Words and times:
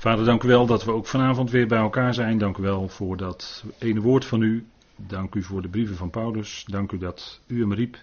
Vader, 0.00 0.24
dank 0.24 0.42
u 0.42 0.48
wel 0.48 0.66
dat 0.66 0.84
we 0.84 0.92
ook 0.92 1.06
vanavond 1.06 1.50
weer 1.50 1.66
bij 1.66 1.78
elkaar 1.78 2.14
zijn. 2.14 2.38
Dank 2.38 2.56
u 2.56 2.62
wel 2.62 2.88
voor 2.88 3.16
dat 3.16 3.64
ene 3.78 4.00
woord 4.00 4.24
van 4.24 4.42
u. 4.42 4.66
Dank 4.96 5.34
u 5.34 5.42
voor 5.42 5.62
de 5.62 5.68
brieven 5.68 5.96
van 5.96 6.10
Paulus. 6.10 6.64
Dank 6.66 6.92
u 6.92 6.98
dat 6.98 7.40
u 7.46 7.60
hem 7.60 7.72
riep 7.72 7.98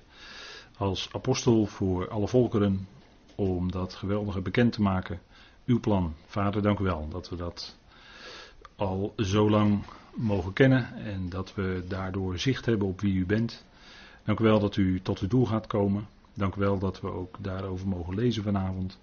als 0.78 1.10
apostel 1.12 1.65
voor 1.65 2.10
alle 2.10 2.28
volkeren 2.28 2.88
om 3.36 3.71
dat 3.71 3.94
geweldige 3.94 4.41
bekend 4.41 4.73
te 4.73 4.81
maken. 4.81 5.20
Uw 5.65 5.79
plan. 5.79 6.13
Vader, 6.25 6.62
dank 6.62 6.79
u 6.79 6.83
wel 6.83 7.07
dat 7.09 7.29
we 7.29 7.36
dat 7.36 7.75
al 8.75 9.14
zo 9.18 9.50
lang 9.50 9.84
mogen 10.14 10.54
kennen 10.54 10.93
en 10.95 11.29
dat 11.29 11.54
we 11.55 11.84
daardoor 11.88 12.39
zicht 12.39 12.66
hebben 12.66 12.88
op 12.88 13.02
wie 13.02 13.14
u 13.14 13.25
bent. 13.25 13.66
Dank 14.23 14.39
u 14.39 14.43
wel 14.43 14.59
dat 14.59 14.75
u 14.75 15.02
tot 15.02 15.20
uw 15.20 15.27
doel 15.27 15.45
gaat 15.45 15.68
komen. 15.68 16.07
Dank 16.34 16.55
u 16.55 16.59
wel 16.59 16.79
dat 16.79 17.02
we 17.02 17.11
ook 17.11 17.36
daarover 17.39 17.88
mogen 17.88 18.16
lezen 18.16 18.43
vanavond. 18.43 18.98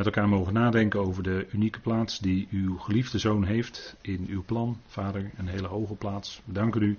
Met 0.00 0.14
elkaar 0.14 0.28
mogen 0.28 0.52
nadenken 0.52 1.00
over 1.00 1.22
de 1.22 1.46
unieke 1.52 1.80
plaats 1.80 2.18
die 2.18 2.48
uw 2.50 2.76
geliefde 2.78 3.18
zoon 3.18 3.44
heeft 3.44 3.96
in 4.00 4.26
uw 4.28 4.42
plan. 4.44 4.80
Vader, 4.86 5.30
een 5.36 5.48
hele 5.48 5.66
hoge 5.66 5.94
plaats. 5.94 6.42
We 6.44 6.52
danken 6.52 6.82
u, 6.82 6.98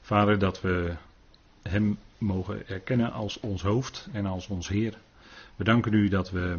Vader, 0.00 0.38
dat 0.38 0.60
we 0.60 0.94
hem 1.62 1.98
mogen 2.18 2.68
erkennen 2.68 3.12
als 3.12 3.40
ons 3.40 3.62
hoofd 3.62 4.08
en 4.12 4.26
als 4.26 4.48
ons 4.48 4.68
Heer. 4.68 4.98
We 5.56 5.64
danken 5.64 5.92
u 5.92 6.08
dat 6.08 6.30
we, 6.30 6.58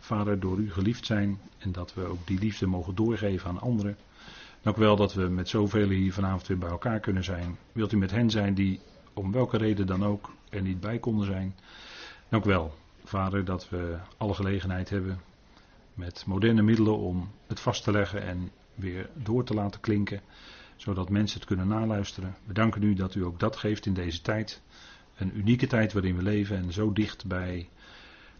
Vader, 0.00 0.40
door 0.40 0.58
u 0.58 0.72
geliefd 0.72 1.06
zijn 1.06 1.38
en 1.58 1.72
dat 1.72 1.94
we 1.94 2.04
ook 2.04 2.26
die 2.26 2.38
liefde 2.38 2.66
mogen 2.66 2.94
doorgeven 2.94 3.48
aan 3.48 3.60
anderen. 3.60 3.96
Dank 4.62 4.76
u 4.76 4.80
wel 4.80 4.96
dat 4.96 5.14
we 5.14 5.28
met 5.28 5.48
zoveel 5.48 5.88
hier 5.88 6.12
vanavond 6.12 6.46
weer 6.46 6.58
bij 6.58 6.70
elkaar 6.70 7.00
kunnen 7.00 7.24
zijn. 7.24 7.56
Wilt 7.72 7.92
u 7.92 7.96
met 7.96 8.10
hen 8.10 8.30
zijn 8.30 8.54
die 8.54 8.80
om 9.14 9.32
welke 9.32 9.56
reden 9.56 9.86
dan 9.86 10.04
ook 10.04 10.30
er 10.48 10.62
niet 10.62 10.80
bij 10.80 10.98
konden 10.98 11.26
zijn. 11.26 11.54
Dank 12.28 12.44
u 12.44 12.48
wel, 12.48 12.74
Vader, 13.10 13.44
dat 13.44 13.68
we 13.68 13.98
alle 14.16 14.34
gelegenheid 14.34 14.90
hebben 14.90 15.20
met 15.94 16.24
moderne 16.26 16.62
middelen 16.62 16.98
om 16.98 17.30
het 17.46 17.60
vast 17.60 17.84
te 17.84 17.92
leggen 17.92 18.22
en 18.22 18.50
weer 18.74 19.08
door 19.14 19.44
te 19.44 19.54
laten 19.54 19.80
klinken, 19.80 20.20
zodat 20.76 21.08
mensen 21.08 21.38
het 21.38 21.48
kunnen 21.48 21.68
naluisteren. 21.68 22.36
We 22.46 22.52
danken 22.52 22.82
u 22.82 22.94
dat 22.94 23.14
u 23.14 23.24
ook 23.24 23.40
dat 23.40 23.56
geeft 23.56 23.86
in 23.86 23.94
deze 23.94 24.20
tijd. 24.20 24.62
Een 25.16 25.38
unieke 25.38 25.66
tijd 25.66 25.92
waarin 25.92 26.16
we 26.16 26.22
leven 26.22 26.56
en 26.56 26.72
zo 26.72 26.92
dicht 26.92 27.26
bij 27.26 27.68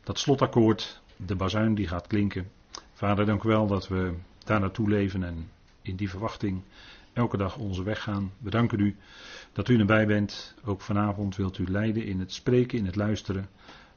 dat 0.03 0.19
slotakkoord, 0.19 1.03
de 1.17 1.37
bazuin 1.37 1.75
die 1.75 1.89
gaat 1.89 2.07
klinken. 2.07 2.51
Vader, 2.93 3.27
dank 3.27 3.43
u 3.43 3.49
wel 3.49 3.67
dat 3.67 3.89
we 3.89 4.15
daar 4.45 4.61
naartoe 4.61 4.89
leven 4.89 5.23
en 5.23 5.51
in 5.83 5.97
die 5.97 6.11
verwachting 6.11 6.63
elke 7.13 7.37
dag 7.37 7.57
onze 7.57 7.83
weg 7.83 8.03
gaan. 8.03 8.33
We 8.39 8.51
danken 8.51 8.81
u 8.81 8.97
dat 9.53 9.69
u 9.69 9.79
erbij 9.79 10.07
bent. 10.07 10.55
Ook 10.65 10.81
vanavond 10.81 11.37
wilt 11.37 11.59
u 11.59 11.71
leiden 11.71 12.05
in 12.05 12.21
het 12.21 12.33
spreken, 12.33 12.79
in 12.79 12.87
het 12.87 12.97
luisteren. 12.97 13.49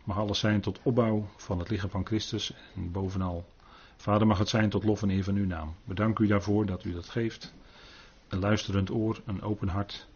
Mag 0.03 0.17
alles 0.17 0.39
zijn 0.39 0.61
tot 0.61 0.79
opbouw 0.83 1.27
van 1.37 1.59
het 1.59 1.69
lichaam 1.69 1.89
van 1.89 2.05
Christus. 2.05 2.53
En 2.75 2.91
bovenal, 2.91 3.45
Vader, 3.97 4.27
mag 4.27 4.37
het 4.37 4.49
zijn 4.49 4.69
tot 4.69 4.83
lof 4.83 5.01
en 5.01 5.09
eer 5.09 5.23
van 5.23 5.35
uw 5.35 5.45
naam. 5.45 5.75
We 5.83 5.93
danken 5.93 6.25
u 6.25 6.27
daarvoor 6.27 6.65
dat 6.65 6.83
u 6.83 6.93
dat 6.93 7.09
geeft. 7.09 7.53
Een 8.27 8.39
luisterend 8.39 8.91
oor, 8.91 9.21
een 9.25 9.41
open 9.41 9.67
hart. 9.67 10.07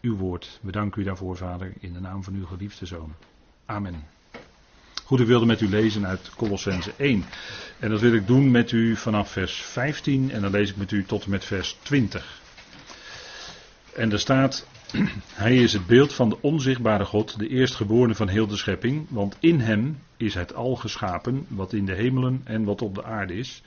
Uw 0.00 0.16
woord. 0.16 0.58
We 0.62 0.72
danken 0.72 1.00
u 1.00 1.04
daarvoor, 1.04 1.36
Vader, 1.36 1.72
in 1.80 1.92
de 1.92 2.00
naam 2.00 2.24
van 2.24 2.34
uw 2.34 2.46
geliefde 2.46 2.86
Zoon. 2.86 3.14
Amen. 3.66 4.04
Goed, 5.04 5.20
ik 5.20 5.26
wilde 5.26 5.46
met 5.46 5.60
u 5.60 5.68
lezen 5.68 6.06
uit 6.06 6.30
Colossense 6.36 6.92
1. 6.96 7.24
En 7.78 7.90
dat 7.90 8.00
wil 8.00 8.12
ik 8.12 8.26
doen 8.26 8.50
met 8.50 8.72
u 8.72 8.96
vanaf 8.96 9.30
vers 9.30 9.62
15 9.62 10.30
en 10.30 10.40
dan 10.40 10.50
lees 10.50 10.70
ik 10.70 10.76
met 10.76 10.90
u 10.90 11.04
tot 11.04 11.24
en 11.24 11.30
met 11.30 11.44
vers 11.44 11.78
20. 11.82 12.40
En 13.94 14.12
er 14.12 14.18
staat, 14.18 14.66
hij 15.34 15.56
is 15.56 15.72
het 15.72 15.86
beeld 15.86 16.14
van 16.14 16.28
de 16.28 16.36
onzichtbare 16.40 17.04
God, 17.04 17.38
de 17.38 17.48
eerstgeborene 17.48 18.14
van 18.14 18.28
heel 18.28 18.46
de 18.46 18.56
schepping, 18.56 19.06
want 19.08 19.36
in 19.40 19.60
hem 19.60 19.98
is 20.16 20.34
het 20.34 20.54
al 20.54 20.76
geschapen, 20.76 21.46
wat 21.48 21.72
in 21.72 21.84
de 21.84 21.94
hemelen 21.94 22.40
en 22.44 22.64
wat 22.64 22.82
op 22.82 22.94
de 22.94 23.04
aarde 23.04 23.34
is. 23.34 23.62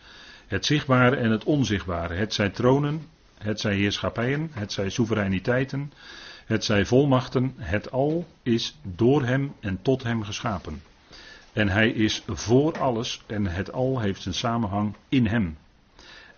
Het 0.47 0.65
zichtbare 0.65 1.15
en 1.15 1.31
het 1.31 1.43
onzichtbare, 1.43 2.13
het 2.13 2.33
zij 2.33 2.49
tronen, 2.49 3.01
het 3.37 3.59
zij 3.59 3.75
heerschappijen, 3.75 4.49
het 4.53 4.71
zij 4.71 4.89
soevereiniteiten, 4.89 5.91
het 6.45 6.63
zij 6.63 6.85
volmachten, 6.85 7.53
het 7.57 7.91
al 7.91 8.27
is 8.43 8.75
door 8.81 9.25
hem 9.25 9.53
en 9.59 9.79
tot 9.81 10.03
hem 10.03 10.23
geschapen. 10.23 10.81
En 11.53 11.69
hij 11.69 11.89
is 11.89 12.23
voor 12.27 12.79
alles 12.79 13.23
en 13.27 13.45
het 13.45 13.71
al 13.71 13.99
heeft 13.99 14.21
zijn 14.21 14.35
samenhang 14.35 14.95
in 15.09 15.25
hem. 15.25 15.57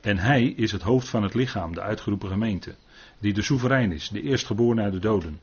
En 0.02 0.18
hij 0.18 0.44
is 0.44 0.72
het 0.72 0.82
hoofd 0.82 1.08
van 1.08 1.24
het 1.24 1.34
lichaam, 1.34 1.74
de 1.74 1.82
uitgeroepen 1.82 2.30
gemeente 2.30 2.76
die 3.20 3.34
de 3.34 3.42
soeverein 3.42 3.92
is, 3.92 4.10
de 4.10 4.22
eerstgeboren 4.22 4.84
uit 4.84 4.94
de 4.94 5.00
doden, 5.00 5.40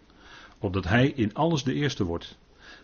opdat 0.59 0.85
hij 0.85 1.09
in 1.09 1.35
alles 1.35 1.65
de 1.65 1.75
eerste 1.75 2.05
wordt. 2.05 2.39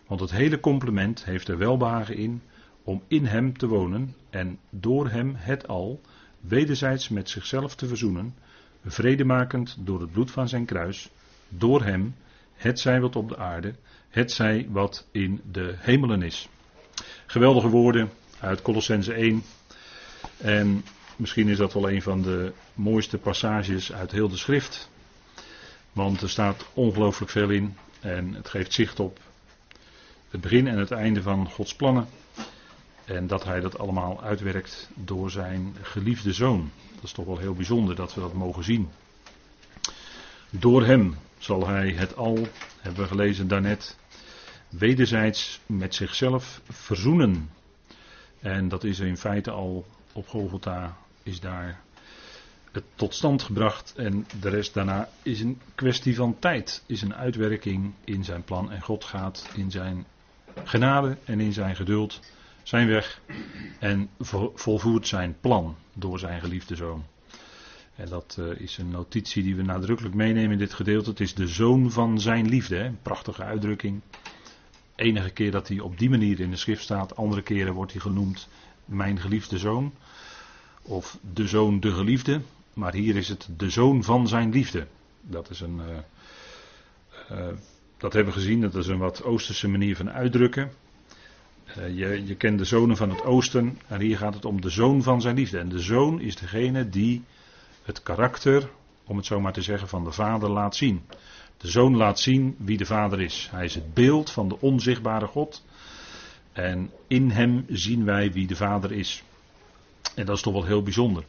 Want 0.06 0.20
het 0.20 0.30
hele 0.30 0.60
complement 0.60 1.24
heeft 1.24 1.48
er 1.48 1.58
welbehagen 1.58 2.16
in 2.16 2.42
om 2.84 3.02
in 3.08 3.24
hem 3.24 3.58
te 3.58 3.66
wonen 3.66 4.14
en 4.30 4.58
door 4.70 5.08
hem 5.08 5.34
het 5.36 5.68
al 5.68 6.00
wederzijds 6.40 7.08
met 7.08 7.28
zichzelf 7.28 7.74
te 7.74 7.86
verzoenen, 7.86 8.34
vredemakend 8.84 9.76
door 9.80 10.00
het 10.00 10.12
bloed 10.12 10.30
van 10.30 10.48
zijn 10.48 10.64
kruis, 10.64 11.10
door 11.48 11.82
hem, 11.82 12.14
het 12.54 12.80
zij 12.80 13.00
wat 13.00 13.16
op 13.16 13.28
de 13.28 13.36
aarde, 13.36 13.74
het 14.08 14.32
zij 14.32 14.66
wat 14.70 15.08
in 15.10 15.40
de 15.50 15.74
hemelen 15.78 16.22
is. 16.22 16.48
Geweldige 17.26 17.68
woorden 17.68 18.10
uit 18.40 18.62
Colossense 18.62 19.12
1. 19.12 19.42
En 20.36 20.84
Misschien 21.20 21.48
is 21.48 21.56
dat 21.56 21.72
wel 21.72 21.90
een 21.90 22.02
van 22.02 22.22
de 22.22 22.52
mooiste 22.74 23.18
passages 23.18 23.92
uit 23.92 24.10
heel 24.10 24.28
de 24.28 24.36
schrift. 24.36 24.90
Want 25.92 26.20
er 26.20 26.30
staat 26.30 26.66
ongelooflijk 26.74 27.30
veel 27.30 27.50
in 27.50 27.76
en 28.00 28.34
het 28.34 28.48
geeft 28.48 28.72
zicht 28.72 29.00
op 29.00 29.18
het 30.30 30.40
begin 30.40 30.66
en 30.66 30.78
het 30.78 30.90
einde 30.90 31.22
van 31.22 31.50
Gods 31.50 31.74
plannen. 31.74 32.08
En 33.04 33.26
dat 33.26 33.44
hij 33.44 33.60
dat 33.60 33.78
allemaal 33.78 34.22
uitwerkt 34.22 34.90
door 34.94 35.30
zijn 35.30 35.76
geliefde 35.82 36.32
zoon. 36.32 36.70
Dat 36.94 37.04
is 37.04 37.12
toch 37.12 37.26
wel 37.26 37.38
heel 37.38 37.54
bijzonder 37.54 37.94
dat 37.94 38.14
we 38.14 38.20
dat 38.20 38.32
mogen 38.32 38.64
zien. 38.64 38.88
Door 40.50 40.84
hem 40.84 41.16
zal 41.38 41.66
hij 41.66 41.90
het 41.90 42.16
al, 42.16 42.46
hebben 42.78 43.02
we 43.02 43.08
gelezen 43.08 43.48
daarnet, 43.48 43.96
wederzijds 44.68 45.60
met 45.66 45.94
zichzelf 45.94 46.60
verzoenen. 46.68 47.50
En 48.38 48.68
dat 48.68 48.84
is 48.84 48.98
in 48.98 49.16
feite 49.16 49.50
al 49.50 49.86
op 50.12 50.28
Golgotha 50.28 50.96
is 51.22 51.40
daar 51.40 51.80
het 52.72 52.84
tot 52.94 53.14
stand 53.14 53.42
gebracht 53.42 53.92
en 53.96 54.26
de 54.40 54.48
rest 54.48 54.74
daarna 54.74 55.08
is 55.22 55.40
een 55.40 55.60
kwestie 55.74 56.14
van 56.14 56.38
tijd, 56.38 56.82
is 56.86 57.02
een 57.02 57.14
uitwerking 57.14 57.92
in 58.04 58.24
zijn 58.24 58.42
plan 58.42 58.70
en 58.70 58.82
God 58.82 59.04
gaat 59.04 59.48
in 59.54 59.70
zijn 59.70 60.06
genade 60.64 61.16
en 61.24 61.40
in 61.40 61.52
zijn 61.52 61.76
geduld 61.76 62.20
zijn 62.62 62.88
weg 62.88 63.20
en 63.78 64.08
volvoert 64.54 65.06
zijn 65.06 65.36
plan 65.40 65.76
door 65.94 66.18
zijn 66.18 66.40
geliefde 66.40 66.76
zoon. 66.76 67.04
En 67.94 68.08
dat 68.08 68.36
uh, 68.40 68.60
is 68.60 68.78
een 68.78 68.90
notitie 68.90 69.42
die 69.42 69.56
we 69.56 69.62
nadrukkelijk 69.62 70.14
meenemen 70.14 70.52
in 70.52 70.58
dit 70.58 70.72
gedeelte. 70.72 71.10
Het 71.10 71.20
is 71.20 71.34
de 71.34 71.48
zoon 71.48 71.90
van 71.90 72.20
zijn 72.20 72.48
liefde, 72.48 72.78
een 72.78 72.98
prachtige 73.02 73.42
uitdrukking. 73.42 74.00
Enige 74.94 75.30
keer 75.30 75.50
dat 75.50 75.68
hij 75.68 75.80
op 75.80 75.98
die 75.98 76.10
manier 76.10 76.40
in 76.40 76.50
de 76.50 76.56
schrift 76.56 76.82
staat, 76.82 77.16
andere 77.16 77.42
keren 77.42 77.74
wordt 77.74 77.92
hij 77.92 78.00
genoemd 78.00 78.48
mijn 78.84 79.20
geliefde 79.20 79.58
zoon 79.58 79.92
of 80.82 81.18
de 81.34 81.46
zoon 81.46 81.80
de 81.80 81.92
geliefde, 81.92 82.40
maar 82.74 82.92
hier 82.92 83.16
is 83.16 83.28
het 83.28 83.48
de 83.56 83.70
zoon 83.70 84.04
van 84.04 84.28
zijn 84.28 84.50
liefde. 84.50 84.86
Dat 85.20 85.50
is 85.50 85.60
een. 85.60 85.80
Uh, 87.30 87.38
uh, 87.38 87.46
dat 87.96 88.12
hebben 88.12 88.32
we 88.32 88.40
gezien, 88.40 88.60
dat 88.60 88.74
is 88.74 88.86
een 88.86 88.98
wat 88.98 89.24
Oosterse 89.24 89.68
manier 89.68 89.96
van 89.96 90.10
uitdrukken. 90.10 90.70
Uh, 91.78 91.96
je, 91.96 92.26
je 92.26 92.34
kent 92.34 92.58
de 92.58 92.64
zonen 92.64 92.96
van 92.96 93.10
het 93.10 93.24
Oosten, 93.24 93.78
en 93.86 94.00
hier 94.00 94.16
gaat 94.16 94.34
het 94.34 94.44
om 94.44 94.60
de 94.60 94.70
zoon 94.70 95.02
van 95.02 95.20
zijn 95.20 95.36
liefde. 95.36 95.58
En 95.58 95.68
de 95.68 95.80
zoon 95.80 96.20
is 96.20 96.36
degene 96.36 96.88
die 96.88 97.24
het 97.82 98.02
karakter, 98.02 98.68
om 99.04 99.16
het 99.16 99.26
zo 99.26 99.40
maar 99.40 99.52
te 99.52 99.62
zeggen, 99.62 99.88
van 99.88 100.04
de 100.04 100.12
vader 100.12 100.50
laat 100.50 100.76
zien. 100.76 101.02
De 101.56 101.68
zoon 101.68 101.96
laat 101.96 102.20
zien 102.20 102.54
wie 102.58 102.76
de 102.76 102.86
vader 102.86 103.20
is. 103.20 103.48
Hij 103.50 103.64
is 103.64 103.74
het 103.74 103.94
beeld 103.94 104.30
van 104.30 104.48
de 104.48 104.60
onzichtbare 104.60 105.26
God. 105.26 105.64
En 106.52 106.90
in 107.06 107.30
hem 107.30 107.64
zien 107.68 108.04
wij 108.04 108.32
wie 108.32 108.46
de 108.46 108.56
vader 108.56 108.92
is. 108.92 109.22
En 110.20 110.26
dat 110.26 110.36
is 110.36 110.42
toch 110.42 110.52
wel 110.52 110.64
heel 110.64 110.82
bijzonder. 110.82 111.24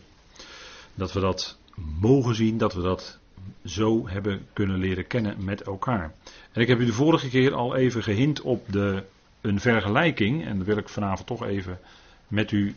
Dat 0.93 1.13
we 1.13 1.19
dat 1.19 1.57
mogen 1.99 2.35
zien, 2.35 2.57
dat 2.57 2.73
we 2.73 2.81
dat 2.81 3.19
zo 3.65 4.07
hebben 4.07 4.47
kunnen 4.53 4.77
leren 4.77 5.07
kennen 5.07 5.43
met 5.43 5.61
elkaar. 5.61 6.13
En 6.51 6.61
ik 6.61 6.67
heb 6.67 6.79
u 6.79 6.85
de 6.85 6.93
vorige 6.93 7.29
keer 7.29 7.53
al 7.53 7.75
even 7.75 8.03
gehint 8.03 8.41
op 8.41 8.65
de, 8.71 9.03
een 9.41 9.59
vergelijking, 9.59 10.45
en 10.45 10.57
dat 10.57 10.67
wil 10.67 10.77
ik 10.77 10.89
vanavond 10.89 11.27
toch 11.27 11.45
even 11.45 11.79
met 12.27 12.51
u 12.51 12.75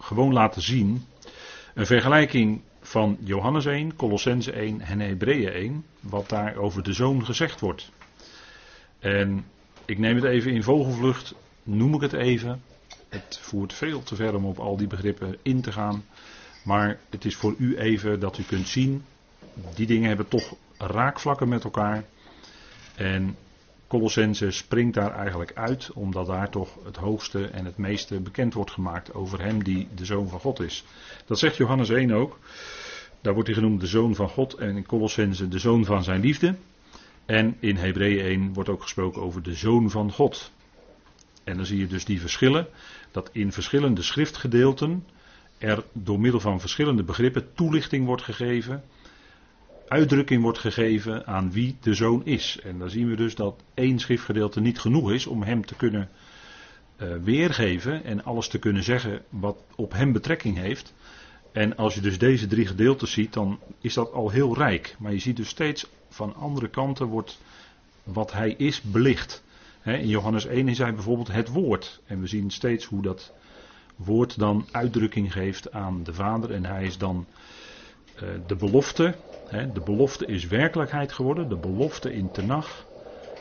gewoon 0.00 0.32
laten 0.32 0.62
zien. 0.62 1.04
Een 1.74 1.86
vergelijking 1.86 2.60
van 2.80 3.16
Johannes 3.20 3.66
1, 3.66 3.96
Colossense 3.96 4.52
1 4.52 4.80
en 4.80 5.00
Hebreeën 5.00 5.52
1, 5.52 5.84
wat 6.00 6.28
daar 6.28 6.56
over 6.56 6.82
de 6.82 6.92
zoon 6.92 7.24
gezegd 7.24 7.60
wordt. 7.60 7.90
En 8.98 9.44
ik 9.84 9.98
neem 9.98 10.14
het 10.14 10.24
even 10.24 10.52
in 10.52 10.62
vogelvlucht, 10.62 11.34
noem 11.62 11.94
ik 11.94 12.00
het 12.00 12.12
even, 12.12 12.62
het 13.14 13.38
voert 13.42 13.72
veel 13.72 14.02
te 14.02 14.16
ver 14.16 14.34
om 14.34 14.44
op 14.44 14.58
al 14.58 14.76
die 14.76 14.86
begrippen 14.86 15.36
in 15.42 15.60
te 15.60 15.72
gaan. 15.72 16.04
Maar 16.64 16.98
het 17.10 17.24
is 17.24 17.36
voor 17.36 17.54
u 17.58 17.76
even 17.76 18.20
dat 18.20 18.38
u 18.38 18.42
kunt 18.42 18.68
zien, 18.68 19.04
die 19.74 19.86
dingen 19.86 20.08
hebben 20.08 20.28
toch 20.28 20.54
raakvlakken 20.78 21.48
met 21.48 21.64
elkaar. 21.64 22.04
En 22.94 23.36
Colossense 23.86 24.50
springt 24.50 24.94
daar 24.94 25.14
eigenlijk 25.14 25.52
uit, 25.54 25.90
omdat 25.92 26.26
daar 26.26 26.50
toch 26.50 26.78
het 26.84 26.96
hoogste 26.96 27.46
en 27.46 27.64
het 27.64 27.76
meeste 27.76 28.20
bekend 28.20 28.54
wordt 28.54 28.70
gemaakt 28.70 29.14
over 29.14 29.42
hem 29.42 29.64
die 29.64 29.88
de 29.94 30.04
Zoon 30.04 30.28
van 30.28 30.40
God 30.40 30.60
is. 30.60 30.84
Dat 31.26 31.38
zegt 31.38 31.56
Johannes 31.56 31.88
1 31.88 32.10
ook. 32.10 32.38
Daar 33.20 33.32
wordt 33.32 33.48
hij 33.48 33.58
genoemd 33.58 33.80
de 33.80 33.86
Zoon 33.86 34.14
van 34.14 34.28
God 34.28 34.54
en 34.54 34.76
in 34.76 34.86
Colossense 34.86 35.48
de 35.48 35.58
Zoon 35.58 35.84
van 35.84 36.04
zijn 36.04 36.20
liefde. 36.20 36.54
En 37.26 37.56
in 37.60 37.76
Hebreeën 37.76 38.24
1 38.24 38.52
wordt 38.52 38.68
ook 38.68 38.82
gesproken 38.82 39.22
over 39.22 39.42
de 39.42 39.54
Zoon 39.54 39.90
van 39.90 40.12
God. 40.12 40.52
En 41.44 41.56
dan 41.56 41.66
zie 41.66 41.78
je 41.78 41.86
dus 41.86 42.04
die 42.04 42.20
verschillen, 42.20 42.66
dat 43.10 43.30
in 43.32 43.52
verschillende 43.52 44.02
schriftgedeelten 44.02 45.04
er 45.58 45.84
door 45.92 46.20
middel 46.20 46.40
van 46.40 46.60
verschillende 46.60 47.02
begrippen 47.02 47.54
toelichting 47.54 48.06
wordt 48.06 48.22
gegeven, 48.22 48.84
uitdrukking 49.88 50.42
wordt 50.42 50.58
gegeven 50.58 51.26
aan 51.26 51.52
wie 51.52 51.76
de 51.80 51.94
zoon 51.94 52.24
is. 52.24 52.58
En 52.62 52.78
dan 52.78 52.90
zien 52.90 53.08
we 53.08 53.16
dus 53.16 53.34
dat 53.34 53.62
één 53.74 53.98
schriftgedeelte 53.98 54.60
niet 54.60 54.80
genoeg 54.80 55.12
is 55.12 55.26
om 55.26 55.42
hem 55.42 55.66
te 55.66 55.74
kunnen 55.74 56.08
uh, 57.02 57.14
weergeven 57.22 58.04
en 58.04 58.24
alles 58.24 58.48
te 58.48 58.58
kunnen 58.58 58.82
zeggen 58.82 59.22
wat 59.28 59.56
op 59.74 59.92
hem 59.92 60.12
betrekking 60.12 60.56
heeft. 60.56 60.94
En 61.52 61.76
als 61.76 61.94
je 61.94 62.00
dus 62.00 62.18
deze 62.18 62.46
drie 62.46 62.66
gedeelten 62.66 63.08
ziet, 63.08 63.32
dan 63.32 63.58
is 63.80 63.94
dat 63.94 64.12
al 64.12 64.30
heel 64.30 64.54
rijk. 64.54 64.96
Maar 64.98 65.12
je 65.12 65.18
ziet 65.18 65.36
dus 65.36 65.48
steeds 65.48 65.86
van 66.08 66.34
andere 66.34 66.68
kanten 66.68 67.06
wordt 67.06 67.38
wat 68.02 68.32
hij 68.32 68.50
is 68.50 68.80
belicht. 68.80 69.44
In 69.84 70.08
Johannes 70.08 70.46
1 70.46 70.68
is 70.68 70.78
hij 70.78 70.94
bijvoorbeeld 70.94 71.32
het 71.32 71.48
woord. 71.48 72.00
En 72.06 72.20
we 72.20 72.26
zien 72.26 72.50
steeds 72.50 72.84
hoe 72.84 73.02
dat 73.02 73.32
woord 73.96 74.38
dan 74.38 74.66
uitdrukking 74.70 75.32
geeft 75.32 75.72
aan 75.72 76.02
de 76.02 76.14
Vader. 76.14 76.50
En 76.50 76.64
hij 76.64 76.84
is 76.84 76.98
dan 76.98 77.26
uh, 78.22 78.28
de 78.46 78.56
belofte. 78.56 79.14
de 79.50 79.80
belofte 79.84 80.26
is 80.26 80.46
werkelijkheid 80.46 81.12
geworden. 81.12 81.48
De 81.48 81.56
belofte 81.56 82.12
in 82.12 82.30
Tenach. 82.30 82.86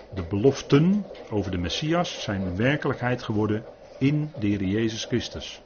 De 0.09 0.23
beloften 0.23 1.05
over 1.29 1.51
de 1.51 1.57
Messias 1.57 2.23
zijn 2.23 2.55
werkelijkheid 2.55 3.23
geworden 3.23 3.63
in 3.97 4.31
de 4.39 4.47
Heer 4.47 4.63
Jezus 4.63 5.05
Christus. 5.05 5.61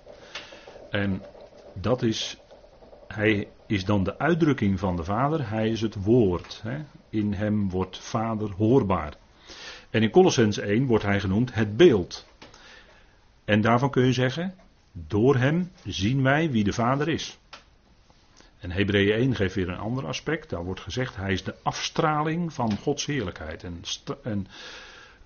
En 0.89 1.21
dat 1.73 2.01
is, 2.01 2.37
hij 3.07 3.47
is 3.65 3.85
dan 3.85 4.03
de 4.03 4.19
uitdrukking 4.19 4.79
van 4.79 4.95
de 4.95 5.03
Vader. 5.03 5.49
Hij 5.49 5.69
is 5.69 5.81
het 5.81 6.03
woord. 6.03 6.63
In 7.09 7.33
hem 7.33 7.69
wordt 7.69 7.99
Vader 7.99 8.51
hoorbaar. 8.51 9.13
En 9.97 10.03
in 10.03 10.09
Colossens 10.09 10.57
1 10.57 10.85
wordt 10.85 11.03
hij 11.03 11.19
genoemd 11.19 11.53
het 11.53 11.77
beeld. 11.77 12.25
En 13.45 13.61
daarvan 13.61 13.89
kun 13.89 14.05
je 14.05 14.13
zeggen, 14.13 14.55
door 14.91 15.35
hem 15.35 15.71
zien 15.85 16.23
wij 16.23 16.51
wie 16.51 16.63
de 16.63 16.73
Vader 16.73 17.07
is. 17.07 17.37
En 18.59 18.71
Hebreeën 18.71 19.13
1 19.13 19.35
geeft 19.35 19.55
weer 19.55 19.69
een 19.69 19.77
ander 19.77 20.05
aspect. 20.05 20.49
Daar 20.49 20.63
wordt 20.63 20.81
gezegd, 20.81 21.15
hij 21.15 21.33
is 21.33 21.43
de 21.43 21.55
afstraling 21.63 22.53
van 22.53 22.77
Gods 22.77 23.05
heerlijkheid. 23.05 23.63
En, 23.63 23.81
en, 24.23 24.47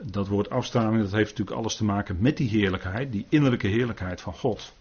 dat 0.02 0.28
woord 0.28 0.50
afstraling, 0.50 1.02
dat 1.02 1.12
heeft 1.12 1.30
natuurlijk 1.30 1.58
alles 1.58 1.76
te 1.76 1.84
maken 1.84 2.18
met 2.20 2.38
die 2.38 2.50
heerlijkheid, 2.50 3.12
die 3.12 3.26
innerlijke 3.30 3.68
heerlijkheid 3.68 4.22
van 4.22 4.34
God. 4.34 4.74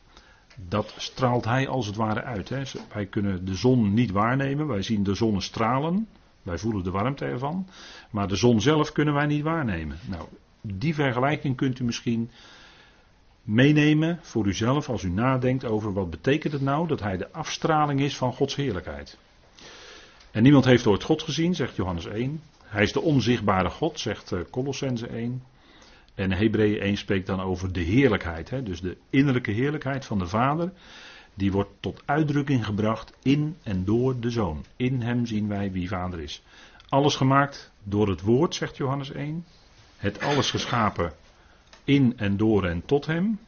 Dat 0.68 0.94
straalt 0.96 1.44
hij 1.44 1.68
als 1.68 1.86
het 1.86 1.96
ware 1.96 2.22
uit. 2.22 2.48
Hè. 2.48 2.62
Wij 2.92 3.06
kunnen 3.06 3.44
de 3.44 3.54
zon 3.54 3.94
niet 3.94 4.10
waarnemen, 4.10 4.66
wij 4.66 4.82
zien 4.82 5.02
de 5.02 5.14
zonnestralen, 5.14 6.08
wij 6.42 6.58
voelen 6.58 6.84
de 6.84 6.90
warmte 6.90 7.24
ervan, 7.24 7.66
maar 8.10 8.28
de 8.28 8.36
zon 8.36 8.60
zelf 8.60 8.92
kunnen 8.92 9.14
wij 9.14 9.26
niet 9.26 9.42
waarnemen. 9.42 9.98
Nou, 10.08 10.28
die 10.60 10.94
vergelijking 10.94 11.56
kunt 11.56 11.78
u 11.78 11.84
misschien 11.84 12.30
meenemen 13.42 14.18
voor 14.22 14.46
uzelf 14.46 14.88
als 14.88 15.02
u 15.02 15.10
nadenkt 15.10 15.64
over 15.64 15.92
wat 15.92 16.10
betekent 16.10 16.52
het 16.52 16.62
nou 16.62 16.88
dat 16.88 17.00
hij 17.00 17.16
de 17.16 17.32
afstraling 17.32 18.00
is 18.00 18.16
van 18.16 18.32
Gods 18.32 18.56
heerlijkheid. 18.56 19.18
En 20.30 20.42
niemand 20.42 20.64
heeft 20.64 20.86
ooit 20.86 21.02
God 21.02 21.22
gezien, 21.22 21.54
zegt 21.54 21.76
Johannes 21.76 22.06
1. 22.06 22.40
Hij 22.64 22.82
is 22.82 22.92
de 22.92 23.00
onzichtbare 23.00 23.70
God, 23.70 24.00
zegt 24.00 24.32
eh, 24.32 24.40
Colossense 24.50 25.06
1. 25.06 25.42
En 26.14 26.32
Hebreeën 26.32 26.80
1 26.80 26.96
spreekt 26.96 27.26
dan 27.26 27.40
over 27.40 27.72
de 27.72 27.80
heerlijkheid. 27.80 28.50
Hè? 28.50 28.62
Dus 28.62 28.80
de 28.80 28.96
innerlijke 29.10 29.50
heerlijkheid 29.50 30.04
van 30.04 30.18
de 30.18 30.26
Vader. 30.26 30.72
Die 31.34 31.52
wordt 31.52 31.70
tot 31.80 32.02
uitdrukking 32.04 32.64
gebracht 32.64 33.12
in 33.22 33.56
en 33.62 33.84
door 33.84 34.20
de 34.20 34.30
Zoon. 34.30 34.64
In 34.76 35.00
hem 35.02 35.26
zien 35.26 35.48
wij 35.48 35.72
wie 35.72 35.88
Vader 35.88 36.20
is. 36.20 36.42
Alles 36.88 37.16
gemaakt 37.16 37.72
door 37.82 38.08
het 38.08 38.20
woord, 38.20 38.54
zegt 38.54 38.76
Johannes 38.76 39.12
1. 39.12 39.44
Het 39.96 40.20
alles 40.20 40.50
geschapen 40.50 41.12
in 41.84 42.18
en 42.18 42.36
door 42.36 42.66
en 42.66 42.84
tot 42.84 43.06
hem. 43.06 43.38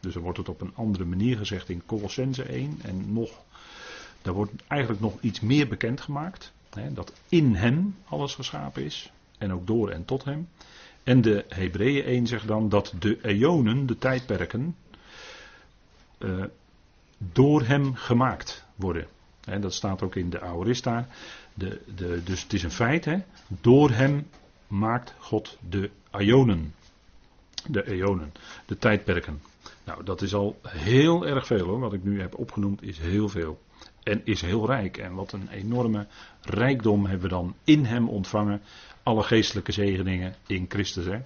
Dus 0.00 0.14
dan 0.14 0.22
wordt 0.22 0.38
het 0.38 0.48
op 0.48 0.60
een 0.60 0.74
andere 0.74 1.04
manier 1.04 1.36
gezegd 1.36 1.68
in 1.68 1.82
Colossense 1.86 2.42
1. 2.42 2.78
En 2.82 3.12
nog, 3.12 3.30
daar 4.22 4.34
wordt 4.34 4.52
eigenlijk 4.66 5.00
nog 5.00 5.20
iets 5.20 5.40
meer 5.40 5.68
bekendgemaakt. 5.68 6.52
Hè, 6.70 6.92
dat 6.92 7.12
in 7.28 7.54
hem 7.54 7.96
alles 8.04 8.34
geschapen 8.34 8.84
is. 8.84 9.12
En 9.38 9.52
ook 9.52 9.66
door 9.66 9.90
en 9.90 10.04
tot 10.04 10.24
hem. 10.24 10.48
En 11.02 11.20
de 11.20 11.44
Hebreeën 11.48 12.04
1 12.04 12.26
zegt 12.26 12.46
dan 12.46 12.68
dat 12.68 12.94
de 12.98 13.18
eonen, 13.22 13.86
de 13.86 13.98
tijdperken, 13.98 14.76
uh, 16.18 16.44
door 17.18 17.62
hem 17.62 17.94
gemaakt 17.94 18.64
worden. 18.74 19.06
Dat 19.60 19.74
staat 19.74 20.02
ook 20.02 20.16
in 20.16 20.30
de 20.30 20.40
Aorista. 20.40 21.06
De, 21.54 21.80
de, 21.96 22.22
dus 22.24 22.42
het 22.42 22.52
is 22.52 22.62
een 22.62 22.70
feit, 22.70 23.04
hè? 23.04 23.18
door 23.48 23.90
hem 23.90 24.26
maakt 24.66 25.14
God 25.18 25.58
de 25.68 25.90
eonen 26.10 26.74
de 27.68 27.86
eonen, 27.86 28.32
de 28.66 28.78
tijdperken. 28.78 29.42
Nou, 29.84 30.04
dat 30.04 30.22
is 30.22 30.34
al 30.34 30.60
heel 30.62 31.26
erg 31.26 31.46
veel 31.46 31.66
hoor. 31.66 31.78
Wat 31.78 31.92
ik 31.92 32.04
nu 32.04 32.20
heb 32.20 32.38
opgenoemd 32.38 32.82
is 32.82 32.98
heel 32.98 33.28
veel. 33.28 33.60
En 34.02 34.20
is 34.24 34.40
heel 34.40 34.66
rijk. 34.66 34.96
En 34.98 35.14
wat 35.14 35.32
een 35.32 35.48
enorme 35.48 36.06
rijkdom 36.40 37.06
hebben 37.06 37.28
we 37.28 37.34
dan 37.34 37.54
in 37.64 37.84
hem 37.84 38.08
ontvangen. 38.08 38.62
Alle 39.02 39.22
geestelijke 39.22 39.72
zegeningen 39.72 40.34
in 40.46 40.66
Christus. 40.68 41.04
Hè? 41.04 41.18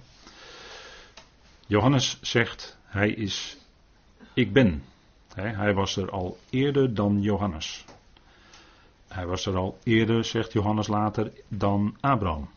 Johannes 1.67 2.17
zegt, 2.21 2.77
hij 2.83 3.09
is, 3.09 3.57
ik 4.33 4.53
ben. 4.53 4.83
Hij 5.35 5.73
was 5.73 5.95
er 5.95 6.11
al 6.11 6.37
eerder 6.49 6.93
dan 6.93 7.21
Johannes. 7.21 7.85
Hij 9.07 9.25
was 9.25 9.45
er 9.45 9.55
al 9.55 9.77
eerder, 9.83 10.25
zegt 10.25 10.53
Johannes 10.53 10.87
later, 10.87 11.31
dan 11.47 11.97
Abraham. 11.99 12.49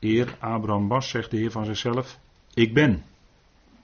Eer 0.00 0.36
Abraham 0.40 0.88
was, 0.88 1.08
zegt 1.08 1.30
de 1.30 1.36
Heer 1.36 1.50
van 1.50 1.64
zichzelf, 1.64 2.18
ik 2.54 2.74
ben. 2.74 3.02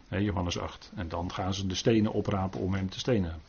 Johannes 0.09 0.59
8. 0.59 0.93
En 0.95 1.09
dan 1.09 1.33
gaan 1.33 1.55
ze 1.55 1.67
de 1.67 1.75
stenen 1.75 2.13
oprapen 2.13 2.61
om 2.61 2.75
hem 2.75 2.91
te 2.91 2.99
stenen. 2.99 3.43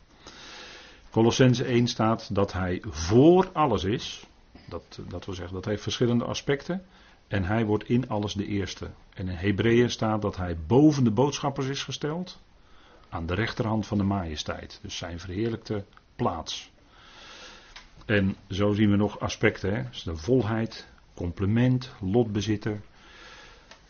Colossense 1.09 1.63
1 1.63 1.87
staat 1.87 2.35
dat 2.35 2.53
hij 2.53 2.81
voor 2.87 3.49
alles 3.53 3.83
is. 3.83 4.25
Dat, 4.65 4.99
dat 5.07 5.25
wil 5.25 5.35
zeggen, 5.35 5.53
dat 5.53 5.65
heeft 5.65 5.83
verschillende 5.83 6.25
aspecten. 6.25 6.85
En 7.27 7.43
hij 7.43 7.65
wordt 7.65 7.89
in 7.89 8.09
alles 8.09 8.33
de 8.33 8.45
eerste. 8.45 8.89
En 9.13 9.27
in 9.27 9.35
Hebreeën 9.35 9.89
staat 9.89 10.21
dat 10.21 10.37
hij 10.37 10.57
boven 10.67 11.03
de 11.03 11.11
boodschappers 11.11 11.67
is 11.67 11.83
gesteld. 11.83 12.39
Aan 13.11 13.25
de 13.25 13.33
rechterhand 13.33 13.87
van 13.87 13.97
de 13.97 14.03
majesteit. 14.03 14.79
Dus 14.81 14.97
zijn 14.97 15.19
verheerlijkte 15.19 15.85
plaats. 16.15 16.71
En 18.05 18.35
zo 18.49 18.73
zien 18.73 18.89
we 18.89 18.95
nog 18.95 19.19
aspecten. 19.19 19.75
Hè? 19.75 19.83
Dus 19.89 20.03
de 20.03 20.15
volheid, 20.15 20.87
complement, 21.13 21.91
lotbezitter. 21.99 22.81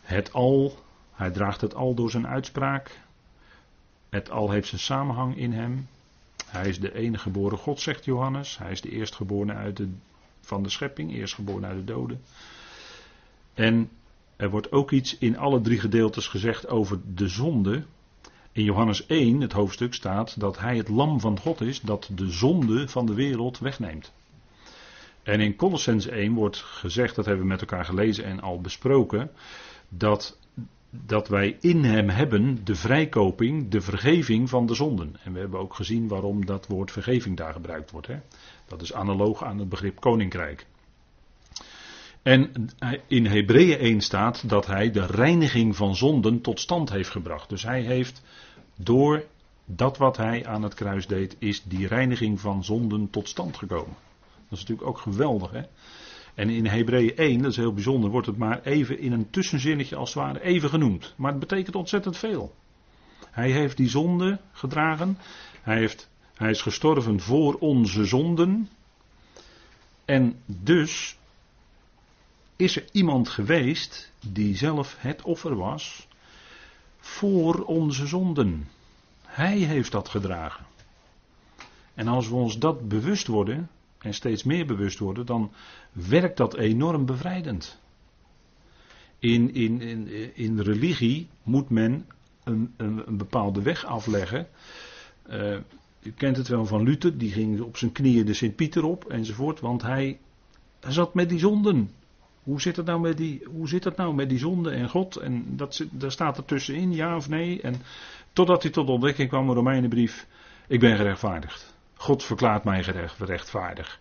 Het 0.00 0.32
al, 0.32 0.78
hij 1.12 1.30
draagt 1.30 1.60
het 1.60 1.74
al 1.74 1.94
door 1.94 2.10
zijn 2.10 2.26
uitspraak. 2.26 3.00
Het 4.08 4.30
al 4.30 4.50
heeft 4.50 4.68
zijn 4.68 4.80
samenhang 4.80 5.36
in 5.36 5.52
hem. 5.52 5.88
Hij 6.46 6.68
is 6.68 6.80
de 6.80 6.94
enige 6.94 7.22
geboren 7.22 7.58
God, 7.58 7.80
zegt 7.80 8.04
Johannes. 8.04 8.58
Hij 8.58 8.70
is 8.70 8.80
de 8.80 8.90
eerstgeborene 8.90 9.54
uit 9.54 9.76
de, 9.76 9.88
van 10.40 10.62
de 10.62 10.68
schepping, 10.68 11.12
eerstgeboren 11.12 11.64
uit 11.64 11.78
de 11.78 11.92
doden. 11.92 12.20
En 13.54 13.90
er 14.36 14.50
wordt 14.50 14.72
ook 14.72 14.90
iets 14.90 15.18
in 15.18 15.38
alle 15.38 15.60
drie 15.60 15.80
gedeeltes 15.80 16.26
gezegd 16.26 16.68
over 16.68 17.00
de 17.14 17.28
zonde. 17.28 17.84
In 18.52 18.64
Johannes 18.64 19.06
1, 19.06 19.40
het 19.40 19.52
hoofdstuk, 19.52 19.94
staat 19.94 20.40
dat 20.40 20.58
hij 20.58 20.76
het 20.76 20.88
lam 20.88 21.20
van 21.20 21.38
God 21.38 21.60
is 21.60 21.80
dat 21.80 22.10
de 22.14 22.30
zonde 22.30 22.88
van 22.88 23.06
de 23.06 23.14
wereld 23.14 23.58
wegneemt. 23.58 24.12
En 25.22 25.40
in 25.40 25.56
Colossens 25.56 26.06
1 26.06 26.34
wordt 26.34 26.56
gezegd, 26.56 27.14
dat 27.14 27.24
hebben 27.24 27.42
we 27.42 27.50
met 27.50 27.60
elkaar 27.60 27.84
gelezen 27.84 28.24
en 28.24 28.40
al 28.40 28.60
besproken, 28.60 29.30
dat 29.88 30.38
dat 30.94 31.28
wij 31.28 31.56
in 31.60 31.84
hem 31.84 32.08
hebben 32.08 32.64
de 32.64 32.74
vrijkoping, 32.74 33.68
de 33.68 33.80
vergeving 33.80 34.48
van 34.48 34.66
de 34.66 34.74
zonden. 34.74 35.16
En 35.24 35.32
we 35.32 35.38
hebben 35.38 35.60
ook 35.60 35.74
gezien 35.74 36.08
waarom 36.08 36.46
dat 36.46 36.66
woord 36.66 36.90
vergeving 36.90 37.36
daar 37.36 37.52
gebruikt 37.52 37.90
wordt. 37.90 38.06
Hè? 38.06 38.16
Dat 38.66 38.82
is 38.82 38.92
analoog 38.92 39.44
aan 39.44 39.58
het 39.58 39.68
begrip 39.68 40.00
koninkrijk. 40.00 40.66
En 42.22 42.68
in 43.06 43.26
Hebreeën 43.26 43.78
1 43.78 44.00
staat 44.00 44.48
dat 44.48 44.66
hij 44.66 44.90
de 44.90 45.06
reiniging 45.06 45.76
van 45.76 45.96
zonden 45.96 46.40
tot 46.40 46.60
stand 46.60 46.90
heeft 46.90 47.10
gebracht. 47.10 47.48
Dus 47.48 47.62
hij 47.62 47.82
heeft 47.82 48.22
door 48.76 49.24
dat 49.64 49.96
wat 49.96 50.16
hij 50.16 50.46
aan 50.46 50.62
het 50.62 50.74
kruis 50.74 51.06
deed, 51.06 51.36
is 51.38 51.62
die 51.62 51.86
reiniging 51.86 52.40
van 52.40 52.64
zonden 52.64 53.10
tot 53.10 53.28
stand 53.28 53.56
gekomen. 53.56 53.96
Dat 54.48 54.58
is 54.58 54.60
natuurlijk 54.60 54.88
ook 54.88 54.98
geweldig. 54.98 55.50
Hè? 55.50 55.62
En 56.34 56.48
in 56.48 56.66
Hebreeën 56.66 57.16
1, 57.16 57.42
dat 57.42 57.50
is 57.50 57.56
heel 57.56 57.72
bijzonder, 57.72 58.10
wordt 58.10 58.26
het 58.26 58.36
maar 58.36 58.62
even 58.62 58.98
in 58.98 59.12
een 59.12 59.30
tussenzinnetje 59.30 59.96
als 59.96 60.14
het 60.14 60.22
ware 60.22 60.42
even 60.42 60.68
genoemd. 60.68 61.14
Maar 61.16 61.30
het 61.30 61.40
betekent 61.40 61.76
ontzettend 61.76 62.16
veel. 62.16 62.54
Hij 63.30 63.50
heeft 63.50 63.76
die 63.76 63.88
zonde 63.88 64.40
gedragen. 64.52 65.18
Hij, 65.62 65.78
heeft, 65.78 66.08
hij 66.34 66.50
is 66.50 66.62
gestorven 66.62 67.20
voor 67.20 67.54
onze 67.54 68.04
zonden. 68.04 68.68
En 70.04 70.36
dus 70.46 71.16
is 72.62 72.76
er 72.76 72.84
iemand 72.92 73.28
geweest 73.28 74.12
die 74.26 74.56
zelf 74.56 74.96
het 74.98 75.22
offer 75.22 75.56
was 75.56 76.08
voor 76.98 77.64
onze 77.64 78.06
zonden. 78.06 78.68
Hij 79.22 79.58
heeft 79.58 79.92
dat 79.92 80.08
gedragen. 80.08 80.64
En 81.94 82.08
als 82.08 82.28
we 82.28 82.34
ons 82.34 82.58
dat 82.58 82.88
bewust 82.88 83.26
worden, 83.26 83.70
en 83.98 84.14
steeds 84.14 84.42
meer 84.42 84.66
bewust 84.66 84.98
worden, 84.98 85.26
dan 85.26 85.52
werkt 85.92 86.36
dat 86.36 86.56
enorm 86.56 87.06
bevrijdend. 87.06 87.78
In, 89.18 89.54
in, 89.54 89.80
in, 89.80 90.34
in 90.34 90.60
religie 90.60 91.28
moet 91.42 91.70
men 91.70 92.06
een, 92.44 92.74
een, 92.76 93.08
een 93.08 93.16
bepaalde 93.16 93.62
weg 93.62 93.84
afleggen. 93.84 94.48
Uh, 95.30 95.56
u 96.02 96.10
kent 96.10 96.36
het 96.36 96.48
wel 96.48 96.66
van 96.66 96.82
Luther, 96.82 97.18
die 97.18 97.32
ging 97.32 97.60
op 97.60 97.76
zijn 97.76 97.92
knieën 97.92 98.26
de 98.26 98.34
Sint-Pieter 98.34 98.84
op 98.84 99.04
enzovoort, 99.04 99.60
want 99.60 99.82
hij, 99.82 100.18
hij 100.80 100.92
zat 100.92 101.14
met 101.14 101.28
die 101.28 101.38
zonden. 101.38 101.90
Hoe 102.42 102.60
zit, 102.60 102.76
het 102.76 102.86
nou 102.86 103.00
met 103.00 103.16
die, 103.16 103.44
hoe 103.50 103.68
zit 103.68 103.84
het 103.84 103.96
nou 103.96 104.14
met 104.14 104.28
die 104.28 104.38
zonde 104.38 104.70
en 104.70 104.88
God? 104.88 105.16
En 105.16 105.56
dat, 105.56 105.84
daar 105.90 106.12
staat 106.12 106.36
er 106.36 106.44
tussenin, 106.44 106.92
ja 106.94 107.16
of 107.16 107.28
nee. 107.28 107.60
En 107.60 107.74
totdat 108.32 108.62
hij 108.62 108.72
tot 108.72 108.88
ontdekking 108.88 109.28
kwam, 109.28 109.48
een 109.48 109.54
Romeinenbrief, 109.54 110.26
ik 110.66 110.80
ben 110.80 110.96
gerechtvaardigd. 110.96 111.74
God 111.94 112.24
verklaart 112.24 112.64
mij 112.64 112.84
gerechtvaardig. 113.06 114.00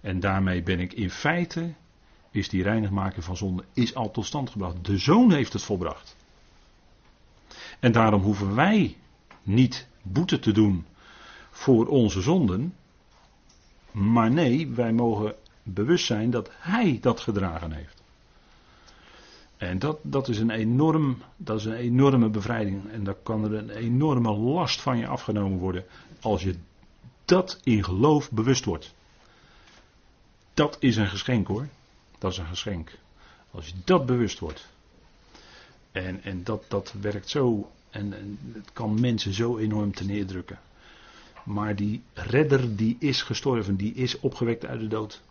En 0.00 0.20
daarmee 0.20 0.62
ben 0.62 0.80
ik 0.80 0.92
in 0.92 1.10
feite, 1.10 1.74
is 2.30 2.48
die 2.48 2.62
reinigmaking 2.62 3.24
van 3.24 3.36
zonde, 3.36 3.64
is 3.72 3.94
al 3.94 4.10
tot 4.10 4.26
stand 4.26 4.50
gebracht. 4.50 4.84
De 4.84 4.98
Zoon 4.98 5.32
heeft 5.32 5.52
het 5.52 5.62
volbracht. 5.62 6.16
En 7.80 7.92
daarom 7.92 8.22
hoeven 8.22 8.54
wij 8.54 8.96
niet 9.42 9.88
boete 10.02 10.38
te 10.38 10.52
doen 10.52 10.86
voor 11.50 11.86
onze 11.86 12.20
zonden. 12.20 12.74
Maar 13.90 14.30
nee, 14.30 14.68
wij 14.68 14.92
mogen 14.92 15.34
bewust 15.74 16.06
zijn 16.06 16.30
dat 16.30 16.50
Hij 16.58 16.98
dat 17.00 17.20
gedragen 17.20 17.72
heeft. 17.72 18.02
En 19.56 19.78
dat, 19.78 19.98
dat, 20.02 20.28
is 20.28 20.38
een 20.38 20.50
enorm, 20.50 21.18
dat 21.36 21.58
is 21.58 21.64
een 21.64 21.74
enorme 21.74 22.28
bevrijding. 22.28 22.90
En 22.90 23.04
dan 23.04 23.14
kan 23.22 23.44
er 23.44 23.54
een 23.54 23.70
enorme 23.70 24.32
last 24.32 24.80
van 24.80 24.98
je 24.98 25.06
afgenomen 25.06 25.58
worden. 25.58 25.84
Als 26.20 26.42
je 26.42 26.54
dat 27.24 27.60
in 27.62 27.84
geloof 27.84 28.30
bewust 28.30 28.64
wordt. 28.64 28.94
Dat 30.54 30.76
is 30.80 30.96
een 30.96 31.08
geschenk 31.08 31.46
hoor. 31.46 31.68
Dat 32.18 32.32
is 32.32 32.38
een 32.38 32.46
geschenk. 32.46 32.98
Als 33.50 33.66
je 33.66 33.72
dat 33.84 34.06
bewust 34.06 34.38
wordt. 34.38 34.68
En, 35.92 36.22
en 36.22 36.44
dat, 36.44 36.64
dat 36.68 36.94
werkt 37.00 37.28
zo. 37.28 37.70
En, 37.90 38.12
en 38.12 38.38
het 38.52 38.72
kan 38.72 39.00
mensen 39.00 39.32
zo 39.32 39.58
enorm 39.58 39.94
te 39.94 40.04
neerdrukken. 40.04 40.58
Maar 41.44 41.76
die 41.76 42.02
redder 42.12 42.76
die 42.76 42.96
is 42.98 43.22
gestorven, 43.22 43.76
die 43.76 43.94
is 43.94 44.20
opgewekt 44.20 44.66
uit 44.66 44.80
de 44.80 44.88
dood. 44.88 45.22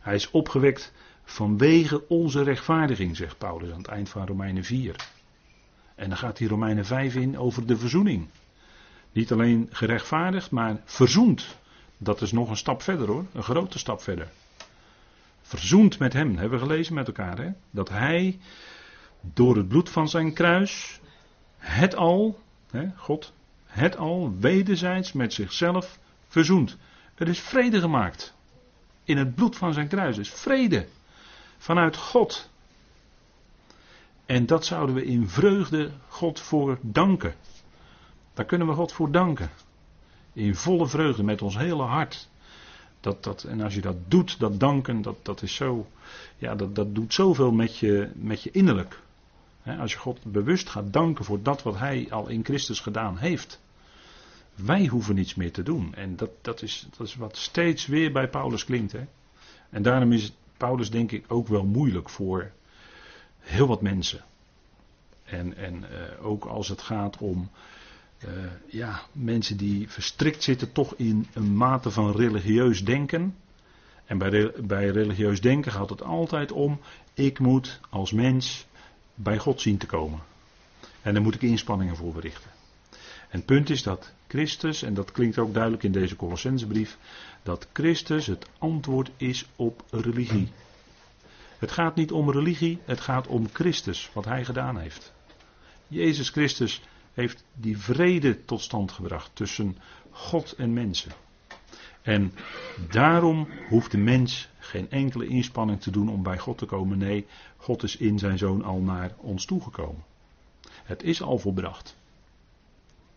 Hij 0.00 0.14
is 0.14 0.30
opgewekt 0.30 0.92
vanwege 1.24 2.08
onze 2.08 2.42
rechtvaardiging, 2.42 3.16
zegt 3.16 3.38
Paulus 3.38 3.70
aan 3.70 3.78
het 3.78 3.86
eind 3.86 4.08
van 4.08 4.26
Romeinen 4.26 4.64
4. 4.64 4.96
En 5.94 6.08
dan 6.08 6.18
gaat 6.18 6.36
die 6.36 6.48
Romeinen 6.48 6.84
5 6.84 7.14
in 7.14 7.38
over 7.38 7.66
de 7.66 7.76
verzoening. 7.76 8.28
Niet 9.12 9.32
alleen 9.32 9.66
gerechtvaardigd, 9.70 10.50
maar 10.50 10.80
verzoend. 10.84 11.56
Dat 11.96 12.22
is 12.22 12.32
nog 12.32 12.50
een 12.50 12.56
stap 12.56 12.82
verder 12.82 13.06
hoor, 13.06 13.24
een 13.32 13.42
grote 13.42 13.78
stap 13.78 14.02
verder. 14.02 14.28
Verzoend 15.42 15.98
met 15.98 16.12
hem, 16.12 16.36
hebben 16.36 16.58
we 16.58 16.66
gelezen 16.66 16.94
met 16.94 17.06
elkaar. 17.06 17.38
Hè? 17.38 17.50
Dat 17.70 17.88
hij 17.88 18.38
door 19.20 19.56
het 19.56 19.68
bloed 19.68 19.90
van 19.90 20.08
zijn 20.08 20.32
kruis 20.32 21.00
het 21.56 21.96
al, 21.96 22.38
hè, 22.70 22.88
God, 22.96 23.32
het 23.66 23.96
al 23.96 24.34
wederzijds 24.40 25.12
met 25.12 25.32
zichzelf 25.32 25.98
verzoend. 26.28 26.76
Er 27.14 27.28
is 27.28 27.40
vrede 27.40 27.80
gemaakt. 27.80 28.34
In 29.08 29.16
het 29.16 29.34
bloed 29.34 29.56
van 29.56 29.72
zijn 29.72 29.88
kruis 29.88 30.18
is 30.18 30.30
vrede. 30.30 30.86
Vanuit 31.58 31.96
God. 31.96 32.50
En 34.26 34.46
dat 34.46 34.66
zouden 34.66 34.94
we 34.94 35.04
in 35.04 35.28
vreugde 35.28 35.90
God 36.08 36.40
voor 36.40 36.78
danken. 36.80 37.34
Daar 38.34 38.44
kunnen 38.44 38.66
we 38.66 38.72
God 38.72 38.92
voor 38.92 39.10
danken. 39.10 39.50
In 40.32 40.54
volle 40.54 40.86
vreugde, 40.86 41.22
met 41.22 41.42
ons 41.42 41.56
hele 41.56 41.82
hart. 41.82 42.28
Dat, 43.00 43.24
dat, 43.24 43.42
en 43.44 43.60
als 43.60 43.74
je 43.74 43.80
dat 43.80 43.96
doet, 44.08 44.38
dat 44.38 44.60
danken, 44.60 45.02
dat, 45.02 45.16
dat 45.22 45.42
is 45.42 45.54
zo. 45.54 45.86
Ja, 46.36 46.54
dat, 46.54 46.74
dat 46.74 46.94
doet 46.94 47.14
zoveel 47.14 47.52
met 47.52 47.78
je, 47.78 48.10
met 48.14 48.42
je 48.42 48.50
innerlijk. 48.50 49.00
als 49.78 49.92
je 49.92 49.98
God 49.98 50.24
bewust 50.24 50.68
gaat 50.68 50.92
danken 50.92 51.24
voor 51.24 51.42
dat 51.42 51.62
wat 51.62 51.78
Hij 51.78 52.06
al 52.10 52.28
in 52.28 52.44
Christus 52.44 52.80
gedaan 52.80 53.16
heeft. 53.16 53.60
Wij 54.64 54.86
hoeven 54.86 55.14
niets 55.14 55.34
meer 55.34 55.52
te 55.52 55.62
doen. 55.62 55.94
En 55.94 56.16
dat, 56.16 56.30
dat, 56.40 56.62
is, 56.62 56.86
dat 56.96 57.06
is 57.06 57.14
wat 57.14 57.36
steeds 57.36 57.86
weer 57.86 58.12
bij 58.12 58.28
Paulus 58.28 58.64
klinkt. 58.64 58.92
Hè? 58.92 59.06
En 59.70 59.82
daarom 59.82 60.12
is 60.12 60.32
Paulus 60.56 60.90
denk 60.90 61.12
ik 61.12 61.24
ook 61.28 61.48
wel 61.48 61.64
moeilijk 61.64 62.08
voor 62.08 62.50
heel 63.38 63.66
wat 63.66 63.82
mensen. 63.82 64.24
En, 65.24 65.56
en 65.56 65.74
uh, 65.74 66.26
ook 66.26 66.44
als 66.44 66.68
het 66.68 66.82
gaat 66.82 67.16
om 67.18 67.50
uh, 68.24 68.28
ja, 68.66 69.02
mensen 69.12 69.56
die 69.56 69.88
verstrikt 69.88 70.42
zitten 70.42 70.72
toch 70.72 70.94
in 70.96 71.26
een 71.32 71.56
mate 71.56 71.90
van 71.90 72.12
religieus 72.12 72.84
denken. 72.84 73.36
En 74.04 74.18
bij, 74.18 74.52
bij 74.62 74.88
religieus 74.88 75.40
denken 75.40 75.72
gaat 75.72 75.90
het 75.90 76.02
altijd 76.02 76.52
om, 76.52 76.80
ik 77.14 77.38
moet 77.38 77.80
als 77.90 78.12
mens 78.12 78.66
bij 79.14 79.38
God 79.38 79.60
zien 79.60 79.78
te 79.78 79.86
komen. 79.86 80.20
En 81.02 81.14
daar 81.14 81.22
moet 81.22 81.34
ik 81.34 81.42
inspanningen 81.42 81.96
voor 81.96 82.12
verrichten. 82.12 82.50
En 83.28 83.38
het 83.38 83.44
punt 83.44 83.70
is 83.70 83.82
dat 83.82 84.12
Christus, 84.28 84.82
en 84.82 84.94
dat 84.94 85.12
klinkt 85.12 85.38
ook 85.38 85.52
duidelijk 85.52 85.82
in 85.82 85.92
deze 85.92 86.16
Colossensebrief, 86.16 86.98
dat 87.42 87.68
Christus 87.72 88.26
het 88.26 88.46
antwoord 88.58 89.10
is 89.16 89.46
op 89.56 89.82
religie. 89.90 90.48
Het 91.58 91.72
gaat 91.72 91.94
niet 91.94 92.12
om 92.12 92.30
religie, 92.30 92.78
het 92.84 93.00
gaat 93.00 93.26
om 93.26 93.48
Christus, 93.52 94.10
wat 94.12 94.24
hij 94.24 94.44
gedaan 94.44 94.78
heeft. 94.78 95.12
Jezus 95.88 96.30
Christus 96.30 96.82
heeft 97.14 97.44
die 97.54 97.78
vrede 97.78 98.44
tot 98.44 98.60
stand 98.60 98.92
gebracht 98.92 99.30
tussen 99.34 99.76
God 100.10 100.52
en 100.52 100.72
mensen. 100.72 101.12
En 102.02 102.32
daarom 102.90 103.48
hoeft 103.68 103.90
de 103.90 103.98
mens 103.98 104.48
geen 104.58 104.90
enkele 104.90 105.26
inspanning 105.26 105.80
te 105.80 105.90
doen 105.90 106.08
om 106.08 106.22
bij 106.22 106.38
God 106.38 106.58
te 106.58 106.66
komen. 106.66 106.98
Nee, 106.98 107.26
God 107.56 107.82
is 107.82 107.96
in 107.96 108.18
zijn 108.18 108.38
zoon 108.38 108.64
al 108.64 108.80
naar 108.80 109.14
ons 109.16 109.44
toegekomen. 109.44 110.04
Het 110.84 111.02
is 111.02 111.22
al 111.22 111.38
volbracht. 111.38 111.97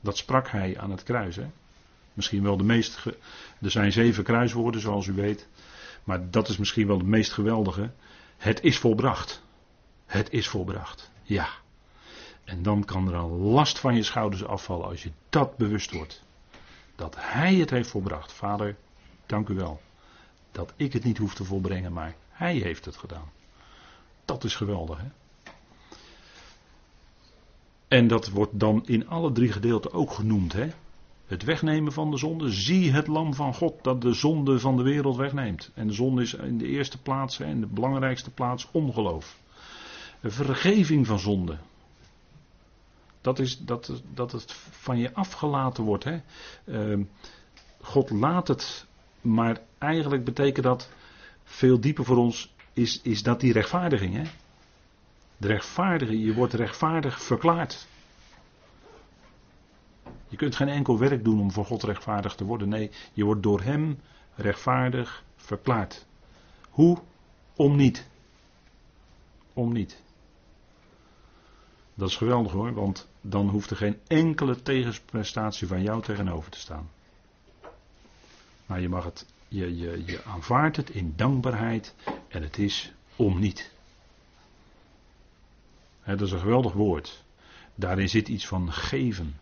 Dat 0.02 0.18
sprak 0.18 0.48
hij 0.48 0.80
aan 0.80 0.92
het 0.92 1.04
kruis. 1.04 1.36
Hè? 1.36 1.48
Misschien 2.14 2.44
wel 2.44 2.58
de 2.58 2.64
meest. 2.64 3.06
Er 3.62 3.72
zijn 3.72 3.92
zeven 3.92 4.24
kruiswoorden, 4.24 4.82
zoals 4.82 5.08
u 5.08 5.14
weet. 5.14 5.48
Maar 6.04 6.30
dat 6.30 6.50
is 6.50 6.58
misschien 6.58 6.88
wel 6.88 6.98
het 6.98 7.08
meest 7.08 7.32
geweldige. 7.34 7.92
Het 8.38 8.62
is 8.62 8.78
volbracht. 8.78 9.44
Het 10.06 10.32
is 10.32 10.48
volbracht. 10.48 11.12
Ja. 11.24 11.50
En 12.44 12.64
dan 12.64 12.86
kan 12.86 13.08
er 13.08 13.14
een 13.14 13.38
last 13.38 13.80
van 13.80 13.96
je 13.96 14.04
schouders 14.04 14.46
afvallen 14.46 14.88
als 14.88 15.04
je 15.04 15.12
dat 15.30 15.58
bewust 15.58 15.92
wordt. 15.92 16.24
Dat 16.96 17.16
Hij 17.20 17.56
het 17.56 17.70
heeft 17.70 17.90
volbracht. 17.90 18.34
Vader, 18.34 18.76
dank 19.26 19.50
u 19.50 19.54
wel. 19.54 19.82
Dat 20.52 20.74
ik 20.76 20.94
het 20.94 21.04
niet 21.04 21.18
hoef 21.18 21.34
te 21.34 21.44
volbrengen, 21.44 21.94
maar 21.94 22.16
Hij 22.30 22.56
heeft 22.56 22.86
het 22.86 22.98
gedaan. 22.98 23.32
Dat 24.26 24.44
is 24.44 24.56
geweldig, 24.56 24.98
hè? 24.98 25.08
En 27.92 28.08
dat 28.08 28.30
wordt 28.30 28.60
dan 28.60 28.84
in 28.86 29.08
alle 29.08 29.32
drie 29.32 29.52
gedeelten 29.52 29.94
ook 29.94 30.12
genoemd. 30.12 30.54
Hè? 30.54 30.68
Het 31.26 31.44
wegnemen 31.44 31.92
van 31.94 32.12
de 32.12 32.18
zonde. 32.18 32.50
Zie 32.50 32.92
het 32.92 33.08
lam 33.08 33.34
van 33.34 33.54
God 33.54 33.84
dat 33.84 34.02
de 34.02 34.14
zonde 34.14 34.60
van 34.60 34.78
de 34.78 34.84
wereld 34.84 35.16
wegneemt. 35.16 35.72
En 35.74 35.88
de 35.88 35.94
zonde 35.94 36.22
is 36.22 36.34
in 36.34 36.58
de 36.58 36.68
eerste 36.68 37.02
plaats 37.02 37.40
en 37.40 37.60
de 37.60 37.68
belangrijkste 37.68 38.32
plaats 38.32 38.68
ongeloof. 38.72 39.40
Vergeving 40.24 41.08
van 41.08 41.20
zonde. 41.20 41.58
Dat 43.22 43.40
is 43.40 43.58
dat, 43.58 44.02
dat 44.14 44.32
het 44.32 44.52
van 44.70 44.98
je 44.98 45.14
afgelaten 45.14 45.84
wordt. 45.84 46.04
Hè? 46.04 46.20
Uh, 46.66 47.06
God 47.82 48.10
laat 48.10 48.48
het, 48.48 48.86
maar 49.22 49.62
eigenlijk 49.78 50.24
betekent 50.24 50.66
dat 50.66 50.90
veel 51.44 51.80
dieper 51.80 52.06
voor 52.06 52.18
ons, 52.18 52.54
is, 52.74 53.02
is 53.02 53.24
dat 53.24 53.40
die 53.40 53.54
rechtvaardiging. 53.54 54.14
Hè? 54.14 54.24
De 55.42 55.48
rechtvaardige, 55.48 56.20
je 56.20 56.34
wordt 56.34 56.54
rechtvaardig 56.54 57.22
verklaard. 57.22 57.88
Je 60.28 60.36
kunt 60.36 60.56
geen 60.56 60.68
enkel 60.68 60.98
werk 61.00 61.24
doen 61.24 61.40
om 61.40 61.52
voor 61.52 61.66
God 61.66 61.84
rechtvaardig 61.84 62.36
te 62.36 62.44
worden. 62.44 62.70
Nee, 62.70 62.92
je 63.14 63.24
wordt 63.24 63.44
door 63.44 63.62
Hem 63.62 64.00
rechtvaardig 64.36 65.24
verklaard. 65.36 66.06
Hoe? 66.70 66.98
Om 67.56 67.76
niet. 67.76 68.08
Om 69.54 69.74
niet. 69.74 70.02
Dat 71.94 72.10
is 72.10 72.16
geweldig 72.16 72.52
hoor, 72.52 72.74
want 72.74 73.08
dan 73.22 73.50
hoeft 73.50 73.70
er 73.70 73.78
geen 73.78 74.00
enkele 74.08 74.62
tegenprestatie 74.62 75.68
van 75.68 75.82
jou 75.82 76.02
tegenover 76.02 76.52
te 76.52 76.60
staan. 76.60 76.90
Maar 78.66 78.82
je 78.82 78.90
mag 78.90 79.04
het, 79.04 79.26
je, 79.48 79.78
je, 79.78 80.04
je 80.06 80.24
aanvaardt 80.24 80.78
het 80.78 80.90
in 80.90 81.14
dankbaarheid 81.16 81.96
en 82.28 82.42
het 82.42 82.58
is 82.58 82.94
om 83.16 83.40
niet 83.40 83.72
dat 86.06 86.22
is 86.22 86.32
een 86.32 86.40
geweldig 86.40 86.74
woord. 86.74 87.24
Daarin 87.76 88.10
zit 88.10 88.28
iets 88.28 88.48
van 88.48 88.72
geven. 88.72 89.40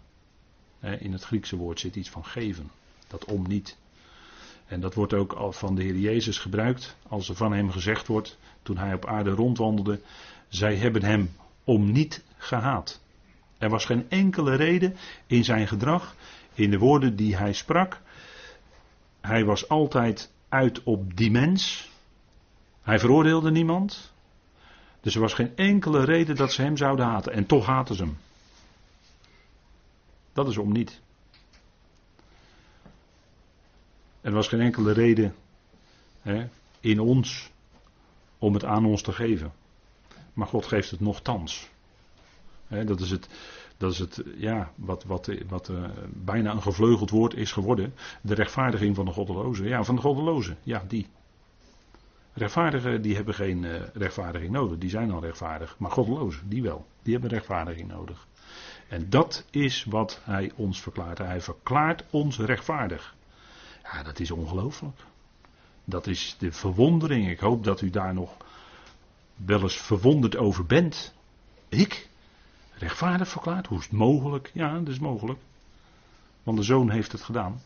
in 0.99 1.11
het 1.11 1.23
Griekse 1.23 1.55
woord 1.55 1.79
zit 1.79 1.95
iets 1.95 2.09
van 2.09 2.25
geven. 2.25 2.71
Dat 3.07 3.25
om 3.25 3.47
niet. 3.47 3.77
En 4.67 4.79
dat 4.79 4.93
wordt 4.93 5.13
ook 5.13 5.53
van 5.53 5.75
de 5.75 5.83
Heer 5.83 5.97
Jezus 5.97 6.37
gebruikt 6.37 6.95
als 7.07 7.29
er 7.29 7.35
van 7.35 7.53
hem 7.53 7.71
gezegd 7.71 8.07
wordt, 8.07 8.37
toen 8.61 8.77
hij 8.77 8.93
op 8.93 9.05
aarde 9.05 9.29
rondwandelde, 9.29 9.99
zij 10.47 10.75
hebben 10.75 11.03
hem 11.03 11.31
om 11.63 11.91
niet 11.91 12.23
gehaat. 12.37 13.01
Er 13.57 13.69
was 13.69 13.85
geen 13.85 14.09
enkele 14.09 14.55
reden 14.55 14.95
in 15.27 15.43
zijn 15.43 15.67
gedrag, 15.67 16.15
in 16.53 16.69
de 16.69 16.77
woorden 16.77 17.15
die 17.15 17.35
hij 17.35 17.53
sprak. 17.53 18.01
Hij 19.21 19.45
was 19.45 19.69
altijd 19.69 20.31
uit 20.49 20.83
op 20.83 21.17
die 21.17 21.31
mens. 21.31 21.89
Hij 22.81 22.99
veroordeelde 22.99 23.51
niemand. 23.51 24.11
Dus 25.01 25.15
er 25.15 25.21
was 25.21 25.33
geen 25.33 25.55
enkele 25.55 26.03
reden 26.03 26.35
dat 26.35 26.51
ze 26.51 26.61
hem 26.61 26.77
zouden 26.77 27.05
haten. 27.05 27.33
En 27.33 27.45
toch 27.45 27.65
haten 27.65 27.95
ze 27.95 28.03
hem. 28.03 28.17
Dat 30.33 30.47
is 30.47 30.57
om 30.57 30.71
niet. 30.71 31.01
Er 34.21 34.31
was 34.31 34.47
geen 34.47 34.61
enkele 34.61 34.91
reden 34.91 35.35
hè, 36.21 36.49
in 36.79 36.99
ons 36.99 37.51
om 38.37 38.53
het 38.53 38.65
aan 38.65 38.85
ons 38.85 39.01
te 39.01 39.11
geven. 39.11 39.53
Maar 40.33 40.47
God 40.47 40.65
geeft 40.65 40.91
het 40.91 40.99
nogthans. 40.99 41.69
Dat 42.67 42.99
is 42.99 43.11
het, 43.11 43.27
dat 43.77 43.91
is 43.91 43.99
het 43.99 44.23
ja, 44.35 44.71
wat, 44.75 45.03
wat, 45.03 45.29
wat 45.47 45.69
uh, 45.69 45.83
bijna 46.09 46.51
een 46.51 46.61
gevleugeld 46.61 47.09
woord 47.09 47.33
is 47.33 47.51
geworden. 47.51 47.93
De 48.21 48.33
rechtvaardiging 48.33 48.95
van 48.95 49.05
de 49.05 49.11
goddelozen. 49.11 49.67
Ja, 49.67 49.83
van 49.83 49.95
de 49.95 50.01
goddelozen. 50.01 50.57
Ja, 50.63 50.83
die. 50.87 51.07
Rechtvaardigen 52.33 53.01
die 53.01 53.15
hebben 53.15 53.33
geen 53.33 53.63
uh, 53.63 53.81
rechtvaardiging 53.93 54.51
nodig. 54.51 54.77
Die 54.77 54.89
zijn 54.89 55.11
al 55.11 55.21
rechtvaardig. 55.21 55.75
Maar 55.77 55.91
goddelozen, 55.91 56.49
die 56.49 56.61
wel. 56.61 56.85
Die 57.01 57.13
hebben 57.13 57.31
rechtvaardiging 57.31 57.87
nodig. 57.87 58.27
En 58.87 59.09
dat 59.09 59.45
is 59.49 59.83
wat 59.83 60.21
hij 60.23 60.51
ons 60.55 60.81
verklaart. 60.81 61.17
Hij 61.17 61.41
verklaart 61.41 62.03
ons 62.09 62.39
rechtvaardig. 62.39 63.15
Ja, 63.83 64.03
dat 64.03 64.19
is 64.19 64.31
ongelooflijk. 64.31 64.99
Dat 65.85 66.07
is 66.07 66.35
de 66.39 66.51
verwondering. 66.51 67.29
Ik 67.29 67.39
hoop 67.39 67.63
dat 67.63 67.81
u 67.81 67.89
daar 67.89 68.13
nog 68.13 68.37
wel 69.35 69.61
eens 69.61 69.77
verwonderd 69.77 70.37
over 70.37 70.65
bent. 70.65 71.13
Ik? 71.69 72.09
Rechtvaardig 72.73 73.27
verklaard? 73.27 73.67
Hoe 73.67 73.77
is 73.77 73.83
het 73.83 73.93
mogelijk? 73.93 74.51
Ja, 74.53 74.79
dat 74.79 74.87
is 74.87 74.99
mogelijk. 74.99 75.39
Want 76.43 76.57
de 76.57 76.63
zoon 76.63 76.89
heeft 76.89 77.11
het 77.11 77.21
gedaan. 77.21 77.61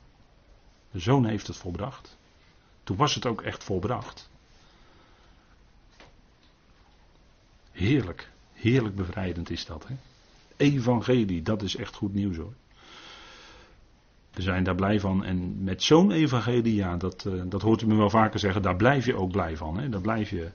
De 0.91 0.99
zoon 0.99 1.25
heeft 1.25 1.47
het 1.47 1.57
volbracht. 1.57 2.17
Toen 2.83 2.97
was 2.97 3.15
het 3.15 3.25
ook 3.25 3.41
echt 3.41 3.63
volbracht. 3.63 4.29
Heerlijk, 7.73 8.29
heerlijk 8.53 8.95
bevrijdend 8.95 9.49
is 9.49 9.65
dat. 9.65 9.87
Hè? 9.87 9.95
Evangelie, 10.57 11.41
dat 11.41 11.61
is 11.61 11.75
echt 11.75 11.95
goed 11.95 12.13
nieuws 12.13 12.37
hoor. 12.37 12.53
We 14.33 14.41
zijn 14.41 14.63
daar 14.63 14.75
blij 14.75 14.99
van. 14.99 15.23
En 15.23 15.63
met 15.63 15.83
zo'n 15.83 16.11
evangelie, 16.11 16.75
ja, 16.75 16.97
dat, 16.97 17.25
uh, 17.27 17.41
dat 17.45 17.61
hoort 17.61 17.81
u 17.81 17.87
me 17.87 17.95
wel 17.95 18.09
vaker 18.09 18.39
zeggen, 18.39 18.61
daar 18.61 18.75
blijf 18.75 19.05
je 19.05 19.15
ook 19.15 19.31
blij 19.31 19.57
van. 19.57 19.77
Hè? 19.77 19.89
Daar 19.89 20.01
blijf 20.01 20.29
je 20.29 20.51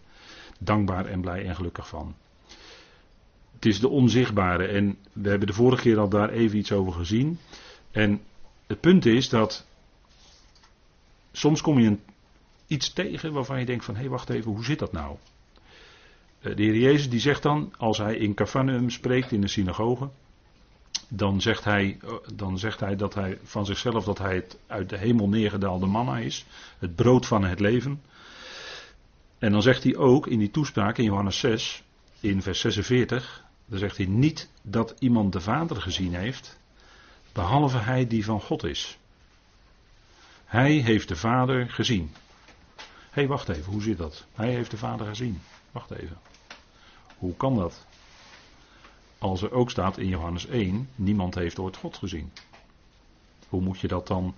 dankbaar 0.59 1.07
en 1.07 1.21
blij 1.21 1.47
en 1.47 1.55
gelukkig 1.55 1.89
van. 1.89 2.15
Het 3.55 3.67
is 3.67 3.81
de 3.81 3.89
onzichtbare. 3.89 4.67
En 4.67 4.99
we 5.13 5.29
hebben 5.29 5.47
de 5.47 5.55
vorige 5.55 5.83
keer 5.83 5.99
al 5.99 6.09
daar 6.09 6.31
even 6.31 6.59
iets 6.59 6.73
over 6.73 6.93
gezien. 6.93 7.39
En 7.91 8.21
het 8.67 8.81
punt 8.81 9.07
is 9.07 9.29
dat 9.29 9.67
soms 11.33 11.61
kom 11.61 11.79
je 11.79 11.97
iets 12.67 12.93
tegen 12.93 13.33
waarvan 13.33 13.59
je 13.59 13.67
denkt 13.67 13.85
van, 13.85 13.95
hé 13.95 14.01
hey, 14.01 14.11
wacht 14.11 14.31
even, 14.31 14.51
hoe 14.51 14.65
zit 14.65 14.79
dat 14.79 14.93
nou? 14.93 15.17
Eh, 16.40 16.57
de 16.57 16.62
Heer 16.62 16.76
Jezus 16.76 17.11
die 17.11 17.21
zegt 17.21 17.42
dan, 17.42 17.73
als 17.78 17.99
hij 17.99 18.16
in 18.16 18.35
Capernaum 18.35 18.90
spreekt 18.90 19.33
in 19.33 19.40
de 19.40 19.49
synagoge, 19.49 20.09
dan 21.09 21.40
zegt, 21.40 21.64
hij, 21.64 21.99
eh, 22.02 22.12
dan 22.35 22.59
zegt 22.59 22.80
hij 22.80 22.97
dat 22.97 23.14
hij 23.14 23.38
van 23.42 23.66
zichzelf 23.66 24.04
dat 24.04 24.18
hij 24.18 24.35
het 24.35 24.59
uit 24.66 24.88
de 24.88 24.97
hemel 24.97 25.28
neergedaalde 25.28 25.87
manna 25.87 26.18
is, 26.18 26.47
het 26.78 26.95
brood 26.95 27.26
van 27.26 27.45
het 27.45 27.61
leven. 27.61 28.02
En 29.38 29.52
dan 29.52 29.62
zegt 29.62 29.83
hij 29.83 29.97
ook 29.97 30.26
in 30.26 30.38
die 30.38 30.50
toespraak 30.50 30.99
in 30.99 31.04
Johannes 31.04 31.38
6, 31.38 31.83
in 32.21 32.42
vers 32.42 32.61
46, 32.61 33.45
dan 33.66 33.78
zegt 33.78 33.97
hij 33.97 34.07
niet 34.07 34.50
dat 34.62 34.95
iemand 34.99 35.33
de 35.33 35.40
Vader 35.40 35.80
gezien 35.80 36.14
heeft, 36.14 36.59
behalve 37.33 37.78
hij 37.78 38.07
die 38.07 38.25
van 38.25 38.40
God 38.40 38.64
is. 38.64 38.99
Hij 40.45 40.73
heeft 40.73 41.09
de 41.09 41.16
Vader 41.16 41.71
gezien. 41.71 42.12
Hé, 43.11 43.25
hey, 43.25 43.27
wacht 43.27 43.49
even, 43.49 43.73
hoe 43.73 43.83
zit 43.83 43.99
dat? 43.99 44.27
Hij 44.35 44.51
heeft 44.51 44.71
de 44.71 44.77
Vader 44.77 45.07
gezien. 45.07 45.40
Wacht 45.73 45.90
even. 45.90 46.18
Hoe 47.18 47.37
kan 47.37 47.57
dat? 47.57 47.87
Als 49.18 49.42
er 49.42 49.53
ook 49.53 49.71
staat 49.71 49.99
in 49.99 50.09
Johannes 50.09 50.47
1, 50.47 50.88
niemand 50.94 51.35
heeft 51.35 51.59
ooit 51.59 51.77
God 51.77 51.97
gezien. 51.97 52.33
Hoe 53.49 53.61
moet 53.61 53.81
je 53.81 53.88
dat 53.88 54.07
dan, 54.07 54.35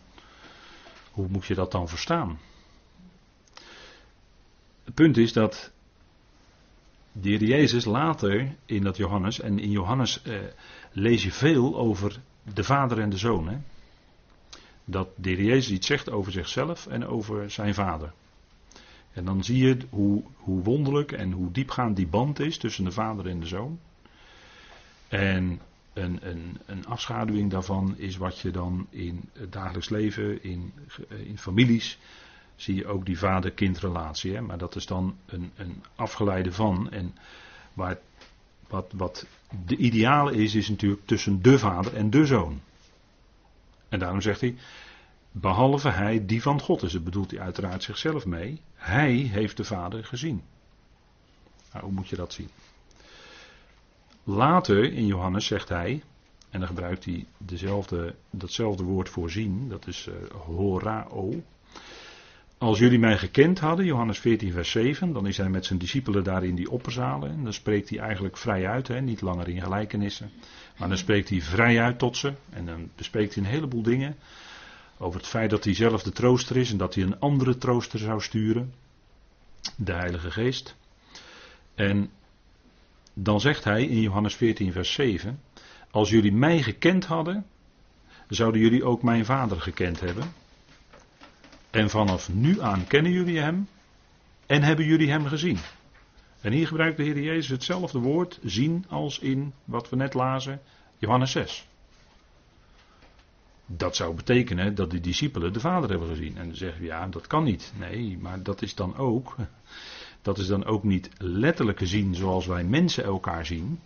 hoe 1.10 1.28
moet 1.28 1.46
je 1.46 1.54
dat 1.54 1.72
dan 1.72 1.88
verstaan? 1.88 2.38
Het 4.84 4.94
punt 4.94 5.16
is 5.16 5.32
dat 5.32 5.70
de 7.12 7.28
heer 7.28 7.44
Jezus 7.44 7.84
later 7.84 8.56
in 8.64 8.82
dat 8.82 8.96
Johannes, 8.96 9.40
en 9.40 9.58
in 9.58 9.70
Johannes 9.70 10.22
eh, 10.22 10.38
lees 10.92 11.22
je 11.22 11.32
veel 11.32 11.76
over 11.76 12.20
de 12.54 12.64
vader 12.64 13.00
en 13.00 13.10
de 13.10 13.16
zoon. 13.16 13.48
Hè? 13.48 13.58
Dat 14.84 15.08
de 15.16 15.28
heer 15.28 15.42
Jezus 15.42 15.70
iets 15.70 15.86
zegt 15.86 16.10
over 16.10 16.32
zichzelf 16.32 16.86
en 16.86 17.06
over 17.06 17.50
zijn 17.50 17.74
vader. 17.74 18.12
En 19.12 19.24
dan 19.24 19.44
zie 19.44 19.66
je 19.66 19.76
hoe, 19.90 20.22
hoe 20.36 20.62
wonderlijk 20.62 21.12
en 21.12 21.32
hoe 21.32 21.50
diepgaand 21.50 21.96
die 21.96 22.06
band 22.06 22.40
is 22.40 22.58
tussen 22.58 22.84
de 22.84 22.92
vader 22.92 23.26
en 23.26 23.40
de 23.40 23.46
zoon. 23.46 23.78
En 25.08 25.60
een, 25.92 26.18
een, 26.22 26.58
een 26.66 26.86
afschaduwing 26.86 27.50
daarvan 27.50 27.94
is 27.96 28.16
wat 28.16 28.38
je 28.38 28.50
dan 28.50 28.86
in 28.90 29.28
het 29.32 29.52
dagelijks 29.52 29.88
leven, 29.88 30.42
in, 30.42 30.72
in 31.08 31.38
families, 31.38 31.98
zie 32.56 32.74
je 32.74 32.86
ook 32.86 33.06
die 33.06 33.18
vader-kindrelatie. 33.18 34.40
Maar 34.40 34.58
dat 34.58 34.76
is 34.76 34.86
dan 34.86 35.16
een, 35.26 35.50
een 35.56 35.82
afgeleide 35.94 36.52
van. 36.52 36.90
En 36.90 37.14
waar, 37.72 37.98
wat, 38.68 38.92
wat 38.92 39.26
de 39.66 39.76
ideale 39.76 40.34
is, 40.34 40.54
is 40.54 40.68
natuurlijk 40.68 41.06
tussen 41.06 41.42
de 41.42 41.58
vader 41.58 41.94
en 41.94 42.10
de 42.10 42.26
zoon. 42.26 42.60
En 43.88 43.98
daarom 43.98 44.20
zegt 44.20 44.40
hij, 44.40 44.54
behalve 45.32 45.88
hij 45.88 46.26
die 46.26 46.42
van 46.42 46.60
God 46.60 46.82
is. 46.82 46.92
Dat 46.92 47.04
bedoelt 47.04 47.30
hij 47.30 47.40
uiteraard 47.40 47.82
zichzelf 47.82 48.26
mee. 48.26 48.60
Hij 48.74 49.12
heeft 49.12 49.56
de 49.56 49.64
vader 49.64 50.04
gezien. 50.04 50.42
Nou, 51.72 51.84
hoe 51.84 51.92
moet 51.92 52.08
je 52.08 52.16
dat 52.16 52.32
zien? 52.32 52.48
Later 54.24 54.92
in 54.92 55.06
Johannes 55.06 55.46
zegt 55.46 55.68
hij, 55.68 56.02
en 56.50 56.58
dan 56.58 56.68
gebruikt 56.68 57.04
hij 57.04 57.26
dezelfde, 57.38 58.14
datzelfde 58.30 58.82
woord 58.82 59.08
voor 59.08 59.30
zien, 59.30 59.68
dat 59.68 59.86
is 59.86 60.08
uh, 60.08 60.14
horao. 60.30 61.42
Als 62.58 62.78
jullie 62.78 62.98
mij 62.98 63.18
gekend 63.18 63.58
hadden, 63.58 63.84
Johannes 63.84 64.18
14, 64.18 64.52
vers 64.52 64.70
7, 64.70 65.12
dan 65.12 65.26
is 65.26 65.36
hij 65.36 65.48
met 65.48 65.66
zijn 65.66 65.78
discipelen 65.78 66.24
daar 66.24 66.44
in 66.44 66.54
die 66.54 66.70
opperzalen. 66.70 67.30
En 67.30 67.44
dan 67.44 67.52
spreekt 67.52 67.88
hij 67.88 67.98
eigenlijk 67.98 68.36
vrij 68.36 68.66
uit, 68.66 68.88
hè, 68.88 69.00
niet 69.00 69.20
langer 69.20 69.48
in 69.48 69.62
gelijkenissen. 69.62 70.30
Maar 70.78 70.88
dan 70.88 70.98
spreekt 70.98 71.28
hij 71.28 71.40
vrij 71.40 71.80
uit 71.80 71.98
tot 71.98 72.16
ze. 72.16 72.32
En 72.50 72.66
dan 72.66 72.90
bespreekt 72.96 73.34
hij 73.34 73.44
een 73.44 73.50
heleboel 73.50 73.82
dingen. 73.82 74.16
Over 75.02 75.20
het 75.20 75.28
feit 75.28 75.50
dat 75.50 75.64
hij 75.64 75.74
zelf 75.74 76.02
de 76.02 76.12
trooster 76.12 76.56
is 76.56 76.70
en 76.70 76.76
dat 76.76 76.94
hij 76.94 77.04
een 77.04 77.18
andere 77.18 77.56
trooster 77.56 77.98
zou 77.98 78.20
sturen. 78.20 78.74
De 79.76 79.92
Heilige 79.92 80.30
Geest. 80.30 80.76
En 81.74 82.10
dan 83.14 83.40
zegt 83.40 83.64
hij 83.64 83.84
in 83.84 84.00
Johannes 84.00 84.34
14, 84.34 84.72
vers 84.72 84.92
7: 84.92 85.40
Als 85.90 86.10
jullie 86.10 86.32
mij 86.32 86.62
gekend 86.62 87.06
hadden, 87.06 87.46
zouden 88.28 88.60
jullie 88.60 88.84
ook 88.84 89.02
mijn 89.02 89.24
vader 89.24 89.60
gekend 89.60 90.00
hebben. 90.00 90.32
En 91.70 91.90
vanaf 91.90 92.32
nu 92.32 92.60
aan 92.60 92.86
kennen 92.86 93.12
jullie 93.12 93.38
hem 93.38 93.68
en 94.46 94.62
hebben 94.62 94.84
jullie 94.84 95.10
hem 95.10 95.26
gezien. 95.26 95.58
En 96.40 96.52
hier 96.52 96.66
gebruikt 96.66 96.96
de 96.96 97.02
Heer 97.02 97.20
Jezus 97.20 97.48
hetzelfde 97.48 97.98
woord 97.98 98.38
zien 98.42 98.84
als 98.88 99.18
in 99.18 99.52
wat 99.64 99.88
we 99.88 99.96
net 99.96 100.14
lazen, 100.14 100.60
Johannes 100.98 101.30
6. 101.30 101.68
Dat 103.76 103.96
zou 103.96 104.14
betekenen 104.14 104.74
dat 104.74 104.90
de 104.90 105.00
discipelen 105.00 105.52
de 105.52 105.60
Vader 105.60 105.90
hebben 105.90 106.08
gezien. 106.08 106.36
En 106.36 106.46
dan 106.46 106.56
zeggen 106.56 106.80
we 106.80 106.86
ja, 106.86 107.06
dat 107.06 107.26
kan 107.26 107.44
niet. 107.44 107.72
Nee, 107.78 108.18
maar 108.20 108.42
dat 108.42 108.62
is 108.62 108.74
dan 108.74 108.96
ook 108.96 109.36
dat 110.22 110.38
is 110.38 110.46
dan 110.46 110.64
ook 110.64 110.84
niet 110.84 111.10
letterlijk 111.18 111.78
gezien 111.78 112.14
zoals 112.14 112.46
wij 112.46 112.64
mensen 112.64 113.04
elkaar 113.04 113.46
zien. 113.46 113.80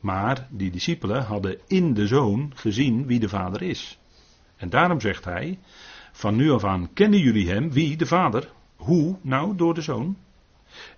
Maar 0.00 0.48
die 0.50 0.70
discipelen 0.70 1.22
hadden 1.22 1.58
in 1.66 1.94
de 1.94 2.06
zoon 2.06 2.52
gezien 2.54 3.06
wie 3.06 3.20
de 3.20 3.28
vader 3.28 3.62
is. 3.62 3.98
En 4.56 4.70
daarom 4.70 5.00
zegt 5.00 5.24
hij: 5.24 5.58
Van 6.12 6.36
nu 6.36 6.50
af 6.50 6.64
aan 6.64 6.92
kennen 6.92 7.18
jullie 7.18 7.50
hem, 7.50 7.72
wie 7.72 7.96
de 7.96 8.06
vader. 8.06 8.52
Hoe? 8.76 9.16
Nou, 9.20 9.56
door 9.56 9.74
de 9.74 9.80
zoon. 9.80 10.16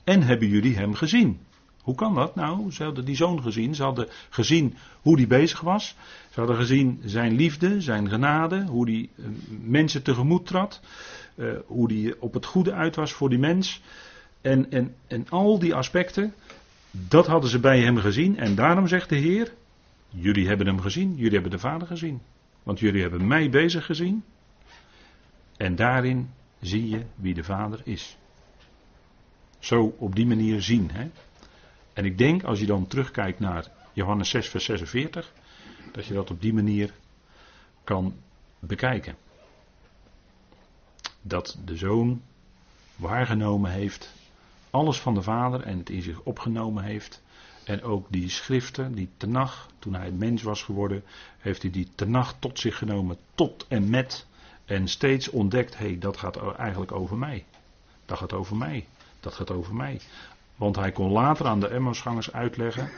En 0.05 0.23
hebben 0.23 0.49
jullie 0.49 0.77
hem 0.77 0.95
gezien. 0.95 1.41
Hoe 1.89 1.97
kan 1.97 2.15
dat? 2.15 2.35
Nou, 2.35 2.73
ze 2.73 2.85
hadden 2.85 3.05
die 3.05 3.17
zoon 3.17 3.43
gezien. 3.43 3.75
Ze 3.75 3.83
hadden 3.83 4.09
gezien 4.29 4.77
hoe 5.01 5.17
die 5.17 5.27
bezig 5.27 5.61
was. 5.61 5.97
Ze 6.31 6.39
hadden 6.39 6.57
gezien 6.57 7.01
zijn 7.05 7.33
liefde, 7.33 7.81
zijn 7.81 8.09
genade, 8.09 8.65
hoe 8.65 8.87
die 8.87 9.11
eh, 9.17 9.25
mensen 9.61 10.03
tegemoet 10.03 10.47
trad. 10.47 10.81
Uh, 11.35 11.53
hoe 11.67 11.89
die 11.89 12.23
op 12.23 12.35
het 12.35 12.47
goede 12.47 12.73
uit 12.73 12.97
was 12.97 13.13
voor 13.13 13.29
die 13.29 13.39
mens. 13.39 13.83
En, 14.41 14.71
en, 14.71 14.95
en 15.07 15.29
al 15.29 15.59
die 15.59 15.75
aspecten, 15.75 16.35
dat 16.91 17.27
hadden 17.27 17.51
ze 17.51 17.59
bij 17.59 17.81
hem 17.81 17.97
gezien. 17.97 18.39
En 18.39 18.55
daarom 18.55 18.87
zegt 18.87 19.09
de 19.09 19.17
Heer, 19.17 19.53
jullie 20.09 20.49
hebben 20.49 20.67
hem 20.67 20.81
gezien, 20.81 21.15
jullie 21.17 21.33
hebben 21.33 21.51
de 21.51 21.59
Vader 21.59 21.87
gezien. 21.87 22.21
Want 22.63 22.79
jullie 22.79 23.03
hebben 23.03 23.27
mij 23.27 23.51
bezig 23.51 23.87
gezien. 23.87 24.25
En 25.57 25.77
daarin 25.77 26.31
zie 26.61 26.89
je 26.89 27.03
wie 27.15 27.35
de 27.35 27.45
Vader 27.45 27.81
is. 27.85 28.17
Zo 29.59 29.95
op 29.99 30.15
die 30.15 30.27
manier 30.27 30.63
zien. 30.63 30.91
Hè? 30.93 31.11
En 31.99 32.05
ik 32.05 32.19
denk, 32.19 32.43
als 32.43 32.61
je 32.61 32.67
dan 32.67 32.87
terugkijkt 32.87 33.41
naar 33.41 33.67
Johannes 33.93 34.31
6, 34.31 34.49
vers 34.49 34.65
46, 34.65 35.33
dat 35.93 36.07
je 36.07 36.15
dat 36.15 36.31
op 36.31 36.41
die 36.41 36.55
manier 36.55 36.95
kan 37.85 38.15
bekijken. 38.59 39.17
Dat 41.23 41.59
de 41.65 41.77
zoon 41.77 42.23
waargenomen 42.97 43.71
heeft, 43.71 44.15
alles 44.71 44.99
van 45.01 45.15
de 45.15 45.23
Vader 45.23 45.63
en 45.63 45.79
het 45.79 45.91
in 45.91 46.03
zich 46.03 46.21
opgenomen 46.21 46.85
heeft. 46.85 47.23
En 47.65 47.83
ook 47.83 48.07
die 48.11 48.29
schriften, 48.29 48.95
die 48.95 49.09
tenag, 49.17 49.69
toen 49.79 49.95
hij 49.95 50.11
mens 50.11 50.43
was 50.43 50.63
geworden, 50.63 51.05
heeft 51.39 51.63
hij 51.63 51.71
die 51.71 51.89
tenag 51.95 52.35
tot 52.39 52.59
zich 52.59 52.79
genomen, 52.79 53.17
tot 53.35 53.67
en 53.69 53.91
met. 53.91 54.27
En 54.65 54.89
steeds 54.89 55.29
ontdekt, 55.29 55.79
hé, 55.79 55.87
hey, 55.87 55.99
dat 55.99 56.17
gaat 56.17 56.57
eigenlijk 56.57 56.93
over 56.93 57.17
mij. 57.17 57.45
Dat 58.07 58.19
gaat 58.19 58.33
over 58.33 58.57
mij. 58.57 58.87
Dat 59.21 59.35
gaat 59.35 59.51
over 59.51 59.75
mij. 59.75 60.01
Want 60.59 60.77
hij 60.77 60.93
kon 60.93 61.11
later 61.11 61.47
aan 61.47 61.61
de 61.61 61.69
Emmausgangers 61.69 62.33
uitleggen. 62.33 62.91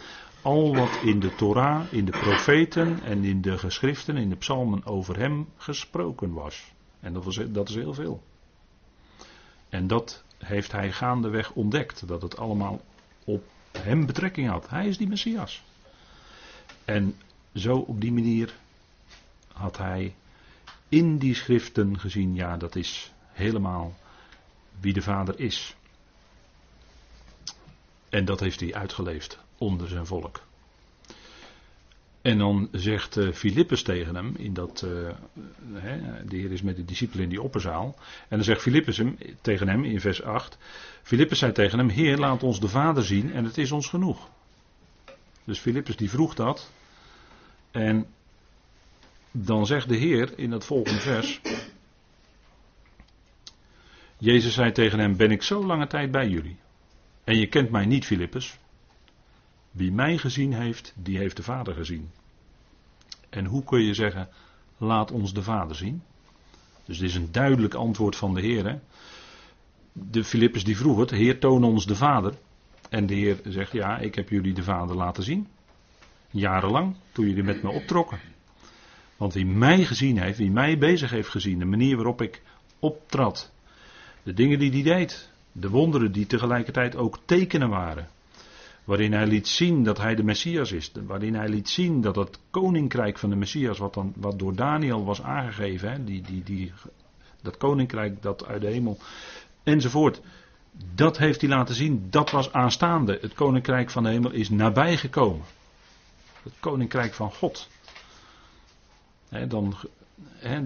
Al 0.43 0.75
wat 0.75 0.99
in 1.03 1.21
de 1.21 1.35
Torah, 1.35 1.93
in 1.93 2.05
de 2.05 2.11
profeten 2.11 3.03
en 3.03 3.25
in 3.25 3.41
de 3.41 3.59
geschriften, 3.59 4.17
in 4.17 4.29
de 4.29 4.37
psalmen 4.37 4.85
over 4.85 5.19
hem 5.19 5.49
gesproken 5.57 6.33
was. 6.33 6.73
En 7.01 7.13
dat, 7.13 7.25
was, 7.25 7.41
dat 7.49 7.69
is 7.69 7.75
heel 7.75 7.95
veel. 7.95 8.23
En 9.69 9.87
dat 9.87 10.25
heeft 10.39 10.73
hij 10.73 10.93
gaandeweg 10.93 11.53
ontdekt. 11.53 12.09
Dat 12.09 12.23
het 12.23 12.37
allemaal 12.37 12.81
op 13.25 13.45
hem 13.79 14.07
betrekking 14.07 14.49
had. 14.49 14.69
Hij 14.69 14.87
is 14.87 14.99
die 14.99 15.09
Messias. 15.09 15.63
En 16.85 17.15
zo 17.55 17.77
op 17.77 18.01
die 18.01 18.13
manier 18.13 18.55
had 19.53 19.79
hij 19.79 20.15
in 20.89 21.19
die 21.19 21.35
schriften 21.35 21.99
gezien, 21.99 22.35
ja, 22.35 22.57
dat 22.57 22.77
is 22.77 23.13
helemaal 23.33 23.95
wie 24.81 24.93
de 24.93 25.03
Vader 25.03 25.41
is. 25.41 25.77
En 28.11 28.25
dat 28.25 28.41
heeft 28.41 28.61
hij 28.61 28.75
uitgeleefd 28.75 29.39
onder 29.59 29.89
zijn 29.89 30.07
volk. 30.07 30.43
En 32.23 32.39
dan 32.39 32.69
zegt 32.73 33.17
uh, 33.17 33.33
Filippus 33.33 33.83
tegen 33.83 34.15
hem, 34.15 34.35
in 34.37 34.55
dat, 34.55 34.87
hè, 35.73 36.25
de 36.25 36.37
Heer 36.37 36.53
is 36.53 36.63
met 36.63 36.77
de 36.77 36.85
discipelen 36.85 37.23
in 37.23 37.31
die 37.31 37.43
opperzaal. 37.43 37.95
En 38.29 38.37
dan 38.37 38.45
zegt 38.45 38.63
Filippus 38.63 38.97
hem, 38.97 39.19
tegen 39.41 39.69
hem 39.69 39.85
in 39.85 40.01
vers 40.01 40.23
8. 40.23 40.59
Filippus 41.03 41.39
zei 41.39 41.53
tegen 41.53 41.79
hem, 41.79 41.89
Heer 41.89 42.19
laat 42.19 42.43
ons 42.43 42.61
de 42.61 42.69
Vader 42.69 43.05
zien 43.05 43.33
en 43.33 43.45
het 43.45 43.59
is 43.59 43.73
ons 43.73 43.89
genoeg. 43.89 44.29
Dus 45.45 45.59
Filippus 45.59 45.97
die 45.97 46.11
vroeg 46.11 46.35
dat. 46.35 46.71
En 47.71 48.07
dan 49.31 49.67
zegt 49.67 49.89
de 49.89 49.97
Heer 49.97 50.39
in 50.39 50.53
het 50.53 50.65
volgende 50.65 51.01
vers. 51.01 51.41
Jezus 54.19 54.55
zei 54.55 54.73
tegen 54.73 54.99
hem, 54.99 55.17
ben 55.17 55.31
ik 55.31 55.43
zo 55.43 55.67
lange 55.67 55.87
tijd 55.87 56.11
bij 56.11 56.29
jullie. 56.29 56.57
En 57.25 57.37
je 57.37 57.47
kent 57.47 57.71
mij 57.71 57.87
niet, 57.87 58.05
Filippus. 58.05 58.59
Wie 59.71 59.93
mij 59.93 60.19
gezien 60.19 60.53
heeft, 60.53 60.93
die 60.97 61.19
heeft 61.19 61.37
de 61.37 61.43
Vader 61.43 61.75
gezien. 61.75 62.11
En 63.29 63.45
hoe 63.45 63.65
kun 63.65 63.83
je 63.83 63.95
zeggen, 63.95 64.29
laat 64.79 65.11
ons 65.11 65.35
de 65.35 65.43
Vader 65.43 65.77
zien? 65.77 66.03
Dus 66.85 66.99
dit 66.99 67.09
is 67.09 67.15
een 67.15 67.33
duidelijk 67.33 67.75
antwoord 67.75 68.17
van 68.17 68.35
de 68.35 68.41
Heer. 68.41 68.81
De 69.93 70.25
Filippus 70.25 70.65
die 70.65 70.77
vroeg 70.77 70.99
het, 70.99 71.11
Heer 71.11 71.39
toon 71.39 71.65
ons 71.65 71.87
de 71.87 71.97
Vader. 71.97 72.35
En 72.89 73.07
de 73.07 73.15
Heer 73.15 73.41
zegt, 73.45 73.73
ja, 73.73 73.99
ik 73.99 74.15
heb 74.15 74.29
jullie 74.29 74.55
de 74.55 74.63
Vader 74.63 74.97
laten 74.97 75.23
zien. 75.23 75.49
Jarenlang, 76.31 76.97
toen 77.13 77.27
jullie 77.27 77.43
met 77.43 77.63
me 77.63 77.71
optrokken. 77.71 78.21
Want 79.17 79.35
wie 79.35 79.47
mij 79.47 79.85
gezien 79.85 80.19
heeft, 80.19 80.39
wie 80.39 80.51
mij 80.51 80.79
bezig 80.79 81.11
heeft 81.11 81.29
gezien, 81.29 81.59
de 81.59 81.65
manier 81.65 81.97
waarop 81.97 82.23
ik 82.23 82.43
optrad, 82.79 83.53
de 84.23 84.33
dingen 84.33 84.59
die 84.59 84.71
hij 84.71 84.83
deed, 84.83 85.31
de 85.61 85.69
wonderen 85.69 86.13
die 86.13 86.27
tegelijkertijd 86.27 86.97
ook 86.97 87.19
tekenen 87.25 87.69
waren. 87.69 88.09
Waarin 88.85 89.13
hij 89.13 89.27
liet 89.27 89.49
zien 89.49 89.83
dat 89.85 89.99
hij 89.99 90.15
de 90.15 90.23
Messias 90.23 90.73
is. 90.73 90.93
Waarin 91.07 91.35
hij 91.35 91.49
liet 91.49 91.69
zien 91.69 92.01
dat 92.01 92.17
het 92.17 92.39
koninkrijk 92.51 93.19
van 93.19 93.31
de 93.31 93.37
Messias, 93.37 93.79
wat, 93.79 93.95
dan, 93.95 94.13
wat 94.17 94.39
door 94.39 94.55
Daniel 94.55 95.05
was 95.05 95.23
aangegeven, 95.23 95.91
hè, 95.91 96.05
die, 96.05 96.23
die, 96.23 96.43
die, 96.43 96.73
dat 97.43 97.57
koninkrijk 97.57 98.23
dat 98.23 98.47
uit 98.47 98.61
de 98.61 98.67
hemel, 98.67 98.99
enzovoort. 99.63 100.21
Dat 100.95 101.19
heeft 101.19 101.41
hij 101.41 101.51
laten 101.51 101.75
zien, 101.75 102.07
dat 102.11 102.31
was 102.31 102.53
aanstaande. 102.53 103.19
Het 103.21 103.35
koninkrijk 103.35 103.91
van 103.91 104.03
de 104.03 104.09
hemel 104.09 104.31
is 104.31 104.51
nabijgekomen. 104.51 105.45
Het 106.43 106.53
koninkrijk 106.61 107.15
van 107.15 107.33
God. 107.33 107.69
He, 109.29 109.47
dan 109.47 109.75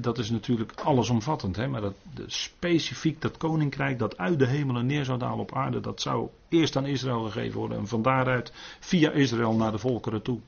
dat 0.00 0.18
is 0.18 0.30
natuurlijk 0.30 0.72
allesomvattend, 0.80 1.56
hè, 1.56 1.68
maar 1.68 1.80
dat, 1.80 1.94
specifiek 2.26 3.20
dat 3.20 3.36
koninkrijk 3.36 3.98
dat 3.98 4.18
uit 4.18 4.38
de 4.38 4.46
hemelen 4.46 4.86
neer 4.86 5.04
zou 5.04 5.18
dalen 5.18 5.38
op 5.38 5.54
aarde, 5.54 5.80
dat 5.80 6.00
zou 6.00 6.28
eerst 6.48 6.76
aan 6.76 6.86
Israël 6.86 7.22
gegeven 7.22 7.58
worden 7.58 7.78
en 7.78 7.86
van 7.86 8.02
daaruit 8.02 8.52
via 8.80 9.10
Israël 9.10 9.54
naar 9.54 9.72
de 9.72 9.78
volkeren 9.78 10.22
toe. 10.22 10.40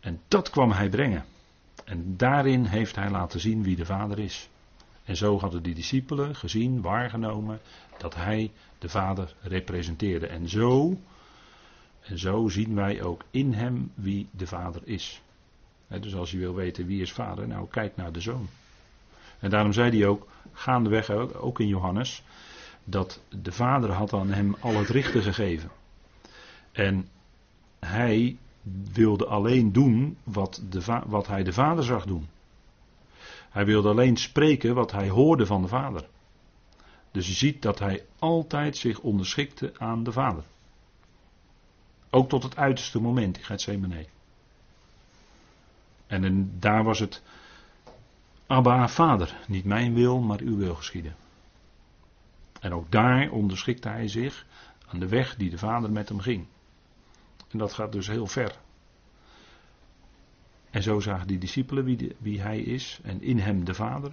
En 0.00 0.20
dat 0.28 0.50
kwam 0.50 0.70
hij 0.70 0.88
brengen. 0.88 1.24
En 1.84 2.16
daarin 2.16 2.64
heeft 2.64 2.96
hij 2.96 3.10
laten 3.10 3.40
zien 3.40 3.62
wie 3.62 3.76
de 3.76 3.84
Vader 3.84 4.18
is. 4.18 4.48
En 5.04 5.16
zo 5.16 5.38
hadden 5.38 5.62
die 5.62 5.74
discipelen 5.74 6.34
gezien, 6.34 6.80
waargenomen, 6.80 7.60
dat 7.98 8.14
hij 8.14 8.52
de 8.78 8.88
Vader 8.88 9.34
representeerde. 9.40 10.26
En 10.26 10.48
zo, 10.48 10.98
en 12.00 12.18
zo 12.18 12.48
zien 12.48 12.74
wij 12.74 13.02
ook 13.02 13.24
in 13.30 13.52
hem 13.52 13.92
wie 13.94 14.28
de 14.30 14.46
Vader 14.46 14.80
is 14.84 15.22
dus 15.88 16.14
als 16.14 16.30
je 16.30 16.38
wil 16.38 16.54
weten 16.54 16.86
wie 16.86 17.02
is 17.02 17.12
vader, 17.12 17.48
nou 17.48 17.68
kijk 17.70 17.96
naar 17.96 18.12
de 18.12 18.20
zoon. 18.20 18.48
En 19.38 19.50
daarom 19.50 19.72
zei 19.72 19.98
hij 19.98 20.08
ook, 20.08 20.28
gaandeweg 20.52 21.10
ook, 21.34 21.60
in 21.60 21.66
Johannes, 21.66 22.22
dat 22.84 23.20
de 23.42 23.52
vader 23.52 23.92
had 23.92 24.12
aan 24.12 24.30
hem 24.30 24.56
al 24.60 24.74
het 24.74 24.88
richten 24.88 25.22
gegeven. 25.22 25.70
En 26.72 27.08
hij 27.78 28.36
wilde 28.92 29.26
alleen 29.26 29.72
doen 29.72 30.16
wat, 30.24 30.62
de, 30.68 31.02
wat 31.06 31.26
hij 31.26 31.42
de 31.42 31.52
vader 31.52 31.84
zag 31.84 32.04
doen. 32.04 32.28
Hij 33.50 33.64
wilde 33.64 33.88
alleen 33.88 34.16
spreken 34.16 34.74
wat 34.74 34.92
hij 34.92 35.08
hoorde 35.08 35.46
van 35.46 35.62
de 35.62 35.68
vader. 35.68 36.08
Dus 37.10 37.26
je 37.26 37.32
ziet 37.32 37.62
dat 37.62 37.78
hij 37.78 38.04
altijd 38.18 38.76
zich 38.76 39.00
onderschikte 39.00 39.72
aan 39.78 40.04
de 40.04 40.12
vader. 40.12 40.44
Ook 42.10 42.28
tot 42.28 42.42
het 42.42 42.56
uiterste 42.56 43.00
moment 43.00 43.36
in 43.36 43.44
Gethsemane. 43.44 44.06
En 46.08 46.52
daar 46.58 46.84
was 46.84 46.98
het 46.98 47.22
Abba, 48.46 48.88
vader, 48.88 49.36
niet 49.46 49.64
mijn 49.64 49.94
wil, 49.94 50.20
maar 50.20 50.40
uw 50.40 50.56
wil 50.56 50.74
geschieden. 50.74 51.16
En 52.60 52.72
ook 52.72 52.90
daar 52.90 53.30
onderschikte 53.30 53.88
hij 53.88 54.08
zich 54.08 54.46
aan 54.86 54.98
de 54.98 55.08
weg 55.08 55.36
die 55.36 55.50
de 55.50 55.58
vader 55.58 55.90
met 55.90 56.08
hem 56.08 56.20
ging. 56.20 56.46
En 57.48 57.58
dat 57.58 57.72
gaat 57.72 57.92
dus 57.92 58.06
heel 58.06 58.26
ver. 58.26 58.58
En 60.70 60.82
zo 60.82 61.00
zagen 61.00 61.26
die 61.26 61.38
discipelen 61.38 61.84
wie, 61.84 62.16
wie 62.18 62.40
hij 62.40 62.60
is 62.60 63.00
en 63.02 63.22
in 63.22 63.38
hem 63.38 63.64
de 63.64 63.74
vader. 63.74 64.12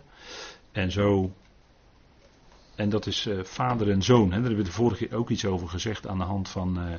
En 0.71 0.91
zo, 0.91 1.33
en 2.75 2.89
dat 2.89 3.05
is 3.05 3.25
uh, 3.25 3.43
vader 3.43 3.91
en 3.91 4.01
zoon. 4.03 4.23
Hè. 4.23 4.29
Daar 4.29 4.39
hebben 4.39 4.57
we 4.57 4.63
de 4.63 4.71
vorige 4.71 5.07
keer 5.07 5.17
ook 5.17 5.29
iets 5.29 5.45
over 5.45 5.69
gezegd 5.69 6.07
aan 6.07 6.17
de 6.17 6.23
hand 6.23 6.49
van, 6.49 6.87
uh, 6.87 6.95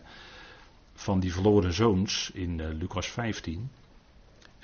van 0.94 1.20
die 1.20 1.32
verloren 1.32 1.72
zoons 1.72 2.30
in 2.34 2.58
uh, 2.58 2.66
Lucas 2.68 3.06
15. 3.06 3.70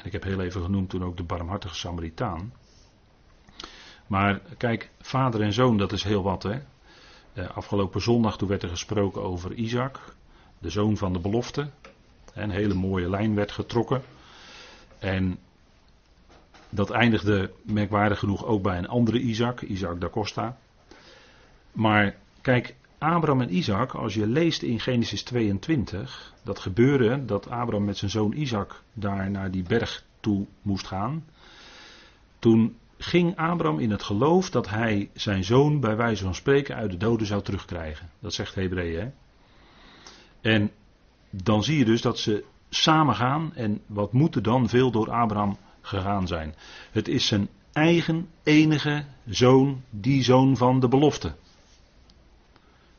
Ik 0.02 0.12
heb 0.12 0.22
heel 0.22 0.40
even 0.40 0.62
genoemd 0.62 0.90
toen 0.90 1.04
ook 1.04 1.16
de 1.16 1.22
barmhartige 1.22 1.74
Samaritaan. 1.74 2.52
Maar 4.06 4.40
kijk, 4.56 4.90
vader 5.00 5.40
en 5.40 5.52
zoon, 5.52 5.76
dat 5.76 5.92
is 5.92 6.02
heel 6.02 6.22
wat. 6.22 6.42
Hè? 6.42 6.60
Uh, 7.34 7.56
afgelopen 7.56 8.00
zondag 8.00 8.38
toen 8.38 8.48
werd 8.48 8.62
er 8.62 8.68
gesproken 8.68 9.22
over 9.22 9.52
Isaac, 9.54 10.14
de 10.58 10.70
zoon 10.70 10.96
van 10.96 11.12
de 11.12 11.18
belofte. 11.18 11.70
Een 12.34 12.50
hele 12.50 12.74
mooie 12.74 13.10
lijn 13.10 13.34
werd 13.34 13.52
getrokken. 13.52 14.02
En 14.98 15.38
dat 16.68 16.90
eindigde 16.90 17.52
merkwaardig 17.62 18.18
genoeg 18.18 18.44
ook 18.44 18.62
bij 18.62 18.78
een 18.78 18.88
andere 18.88 19.20
Isaac, 19.20 19.60
Isaac 19.60 20.00
da 20.00 20.08
Costa. 20.08 20.56
Maar 21.72 22.16
kijk, 22.40 22.74
Abraham 23.02 23.40
en 23.40 23.56
Isaac, 23.56 23.94
als 23.94 24.14
je 24.14 24.26
leest 24.26 24.62
in 24.62 24.80
Genesis 24.80 25.22
22, 25.22 26.32
dat 26.42 26.58
gebeurde 26.58 27.24
dat 27.24 27.50
Abraham 27.50 27.84
met 27.84 27.96
zijn 27.96 28.10
zoon 28.10 28.32
Isaac 28.32 28.82
daar 28.92 29.30
naar 29.30 29.50
die 29.50 29.62
berg 29.62 30.04
toe 30.20 30.46
moest 30.62 30.86
gaan. 30.86 31.24
Toen 32.38 32.76
ging 32.98 33.36
Abraham 33.36 33.78
in 33.78 33.90
het 33.90 34.02
geloof 34.02 34.50
dat 34.50 34.68
hij 34.68 35.10
zijn 35.14 35.44
zoon 35.44 35.80
bij 35.80 35.96
wijze 35.96 36.22
van 36.22 36.34
spreken 36.34 36.76
uit 36.76 36.90
de 36.90 36.96
doden 36.96 37.26
zou 37.26 37.42
terugkrijgen. 37.42 38.10
Dat 38.18 38.34
zegt 38.34 38.54
Hebreeën. 38.54 39.12
En 40.40 40.70
dan 41.30 41.62
zie 41.62 41.78
je 41.78 41.84
dus 41.84 42.02
dat 42.02 42.18
ze 42.18 42.44
samen 42.70 43.14
gaan 43.14 43.54
en 43.54 43.80
wat 43.86 44.12
moet 44.12 44.34
er 44.34 44.42
dan 44.42 44.68
veel 44.68 44.90
door 44.90 45.10
Abraham 45.10 45.56
gegaan 45.80 46.26
zijn. 46.26 46.54
Het 46.90 47.08
is 47.08 47.26
zijn 47.26 47.48
eigen 47.72 48.28
enige 48.42 49.04
zoon, 49.26 49.82
die 49.90 50.22
zoon 50.22 50.56
van 50.56 50.80
de 50.80 50.88
belofte. 50.88 51.34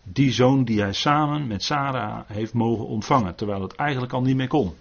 Die 0.04 0.32
zoon 0.32 0.64
die 0.64 0.82
hij 0.82 0.94
samen 0.94 1.48
met 1.48 1.64
Sarah 1.64 2.22
heeft 2.28 2.54
mogen 2.54 2.86
ontvangen, 2.86 3.36
terwijl 3.36 3.62
het 3.62 3.76
eigenlijk 3.76 4.14
al 4.14 4.22
niet 4.22 4.36
meer 4.36 4.48
kon. 4.48 4.74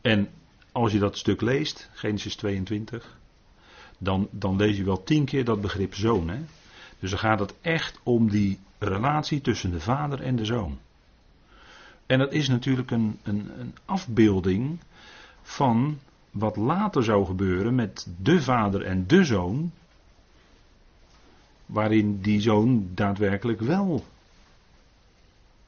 En 0.00 0.28
als 0.72 0.92
je 0.92 0.98
dat 0.98 1.18
stuk 1.18 1.40
leest, 1.40 1.90
Genesis 1.92 2.36
22, 2.36 3.16
dan, 3.98 4.28
dan 4.30 4.56
lees 4.56 4.76
je 4.76 4.84
wel 4.84 5.02
tien 5.02 5.24
keer 5.24 5.44
dat 5.44 5.60
begrip 5.60 5.94
zoon. 5.94 6.28
Hè? 6.28 6.38
Dus 6.98 7.10
dan 7.10 7.18
gaat 7.18 7.38
het 7.38 7.54
echt 7.60 8.00
om 8.02 8.30
die 8.30 8.58
relatie 8.78 9.40
tussen 9.40 9.70
de 9.70 9.80
vader 9.80 10.22
en 10.22 10.36
de 10.36 10.44
zoon. 10.44 10.78
En 12.06 12.18
dat 12.18 12.32
is 12.32 12.48
natuurlijk 12.48 12.90
een, 12.90 13.18
een, 13.22 13.50
een 13.58 13.74
afbeelding 13.84 14.78
van 15.42 15.98
wat 16.30 16.56
later 16.56 17.04
zou 17.04 17.26
gebeuren 17.26 17.74
met 17.74 18.06
de 18.20 18.42
vader 18.42 18.82
en 18.82 19.06
de 19.06 19.24
zoon. 19.24 19.72
Waarin 21.68 22.20
die 22.20 22.40
zoon 22.40 22.90
daadwerkelijk 22.94 23.60
wel 23.60 24.04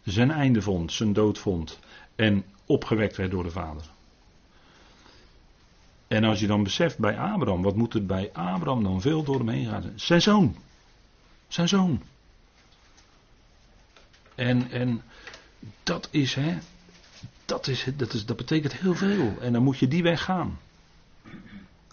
zijn 0.02 0.30
einde 0.30 0.62
vond, 0.62 0.92
zijn 0.92 1.12
dood 1.12 1.38
vond. 1.38 1.78
En 2.14 2.44
opgewekt 2.66 3.16
werd 3.16 3.30
door 3.30 3.42
de 3.42 3.50
vader. 3.50 3.82
En 6.08 6.24
als 6.24 6.40
je 6.40 6.46
dan 6.46 6.62
beseft 6.62 6.98
bij 6.98 7.18
Abraham, 7.18 7.62
wat 7.62 7.76
moet 7.76 7.94
er 7.94 8.06
bij 8.06 8.30
Abraham 8.32 8.82
dan 8.82 9.00
veel 9.00 9.22
door 9.22 9.38
hem 9.38 9.48
heen 9.48 9.66
gaan? 9.66 9.92
Zijn 9.94 10.22
zoon. 10.22 10.56
Zijn 11.48 11.68
zoon. 11.68 12.02
En, 14.34 14.70
en 14.70 15.02
dat 15.82 16.08
is, 16.10 16.34
hè, 16.34 16.58
dat, 17.44 17.66
is, 17.66 17.86
dat, 17.96 18.14
is, 18.14 18.26
dat 18.26 18.36
betekent 18.36 18.72
heel 18.72 18.94
veel. 18.94 19.34
En 19.40 19.52
dan 19.52 19.62
moet 19.62 19.78
je 19.78 19.88
die 19.88 20.02
weg 20.02 20.24
gaan. 20.24 20.58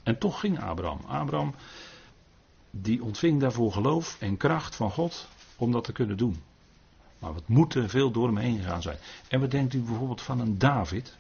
En 0.03 0.17
toch 0.17 0.39
ging 0.39 0.59
Abraham. 0.59 1.01
Abraham, 1.07 1.55
die 2.81 3.03
ontving 3.03 3.41
daarvoor 3.41 3.71
geloof 3.71 4.17
en 4.19 4.37
kracht 4.37 4.75
van 4.75 4.91
God 4.91 5.27
om 5.55 5.71
dat 5.71 5.83
te 5.83 5.91
kunnen 5.91 6.17
doen. 6.17 6.41
Maar 7.19 7.33
wat 7.33 7.47
moet 7.47 7.73
er 7.73 7.89
veel 7.89 8.11
door 8.11 8.27
hem 8.27 8.37
heen 8.37 8.57
gegaan 8.57 8.81
zijn. 8.81 8.97
En 9.27 9.39
wat 9.39 9.51
denkt 9.51 9.73
u 9.73 9.79
bijvoorbeeld 9.79 10.21
van 10.21 10.39
een 10.39 10.57
David? 10.57 11.15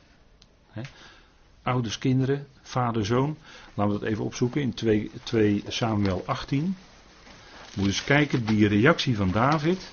Ouders, 1.61 1.97
kinderen, 1.97 2.47
vader, 2.61 3.05
zoon. 3.05 3.37
Laten 3.73 3.93
we 3.93 3.99
dat 3.99 4.09
even 4.09 4.23
opzoeken 4.23 4.61
in 4.61 4.73
2, 4.73 5.11
2 5.23 5.63
Samuel 5.67 6.23
18. 6.25 6.77
Moet 7.75 7.85
eens 7.85 8.03
kijken, 8.03 8.45
die 8.45 8.67
reactie 8.67 9.15
van 9.15 9.31
David. 9.31 9.91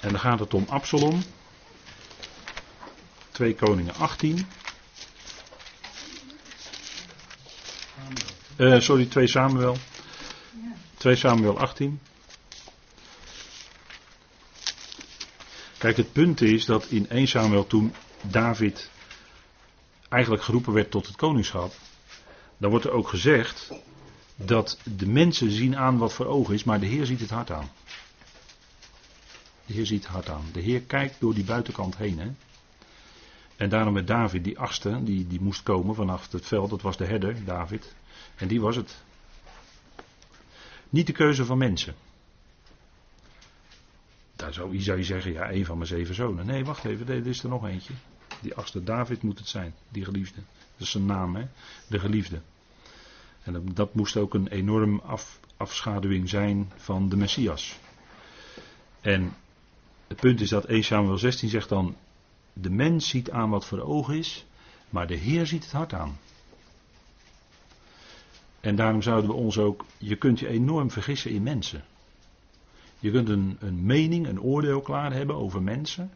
En 0.00 0.08
dan 0.10 0.20
gaat 0.20 0.38
het 0.38 0.54
om 0.54 0.64
Absalom. 0.68 1.22
2 3.30 3.54
Koningen 3.54 3.94
18. 3.94 4.46
Uh, 8.56 8.80
sorry, 8.80 9.06
2 9.06 9.26
Samuel. 9.26 9.76
2 10.96 11.16
Samuel 11.16 11.58
18. 11.58 12.00
Kijk, 15.78 15.96
het 15.96 16.12
punt 16.12 16.40
is 16.40 16.64
dat 16.64 16.86
in 16.86 17.08
1 17.08 17.26
Samuel 17.26 17.66
toen 17.66 17.94
David 18.20 18.90
eigenlijk 20.08 20.42
geroepen 20.42 20.72
werd 20.72 20.90
tot 20.90 21.06
het 21.06 21.16
koningschap, 21.16 21.72
dan 22.56 22.70
wordt 22.70 22.84
er 22.84 22.90
ook 22.90 23.08
gezegd 23.08 23.72
dat 24.36 24.78
de 24.96 25.06
mensen 25.06 25.50
zien 25.50 25.76
aan 25.76 25.98
wat 25.98 26.12
voor 26.12 26.26
ogen 26.26 26.54
is, 26.54 26.64
maar 26.64 26.80
de 26.80 26.86
Heer 26.86 27.06
ziet 27.06 27.20
het 27.20 27.30
hart 27.30 27.50
aan. 27.50 27.70
De 29.66 29.72
Heer 29.72 29.86
ziet 29.86 30.02
het 30.02 30.12
hart 30.12 30.28
aan. 30.28 30.44
De 30.52 30.60
Heer 30.60 30.80
kijkt 30.80 31.20
door 31.20 31.34
die 31.34 31.44
buitenkant 31.44 31.96
heen. 31.96 32.18
Hè? 32.18 32.28
En 33.56 33.68
daarom 33.68 33.92
met 33.92 34.06
David, 34.06 34.44
die 34.44 34.58
achtste, 34.58 35.02
die, 35.02 35.26
die 35.26 35.40
moest 35.40 35.62
komen 35.62 35.94
vanaf 35.94 36.32
het 36.32 36.46
veld, 36.46 36.70
dat 36.70 36.82
was 36.82 36.96
de 36.96 37.06
herder, 37.06 37.44
David. 37.44 37.94
En 38.36 38.48
die 38.48 38.60
was 38.60 38.76
het. 38.76 38.96
Niet 40.88 41.06
de 41.06 41.12
keuze 41.12 41.44
van 41.44 41.58
mensen. 41.58 41.94
Daar 44.36 44.52
zou, 44.52 44.76
je 44.76 45.04
zeggen, 45.04 45.32
ja, 45.32 45.50
een 45.50 45.64
van 45.64 45.76
mijn 45.76 45.88
zeven 45.88 46.14
zonen. 46.14 46.46
Nee, 46.46 46.64
wacht 46.64 46.84
even, 46.84 47.08
er 47.08 47.26
is 47.26 47.42
er 47.42 47.48
nog 47.48 47.66
eentje. 47.66 47.92
Die 48.40 48.54
achtste 48.54 48.84
David 48.84 49.22
moet 49.22 49.38
het 49.38 49.48
zijn, 49.48 49.74
die 49.88 50.04
geliefde. 50.04 50.40
Dat 50.76 50.86
is 50.86 50.90
zijn 50.90 51.06
naam, 51.06 51.36
hè? 51.36 51.46
de 51.86 51.98
geliefde. 51.98 52.40
En 53.42 53.52
dat, 53.52 53.76
dat 53.76 53.94
moest 53.94 54.16
ook 54.16 54.34
een 54.34 54.48
enorm 54.48 55.00
af, 55.00 55.40
afschaduwing 55.56 56.28
zijn 56.28 56.72
van 56.76 57.08
de 57.08 57.16
Messias. 57.16 57.78
En 59.00 59.34
het 60.06 60.20
punt 60.20 60.40
is 60.40 60.48
dat 60.48 60.64
1 60.64 60.84
Samuel 60.84 61.18
16 61.18 61.48
zegt 61.48 61.68
dan, 61.68 61.96
de 62.52 62.70
mens 62.70 63.08
ziet 63.08 63.30
aan 63.30 63.50
wat 63.50 63.66
voor 63.66 63.80
ogen 63.80 64.16
is, 64.16 64.46
maar 64.90 65.06
de 65.06 65.16
Heer 65.16 65.46
ziet 65.46 65.62
het 65.62 65.72
hart 65.72 65.92
aan. 65.92 66.18
En 68.66 68.76
daarom 68.76 69.02
zouden 69.02 69.30
we 69.30 69.36
ons 69.36 69.58
ook, 69.58 69.84
je 69.98 70.16
kunt 70.16 70.38
je 70.38 70.48
enorm 70.48 70.90
vergissen 70.90 71.30
in 71.30 71.42
mensen. 71.42 71.84
Je 72.98 73.10
kunt 73.10 73.28
een, 73.28 73.56
een 73.60 73.84
mening, 73.84 74.26
een 74.26 74.40
oordeel 74.40 74.80
klaar 74.80 75.12
hebben 75.12 75.36
over 75.36 75.62
mensen. 75.62 76.10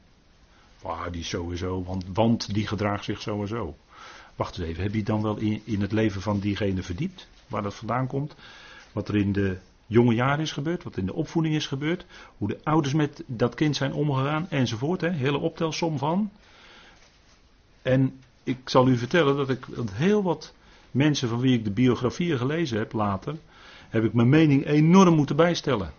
Ah, 0.83 1.13
die 1.13 1.25
sowieso, 1.25 1.85
want, 1.85 2.05
want 2.13 2.55
die 2.55 2.67
gedraagt 2.67 3.05
zich 3.05 3.21
sowieso. 3.21 3.77
Wacht 4.37 4.59
eens 4.59 4.69
even, 4.69 4.83
heb 4.83 4.95
je 4.95 5.03
dan 5.03 5.23
wel 5.23 5.37
in, 5.37 5.63
in 5.65 5.81
het 5.81 5.93
leven 5.93 6.21
van 6.21 6.39
diegene 6.41 6.83
verdiept? 6.83 7.29
Waar 7.47 7.63
dat 7.63 7.75
vandaan 7.75 8.07
komt? 8.07 8.35
Wat 8.93 9.09
er 9.09 9.17
in 9.17 9.33
de 9.33 9.59
jonge 9.87 10.15
jaren 10.15 10.41
is 10.41 10.53
gebeurd, 10.53 10.83
wat 10.83 10.97
in 10.97 11.07
de 11.07 11.15
opvoeding 11.15 11.55
is 11.55 11.67
gebeurd, 11.67 12.07
hoe 12.37 12.49
de 12.49 12.61
ouders 12.63 12.95
met 12.95 13.23
dat 13.27 13.55
kind 13.55 13.77
zijn 13.77 13.93
omgegaan 13.93 14.47
enzovoort. 14.49 15.01
Hè? 15.01 15.11
Hele 15.11 15.39
optelsom 15.39 15.99
van. 15.99 16.31
En 17.83 18.21
ik 18.43 18.59
zal 18.65 18.89
u 18.89 18.97
vertellen 18.97 19.37
dat 19.37 19.51
ik 19.51 19.67
heel 19.93 20.23
wat 20.23 20.55
mensen 20.91 21.29
van 21.29 21.41
wie 21.41 21.59
ik 21.59 21.65
de 21.65 21.71
biografieën 21.73 22.39
gelezen 22.39 22.79
heb 22.79 22.93
later, 22.93 23.37
heb 23.89 24.05
ik 24.05 24.13
mijn 24.13 24.29
mening 24.29 24.67
enorm 24.67 25.15
moeten 25.15 25.37
bijstellen. 25.37 25.93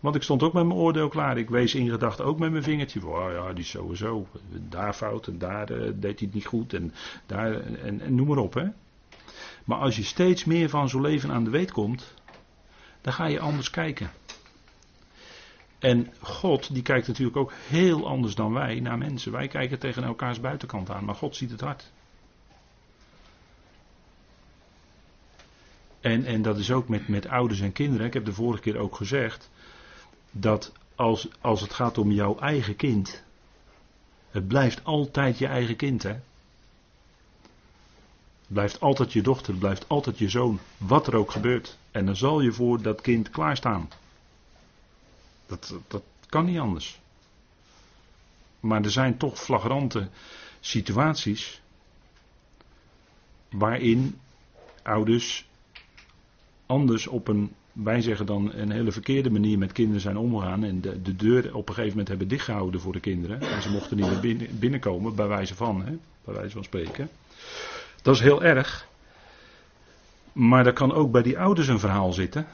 Want 0.00 0.14
ik 0.18 0.22
stond 0.22 0.42
ook 0.42 0.52
met 0.52 0.66
mijn 0.66 0.78
oordeel 0.78 1.08
klaar. 1.08 1.38
Ik 1.38 1.50
wees 1.50 1.74
in 1.74 1.90
gedachten 1.90 2.24
ook 2.24 2.38
met 2.38 2.50
mijn 2.50 2.62
vingertje. 2.62 3.06
Oh 3.06 3.32
ja, 3.32 3.52
die 3.52 3.64
sowieso. 3.64 4.26
Daar 4.68 4.92
fout 4.94 5.26
en 5.26 5.38
daar 5.38 5.70
uh, 5.70 5.78
deed 5.78 6.18
hij 6.18 6.26
het 6.26 6.34
niet 6.34 6.46
goed. 6.46 6.74
En, 6.74 6.92
daar, 7.26 7.60
en, 7.60 8.00
en 8.00 8.14
noem 8.14 8.26
maar 8.26 8.36
op. 8.36 8.54
Hè. 8.54 8.66
Maar 9.64 9.78
als 9.78 9.96
je 9.96 10.02
steeds 10.02 10.44
meer 10.44 10.68
van 10.68 10.88
zo'n 10.88 11.00
leven 11.00 11.30
aan 11.30 11.44
de 11.44 11.50
weet 11.50 11.72
komt. 11.72 12.14
Dan 13.00 13.12
ga 13.12 13.26
je 13.26 13.40
anders 13.40 13.70
kijken. 13.70 14.10
En 15.78 16.12
God, 16.20 16.74
die 16.74 16.82
kijkt 16.82 17.06
natuurlijk 17.06 17.36
ook 17.36 17.52
heel 17.68 18.06
anders 18.06 18.34
dan 18.34 18.52
wij 18.52 18.80
naar 18.80 18.98
mensen. 18.98 19.32
Wij 19.32 19.48
kijken 19.48 19.78
tegen 19.78 20.04
elkaars 20.04 20.40
buitenkant 20.40 20.90
aan. 20.90 21.04
Maar 21.04 21.14
God 21.14 21.36
ziet 21.36 21.50
het 21.50 21.60
hart. 21.60 21.92
En, 26.06 26.24
en 26.24 26.42
dat 26.42 26.58
is 26.58 26.70
ook 26.70 26.88
met, 26.88 27.08
met 27.08 27.28
ouders 27.28 27.60
en 27.60 27.72
kinderen. 27.72 28.06
Ik 28.06 28.12
heb 28.12 28.24
de 28.24 28.32
vorige 28.32 28.62
keer 28.62 28.78
ook 28.78 28.96
gezegd 28.96 29.50
dat 30.30 30.72
als, 30.94 31.28
als 31.40 31.60
het 31.60 31.72
gaat 31.72 31.98
om 31.98 32.10
jouw 32.10 32.38
eigen 32.38 32.76
kind, 32.76 33.22
het 34.30 34.48
blijft 34.48 34.84
altijd 34.84 35.38
je 35.38 35.46
eigen 35.46 35.76
kind, 35.76 36.02
hè? 36.02 36.10
Het 36.10 36.22
blijft 38.54 38.80
altijd 38.80 39.12
je 39.12 39.22
dochter, 39.22 39.50
het 39.50 39.58
blijft 39.58 39.88
altijd 39.88 40.18
je 40.18 40.28
zoon, 40.28 40.60
wat 40.76 41.06
er 41.06 41.16
ook 41.16 41.30
gebeurt. 41.30 41.78
En 41.90 42.06
dan 42.06 42.16
zal 42.16 42.40
je 42.40 42.52
voor 42.52 42.82
dat 42.82 43.00
kind 43.00 43.30
klaarstaan. 43.30 43.90
Dat, 45.46 45.74
dat 45.88 46.02
kan 46.28 46.44
niet 46.44 46.58
anders. 46.58 47.00
Maar 48.60 48.84
er 48.84 48.90
zijn 48.90 49.16
toch 49.16 49.38
flagrante 49.38 50.08
situaties 50.60 51.60
waarin 53.50 54.20
ouders 54.82 55.46
anders 56.66 57.06
op 57.06 57.28
een 57.28 57.52
wij 57.82 58.00
zeggen 58.00 58.26
dan 58.26 58.52
een 58.52 58.70
hele 58.70 58.92
verkeerde 58.92 59.30
manier 59.30 59.58
met 59.58 59.72
kinderen 59.72 60.00
zijn 60.00 60.16
omgegaan. 60.16 60.64
En 60.64 60.80
de, 60.80 61.02
de 61.02 61.16
deur 61.16 61.54
op 61.54 61.68
een 61.68 61.74
gegeven 61.74 61.90
moment 61.90 62.08
hebben 62.08 62.28
dichtgehouden 62.28 62.80
voor 62.80 62.92
de 62.92 63.00
kinderen. 63.00 63.40
En 63.40 63.62
ze 63.62 63.70
mochten 63.70 63.96
niet 63.96 64.06
meer 64.06 64.20
binnen, 64.20 64.58
binnenkomen, 64.58 65.14
bij 65.14 65.26
wijze 65.26 65.54
van, 65.54 65.84
hè, 65.84 65.96
bij 66.24 66.34
wijze 66.34 66.50
van 66.50 66.64
spreken. 66.64 67.08
Dat 68.02 68.14
is 68.14 68.20
heel 68.20 68.42
erg. 68.42 68.88
Maar 70.32 70.66
er 70.66 70.72
kan 70.72 70.92
ook 70.92 71.10
bij 71.10 71.22
die 71.22 71.38
ouders 71.38 71.68
een 71.68 71.78
verhaal 71.78 72.12
zitten. 72.12 72.46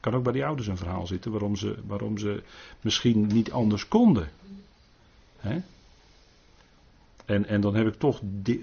Kan 0.00 0.14
ook 0.14 0.22
bij 0.22 0.32
die 0.32 0.44
ouders 0.44 0.68
een 0.68 0.76
verhaal 0.76 1.06
zitten 1.06 1.30
waarom 1.30 1.56
ze, 1.56 1.76
waarom 1.86 2.18
ze 2.18 2.42
misschien 2.80 3.26
niet 3.26 3.52
anders 3.52 3.88
konden. 3.88 4.30
En, 7.24 7.46
en 7.46 7.60
dan 7.60 7.74
heb 7.74 7.86
ik 7.86 7.94
toch 7.94 8.20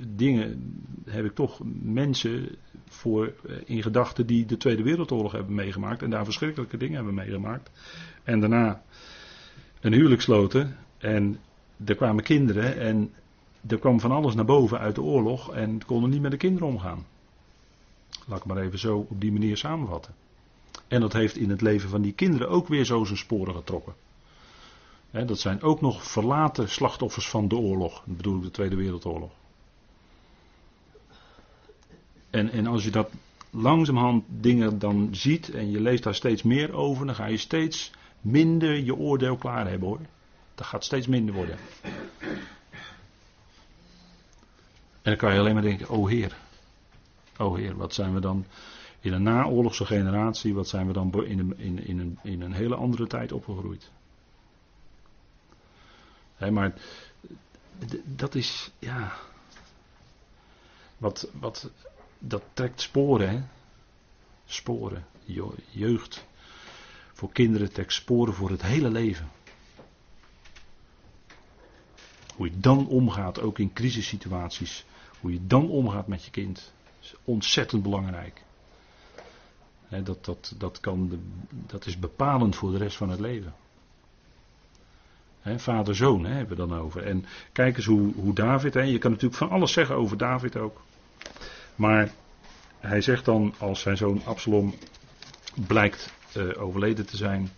dingen, 0.07 0.73
heb 1.05 1.25
ik 1.25 1.35
toch 1.35 1.59
mensen 1.81 2.55
voor 2.87 3.25
eh, 3.25 3.55
in 3.65 3.81
gedachten 3.81 4.25
die 4.27 4.45
de 4.45 4.57
Tweede 4.57 4.83
Wereldoorlog 4.83 5.31
hebben 5.31 5.55
meegemaakt 5.55 6.01
en 6.01 6.09
daar 6.09 6.23
verschrikkelijke 6.23 6.77
dingen 6.77 6.95
hebben 6.95 7.13
meegemaakt. 7.13 7.71
En 8.23 8.39
daarna 8.39 8.83
een 9.79 9.93
huwelijk 9.93 10.21
sloten 10.21 10.77
en 10.97 11.39
er 11.85 11.95
kwamen 11.95 12.23
kinderen 12.23 12.79
en 12.79 13.13
er 13.67 13.79
kwam 13.79 13.99
van 13.99 14.11
alles 14.11 14.35
naar 14.35 14.45
boven 14.45 14.79
uit 14.79 14.95
de 14.95 15.01
oorlog 15.01 15.53
en 15.53 15.85
konden 15.85 16.09
niet 16.09 16.21
met 16.21 16.31
de 16.31 16.37
kinderen 16.37 16.67
omgaan. 16.67 17.05
Laat 18.27 18.39
ik 18.39 18.45
maar 18.45 18.57
even 18.57 18.79
zo 18.79 18.97
op 19.09 19.21
die 19.21 19.31
manier 19.31 19.57
samenvatten. 19.57 20.13
En 20.87 21.01
dat 21.01 21.13
heeft 21.13 21.37
in 21.37 21.49
het 21.49 21.61
leven 21.61 21.89
van 21.89 22.01
die 22.01 22.13
kinderen 22.13 22.49
ook 22.49 22.67
weer 22.67 22.85
zo 22.85 23.03
zijn 23.03 23.17
sporen 23.17 23.55
getrokken 23.55 23.93
dat 25.11 25.39
zijn 25.39 25.61
ook 25.61 25.81
nog 25.81 26.03
verlaten 26.11 26.69
slachtoffers 26.69 27.29
van 27.29 27.47
de 27.47 27.55
oorlog. 27.55 28.03
Dat 28.05 28.17
bedoel 28.17 28.37
ik 28.37 28.43
de 28.43 28.51
Tweede 28.51 28.75
Wereldoorlog. 28.75 29.31
En, 32.29 32.51
en 32.51 32.67
als 32.67 32.83
je 32.83 32.91
dat 32.91 33.09
langzamerhand 33.49 34.23
dingen 34.27 34.79
dan 34.79 35.09
ziet 35.11 35.49
en 35.49 35.71
je 35.71 35.81
leest 35.81 36.03
daar 36.03 36.15
steeds 36.15 36.43
meer 36.43 36.73
over, 36.73 37.05
dan 37.05 37.15
ga 37.15 37.25
je 37.25 37.37
steeds 37.37 37.91
minder 38.21 38.83
je 38.83 38.95
oordeel 38.95 39.35
klaar 39.35 39.69
hebben 39.69 39.87
hoor. 39.87 39.99
Dat 40.55 40.65
gaat 40.65 40.83
steeds 40.83 41.07
minder 41.07 41.35
worden. 41.35 41.57
En 45.01 45.15
dan 45.15 45.15
kan 45.15 45.33
je 45.33 45.39
alleen 45.39 45.53
maar 45.53 45.63
denken, 45.63 45.89
oh 45.89 46.09
Heer, 46.09 46.37
oh 47.37 47.55
Heer, 47.55 47.75
wat 47.77 47.93
zijn 47.93 48.13
we 48.13 48.19
dan 48.19 48.45
in 48.99 49.13
een 49.13 49.23
naoorlogse 49.23 49.85
generatie, 49.85 50.53
wat 50.53 50.67
zijn 50.67 50.87
we 50.87 50.93
dan 50.93 51.25
in 51.25 51.57
in, 51.57 51.87
in 51.87 51.99
een, 51.99 52.19
in 52.23 52.41
een 52.41 52.53
hele 52.53 52.75
andere 52.75 53.07
tijd 53.07 53.31
opgegroeid. 53.31 53.91
Maar 56.47 56.73
dat 58.05 58.35
is, 58.35 58.71
ja. 58.79 59.17
Wat, 60.97 61.29
wat, 61.33 61.71
dat 62.19 62.43
trekt 62.53 62.81
sporen, 62.81 63.29
hè? 63.29 63.41
Sporen. 64.45 65.05
Jeugd. 65.69 66.25
Voor 67.13 67.31
kinderen 67.31 67.71
trekt 67.73 67.93
sporen 67.93 68.33
voor 68.33 68.49
het 68.49 68.61
hele 68.61 68.89
leven. 68.89 69.29
Hoe 72.35 72.49
je 72.49 72.59
dan 72.59 72.87
omgaat, 72.87 73.41
ook 73.41 73.59
in 73.59 73.73
crisissituaties. 73.73 74.85
Hoe 75.19 75.33
je 75.33 75.47
dan 75.47 75.69
omgaat 75.69 76.07
met 76.07 76.25
je 76.25 76.31
kind. 76.31 76.73
is 77.01 77.13
ontzettend 77.23 77.83
belangrijk. 77.83 78.43
dat, 79.89 80.25
dat, 80.25 80.53
dat, 80.57 80.79
kan 80.79 81.21
dat 81.49 81.85
is 81.85 81.99
bepalend 81.99 82.55
voor 82.55 82.71
de 82.71 82.77
rest 82.77 82.97
van 82.97 83.09
het 83.09 83.19
leven. 83.19 83.53
Vader-zoon 85.43 86.25
hebben 86.25 86.57
we 86.57 86.67
dan 86.67 86.79
over. 86.79 87.03
En 87.03 87.25
kijk 87.51 87.75
eens 87.77 87.85
hoe, 87.85 88.13
hoe 88.13 88.33
David, 88.33 88.73
je 88.73 88.97
kan 88.97 89.11
natuurlijk 89.11 89.39
van 89.39 89.49
alles 89.49 89.73
zeggen 89.73 89.95
over 89.95 90.17
David 90.17 90.57
ook. 90.57 90.81
Maar 91.75 92.11
hij 92.79 93.01
zegt 93.01 93.25
dan, 93.25 93.53
als 93.57 93.81
zijn 93.81 93.97
zoon 93.97 94.21
Absalom 94.25 94.75
blijkt 95.67 96.13
uh, 96.37 96.61
overleden 96.61 97.05
te 97.05 97.17
zijn. 97.17 97.51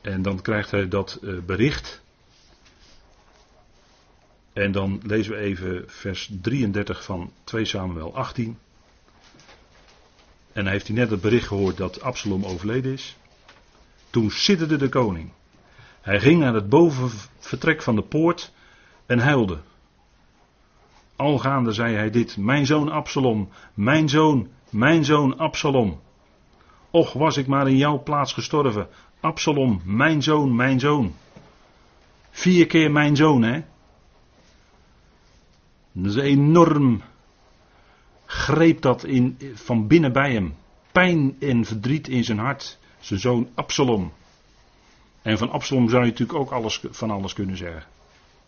En 0.00 0.22
dan 0.22 0.42
krijgt 0.42 0.70
hij 0.70 0.88
dat 0.88 1.18
uh, 1.22 1.40
bericht. 1.40 2.00
En 4.52 4.72
dan 4.72 5.00
lezen 5.02 5.32
we 5.32 5.38
even 5.38 5.84
vers 5.86 6.30
33 6.40 7.04
van 7.04 7.32
2 7.44 7.64
Samuel 7.64 8.14
18. 8.14 8.58
En 10.52 10.62
hij 10.62 10.72
heeft 10.72 10.86
hij 10.86 10.96
net 10.96 11.10
het 11.10 11.20
bericht 11.20 11.46
gehoord 11.46 11.76
dat 11.76 12.00
Absalom 12.00 12.44
overleden 12.44 12.92
is. 12.92 13.16
Toen 14.10 14.30
sidderde 14.30 14.76
de 14.76 14.88
koning. 14.88 15.32
Hij 16.00 16.20
ging 16.20 16.40
naar 16.40 16.54
het 16.54 16.68
bovenvertrek 16.68 17.82
van 17.82 17.94
de 17.94 18.02
poort 18.02 18.52
en 19.06 19.18
huilde. 19.18 19.58
Algaande 21.16 21.72
zei 21.72 21.94
hij 21.94 22.10
dit: 22.10 22.36
Mijn 22.36 22.66
zoon 22.66 22.90
Absalom, 22.90 23.48
mijn 23.74 24.08
zoon, 24.08 24.48
mijn 24.70 25.04
zoon 25.04 25.38
Absalom. 25.38 26.00
Och, 26.90 27.12
was 27.12 27.36
ik 27.36 27.46
maar 27.46 27.68
in 27.68 27.76
jouw 27.76 28.02
plaats 28.02 28.32
gestorven. 28.32 28.88
Absalom, 29.20 29.80
mijn 29.84 30.22
zoon, 30.22 30.56
mijn 30.56 30.80
zoon. 30.80 31.14
Vier 32.30 32.66
keer 32.66 32.90
mijn 32.90 33.16
zoon, 33.16 33.42
hè? 33.42 33.62
Dat 35.92 36.16
is 36.16 36.22
enorm. 36.22 37.02
Greep 38.24 38.80
dat 38.80 39.04
in, 39.04 39.38
van 39.54 39.86
binnen 39.86 40.12
bij 40.12 40.32
hem. 40.32 40.54
Pijn 40.92 41.36
en 41.40 41.64
verdriet 41.64 42.08
in 42.08 42.24
zijn 42.24 42.38
hart. 42.38 42.78
Zijn 43.00 43.20
zoon 43.20 43.48
Absalom. 43.54 44.12
En 45.22 45.38
van 45.38 45.50
Absalom 45.50 45.88
zou 45.88 46.04
je 46.04 46.10
natuurlijk 46.10 46.38
ook 46.38 46.50
alles, 46.50 46.82
van 46.90 47.10
alles 47.10 47.32
kunnen 47.32 47.56
zeggen. 47.56 47.84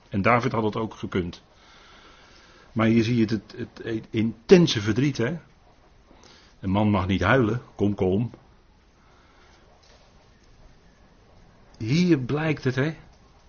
En 0.09 0.23
David 0.23 0.53
had 0.53 0.63
het 0.63 0.77
ook 0.77 0.95
gekund. 0.95 1.43
Maar 2.73 2.87
hier 2.87 3.05
zie 3.05 3.17
je 3.17 3.25
het, 3.25 3.55
het, 3.83 4.07
intense 4.11 4.81
verdriet. 4.81 5.17
Hè? 5.17 5.39
Een 6.61 6.71
man 6.71 6.91
mag 6.91 7.07
niet 7.07 7.23
huilen. 7.23 7.63
Kom, 7.75 7.95
kom. 7.95 8.31
Hier 11.79 12.19
blijkt 12.19 12.65
het, 12.65 12.75
hè? 12.75 12.95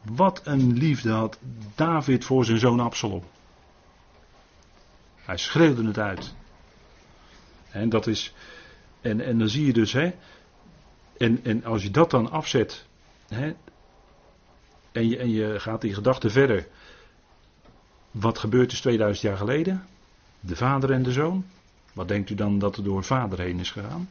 Wat 0.02 0.42
een 0.44 0.74
liefde 0.74 1.12
had 1.12 1.40
David 1.76 2.26
voor 2.26 2.46
zijn 2.46 2.60
zoon 2.60 2.80
Absalom. 2.80 3.24
Hij 5.16 5.38
schreeuwde 5.38 5.88
het 5.88 5.98
uit. 5.98 6.36
En 7.70 7.90
dat 7.90 8.08
is. 8.08 8.34
En, 9.02 9.22
en 9.22 9.38
dan 9.38 9.50
zie 9.50 9.66
je 9.66 9.74
dus, 9.74 9.94
hè. 9.94 10.12
En, 11.24 11.40
en 11.44 11.64
als 11.64 11.84
je 11.84 11.92
dat 11.92 12.12
dan 12.12 12.32
afzet. 12.32 12.86
Hè, 13.28 13.56
en, 14.92 15.10
je, 15.10 15.18
en 15.18 15.30
je 15.30 15.60
gaat 15.60 15.84
in 15.84 15.94
gedachten 15.94 16.32
verder. 16.32 16.68
Wat 18.12 18.38
gebeurt 18.38 18.72
is 18.72 18.82
2000 18.82 19.28
jaar 19.28 19.38
geleden? 19.38 19.88
De 20.40 20.56
vader 20.56 20.92
en 20.92 21.04
de 21.04 21.12
zoon. 21.12 21.46
Wat 21.94 22.08
denkt 22.08 22.30
u 22.30 22.36
dan 22.36 22.60
dat 22.60 22.78
er 22.78 22.84
door 22.84 23.04
vader 23.04 23.40
heen 23.40 23.60
is 23.60 23.72
gegaan? 23.72 24.10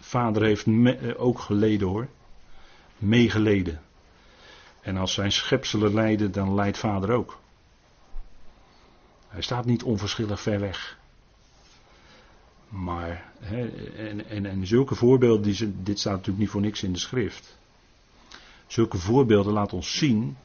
Vader 0.00 0.42
heeft 0.42 0.66
eh, 0.66 1.20
ook 1.20 1.38
geleden 1.38 1.88
hoor. 1.88 2.08
Meegeleden. 2.98 3.82
En 4.80 4.96
als 4.96 5.12
zijn 5.12 5.32
schepselen 5.32 5.94
lijden, 5.94 6.32
dan 6.32 6.54
lijdt 6.54 6.78
vader 6.78 7.10
ook. 7.10 7.38
Hij 9.28 9.42
staat 9.42 9.64
niet 9.64 9.82
onverschillig 9.82 10.40
ver 10.40 10.60
weg. 10.60 10.98
Maar, 12.76 13.32
en, 13.40 14.28
en, 14.28 14.46
en 14.46 14.66
zulke 14.66 14.94
voorbeelden, 14.94 15.42
die, 15.42 15.82
dit 15.82 15.98
staat 15.98 16.12
natuurlijk 16.12 16.38
niet 16.38 16.48
voor 16.48 16.60
niks 16.60 16.82
in 16.82 16.92
de 16.92 16.98
schrift. 16.98 17.58
Zulke 18.66 18.98
voorbeelden 18.98 19.52
laten 19.52 19.76
ons 19.76 19.98
zien 19.98 20.36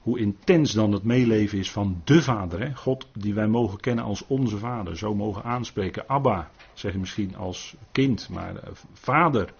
hoe 0.00 0.18
intens 0.18 0.72
dan 0.72 0.92
het 0.92 1.02
meeleven 1.02 1.58
is 1.58 1.70
van 1.70 2.00
de 2.04 2.22
Vader. 2.22 2.76
God 2.76 3.06
die 3.12 3.34
wij 3.34 3.46
mogen 3.46 3.80
kennen 3.80 4.04
als 4.04 4.26
onze 4.26 4.58
Vader. 4.58 4.96
Zo 4.96 5.14
mogen 5.14 5.42
aanspreken. 5.42 6.08
Abba, 6.08 6.50
zeg 6.74 6.92
je 6.92 6.98
misschien 6.98 7.36
als 7.36 7.74
kind, 7.92 8.28
maar 8.28 8.56
eh, 8.56 8.70
Vader. 8.92 9.52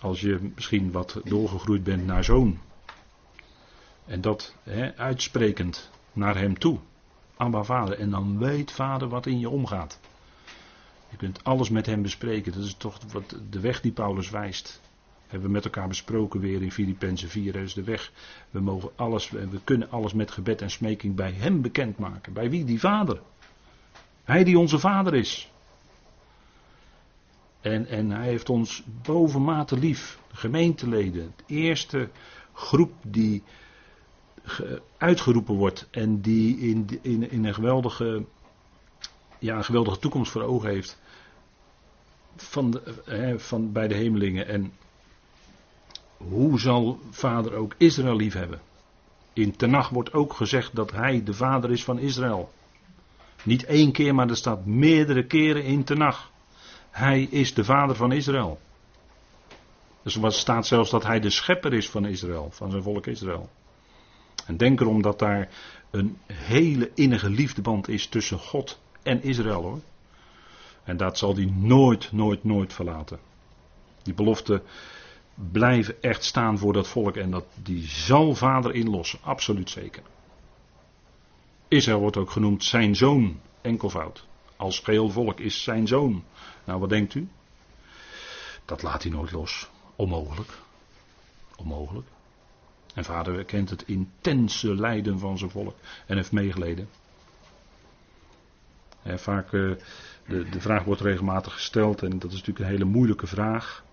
Als 0.00 0.20
je 0.20 0.50
misschien 0.54 0.92
wat 0.92 1.20
doorgegroeid 1.24 1.82
bent 1.82 2.06
naar 2.06 2.24
zoon. 2.24 2.58
En 4.06 4.20
dat 4.20 4.54
hè, 4.62 4.96
uitsprekend 4.96 5.90
naar 6.12 6.36
hem 6.36 6.58
toe. 6.58 6.78
Abba 7.36 7.62
Vader. 7.62 7.98
En 7.98 8.10
dan 8.10 8.38
weet 8.38 8.72
Vader 8.72 9.08
wat 9.08 9.26
in 9.26 9.38
je 9.38 9.48
omgaat. 9.48 10.00
Je 11.10 11.16
kunt 11.16 11.44
alles 11.44 11.70
met 11.70 11.86
hem 11.86 12.02
bespreken. 12.02 12.52
Dat 12.52 12.64
is 12.64 12.74
toch 12.74 12.98
wat 13.12 13.36
de 13.50 13.60
weg 13.60 13.80
die 13.80 13.92
Paulus 13.92 14.30
wijst. 14.30 14.80
Hebben 15.26 15.48
we 15.48 15.54
met 15.54 15.64
elkaar 15.64 15.88
besproken 15.88 16.40
weer 16.40 16.62
in 16.62 16.72
Filippenzen 16.72 17.28
4. 17.28 17.52
Dat 17.52 17.62
is 17.62 17.74
de 17.74 17.84
weg. 17.84 18.12
We 18.50 18.60
mogen 18.60 18.90
alles, 18.96 19.30
we 19.30 19.60
kunnen 19.64 19.90
alles 19.90 20.12
met 20.12 20.30
gebed 20.30 20.62
en 20.62 20.70
smeking 20.70 21.14
bij 21.14 21.32
hem 21.32 21.62
bekendmaken. 21.62 22.32
Bij 22.32 22.50
wie? 22.50 22.64
Die 22.64 22.80
vader. 22.80 23.20
Hij 24.24 24.44
die 24.44 24.58
onze 24.58 24.78
vader 24.78 25.14
is. 25.14 25.52
En, 27.60 27.86
en 27.86 28.10
hij 28.10 28.26
heeft 28.26 28.48
ons 28.48 28.82
bovenmate 29.02 29.78
lief. 29.78 30.18
Gemeenteleden. 30.32 31.32
De 31.36 31.54
eerste 31.54 32.08
groep 32.52 32.92
die 33.02 33.42
uitgeroepen 34.96 35.54
wordt. 35.54 35.88
En 35.90 36.20
die 36.20 36.58
in, 36.58 36.98
in, 37.02 37.30
in 37.30 37.44
een 37.44 37.54
geweldige, 37.54 38.24
ja, 39.40 39.56
een 39.56 39.64
geweldige 39.64 39.98
toekomst 39.98 40.32
voor 40.32 40.42
ogen 40.42 40.68
heeft. 40.68 40.98
Van, 42.36 42.70
de, 42.70 43.34
van 43.38 43.72
bij 43.72 43.88
de 43.88 43.94
hemelingen. 43.94 44.46
En 44.46 44.72
hoe 46.16 46.60
zal 46.60 46.98
vader 47.10 47.54
ook 47.54 47.74
Israël 47.76 48.16
lief 48.16 48.34
hebben? 48.34 48.60
In 49.32 49.56
Tenach 49.56 49.88
wordt 49.88 50.12
ook 50.12 50.32
gezegd 50.32 50.74
dat 50.74 50.90
hij 50.90 51.24
de 51.24 51.34
vader 51.34 51.70
is 51.70 51.84
van 51.84 51.98
Israël. 51.98 52.52
Niet 53.42 53.64
één 53.64 53.92
keer, 53.92 54.14
maar 54.14 54.28
er 54.28 54.36
staat 54.36 54.66
meerdere 54.66 55.26
keren 55.26 55.64
in 55.64 55.84
Tenach. 55.84 56.30
Hij 56.90 57.22
is 57.22 57.54
de 57.54 57.64
vader 57.64 57.96
van 57.96 58.12
Israël. 58.12 58.60
Dus 60.02 60.16
er 60.16 60.32
staat 60.32 60.66
zelfs 60.66 60.90
dat 60.90 61.02
hij 61.02 61.20
de 61.20 61.30
schepper 61.30 61.72
is 61.72 61.90
van 61.90 62.06
Israël, 62.06 62.48
van 62.50 62.70
zijn 62.70 62.82
volk 62.82 63.06
Israël. 63.06 63.50
En 64.46 64.56
denk 64.56 64.80
erom 64.80 65.02
dat 65.02 65.18
daar 65.18 65.48
een 65.90 66.18
hele 66.32 66.90
innige 66.94 67.30
liefdeband 67.30 67.88
is 67.88 68.06
tussen 68.06 68.38
God 68.38 68.80
en 69.02 69.22
Israël 69.22 69.62
hoor. 69.62 69.80
En 70.84 70.96
dat 70.96 71.18
zal 71.18 71.34
hij 71.34 71.52
nooit, 71.56 72.12
nooit, 72.12 72.44
nooit 72.44 72.72
verlaten. 72.72 73.18
Die 74.02 74.14
belofte 74.14 74.62
blijven 75.34 76.02
echt 76.02 76.24
staan 76.24 76.58
voor 76.58 76.72
dat 76.72 76.88
volk 76.88 77.16
en 77.16 77.30
dat 77.30 77.44
die 77.62 77.86
zal 77.86 78.34
vader 78.34 78.74
inlossen, 78.74 79.18
absoluut 79.22 79.70
zeker. 79.70 80.02
Israël 81.68 82.00
wordt 82.00 82.16
ook 82.16 82.30
genoemd 82.30 82.64
zijn 82.64 82.96
zoon, 82.96 83.40
enkelvoud. 83.60 84.24
Als 84.56 84.78
geheel 84.78 85.10
volk 85.10 85.40
is 85.40 85.62
zijn 85.62 85.86
zoon. 85.86 86.24
Nou, 86.64 86.80
wat 86.80 86.88
denkt 86.88 87.14
u? 87.14 87.28
Dat 88.64 88.82
laat 88.82 89.02
hij 89.02 89.12
nooit 89.12 89.32
los. 89.32 89.68
Onmogelijk. 89.96 90.58
Onmogelijk. 91.56 92.06
En 92.94 93.04
vader 93.04 93.44
kent 93.44 93.70
het 93.70 93.82
intense 93.86 94.74
lijden 94.74 95.18
van 95.18 95.38
zijn 95.38 95.50
volk 95.50 95.74
en 96.06 96.16
heeft 96.16 96.32
meegeleden. 96.32 96.88
Vaak, 99.04 99.52
uh, 99.52 99.72
de, 100.26 100.48
de 100.48 100.60
vraag 100.60 100.84
wordt 100.84 101.00
regelmatig 101.00 101.52
gesteld 101.52 102.02
en 102.02 102.18
dat 102.18 102.30
is 102.30 102.36
natuurlijk 102.36 102.58
een 102.58 102.70
hele 102.70 102.84
moeilijke 102.84 103.26
vraag 103.26 103.84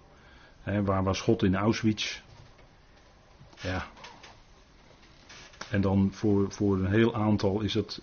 waar 0.84 1.03
was 1.03 1.22
God 1.22 1.43
in 1.43 1.55
Auschwitz? 1.55 2.22
Ja. 3.62 3.86
En 5.70 5.82
dan 5.82 6.10
voor, 6.14 6.51
voor 6.51 6.78
een 6.78 6.91
heel 6.91 7.16
aantal 7.16 7.62
is 7.62 7.74
het 7.74 8.01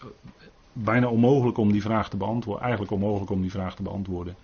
bijna 0.73 1.09
onmogelijk 1.09 1.59
om 1.59 1.73
die 1.73 1.83
vraag 1.83 2.11
te 2.11 2.17
beantwoorden. 2.17 2.63
Eigenlijk 2.63 2.93
onmogelijk 2.93 3.31
om 3.31 3.41
die 3.41 3.51
vraag 3.51 3.77
te 3.77 3.83
beantwoorden. 3.83 4.37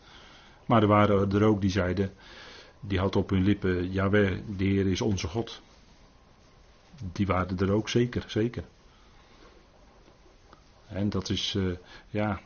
Maar 0.66 0.82
er 0.82 0.88
waren 0.88 1.32
er 1.32 1.44
ook 1.44 1.60
die 1.60 1.70
zeiden, 1.70 2.12
die 2.80 2.98
had 2.98 3.16
op 3.16 3.30
hun 3.30 3.42
lippen, 3.42 3.90
Jawel, 3.90 4.36
de 4.56 4.64
Heer 4.64 4.86
is 4.86 5.00
onze 5.00 5.28
God. 5.28 5.62
Die 7.12 7.26
waren 7.26 7.58
er 7.58 7.72
ook 7.72 7.88
zeker, 7.88 8.24
zeker. 8.26 8.64
En 10.86 11.10
dat 11.10 11.28
is, 11.28 11.54
uh, 11.56 11.76
ja, 12.08 12.40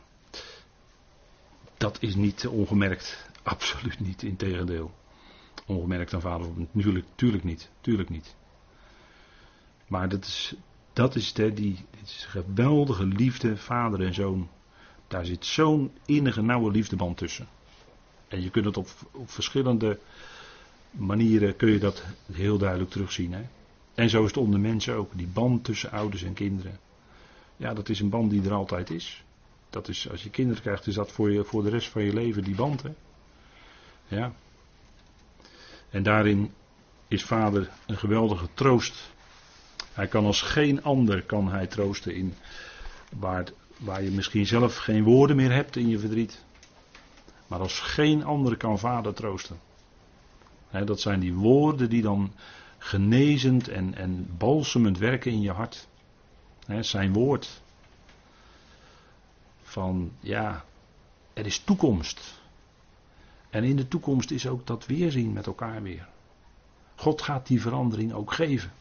dat 1.85 2.01
is 2.01 2.15
niet 2.15 2.47
ongemerkt. 2.47 3.27
Absoluut 3.43 3.99
niet, 3.99 4.23
integendeel. 4.23 4.91
Ongemerkt 5.65 6.13
aan 6.13 6.21
vader, 6.21 6.47
natuurlijk, 6.71 7.05
tuurlijk 7.15 7.43
niet, 7.43 7.69
tuurlijk 7.81 8.09
niet. 8.09 8.35
Maar 9.87 10.09
dat 10.09 10.25
is, 10.25 10.55
dat 10.93 11.15
is, 11.15 11.33
de, 11.33 11.53
die, 11.53 11.85
is 12.03 12.25
geweldige 12.29 13.05
liefde, 13.05 13.57
vader 13.57 14.01
en 14.01 14.13
zoon. 14.13 14.49
Daar 15.07 15.25
zit 15.25 15.45
zo'n 15.45 15.91
innige, 16.05 16.41
nauwe 16.41 16.71
liefdeband 16.71 17.17
tussen. 17.17 17.47
En 18.27 18.41
je 18.41 18.49
kunt 18.49 18.65
het 18.65 18.77
op, 18.77 18.87
op 19.11 19.29
verschillende 19.29 19.99
manieren 20.91 21.55
kun 21.55 21.71
je 21.71 21.79
dat 21.79 22.05
heel 22.31 22.57
duidelijk 22.57 22.91
terugzien. 22.91 23.33
Hè? 23.33 23.41
En 23.95 24.09
zo 24.09 24.21
is 24.21 24.27
het 24.27 24.37
onder 24.37 24.59
mensen 24.59 24.95
ook. 24.95 25.17
Die 25.17 25.27
band 25.27 25.63
tussen 25.63 25.91
ouders 25.91 26.23
en 26.23 26.33
kinderen. 26.33 26.79
Ja, 27.57 27.73
dat 27.73 27.89
is 27.89 27.99
een 27.99 28.09
band 28.09 28.29
die 28.29 28.43
er 28.43 28.53
altijd 28.53 28.89
is. 28.89 29.24
Dat 29.75 29.87
is, 29.87 30.09
als 30.09 30.23
je 30.23 30.29
kinderen 30.29 30.61
krijgt, 30.61 30.87
is 30.87 30.95
dat 30.95 31.11
voor, 31.11 31.31
je, 31.31 31.43
voor 31.43 31.63
de 31.63 31.69
rest 31.69 31.89
van 31.89 32.03
je 32.03 32.13
leven 32.13 32.43
die 32.43 32.55
band. 32.55 32.83
Hè? 32.83 32.89
Ja. 34.07 34.33
En 35.89 36.03
daarin 36.03 36.53
is 37.07 37.23
vader 37.23 37.69
een 37.85 37.97
geweldige 37.97 38.47
troost. 38.53 39.11
Hij 39.93 40.07
kan 40.07 40.25
als 40.25 40.41
geen 40.41 40.83
ander 40.83 41.23
kan 41.23 41.49
hij 41.49 41.67
troosten 41.67 42.15
in 42.15 42.33
waar, 43.19 43.45
waar 43.77 44.03
je 44.03 44.11
misschien 44.11 44.45
zelf 44.45 44.75
geen 44.75 45.03
woorden 45.03 45.35
meer 45.35 45.51
hebt 45.51 45.75
in 45.75 45.87
je 45.87 45.99
verdriet. 45.99 46.43
Maar 47.47 47.59
als 47.59 47.79
geen 47.79 48.23
ander 48.23 48.57
kan 48.57 48.79
vader 48.79 49.13
troosten. 49.13 49.59
dat 50.85 50.99
zijn 50.99 51.19
die 51.19 51.33
woorden 51.33 51.89
die 51.89 52.01
dan 52.01 52.31
genezend 52.77 53.67
en, 53.67 53.95
en 53.95 54.27
balsemend 54.37 54.97
werken 54.97 55.31
in 55.31 55.41
je 55.41 55.51
hart. 55.51 55.87
zijn 56.79 57.13
woord. 57.13 57.63
Van 59.75 60.11
ja, 60.19 60.65
er 61.33 61.45
is 61.45 61.59
toekomst. 61.59 62.41
En 63.49 63.63
in 63.63 63.75
de 63.75 63.87
toekomst 63.87 64.31
is 64.31 64.47
ook 64.47 64.67
dat 64.67 64.85
weerzien 64.85 65.33
met 65.33 65.45
elkaar 65.45 65.81
weer. 65.81 66.07
God 66.95 67.21
gaat 67.21 67.47
die 67.47 67.61
verandering 67.61 68.13
ook 68.13 68.33
geven. 68.33 68.71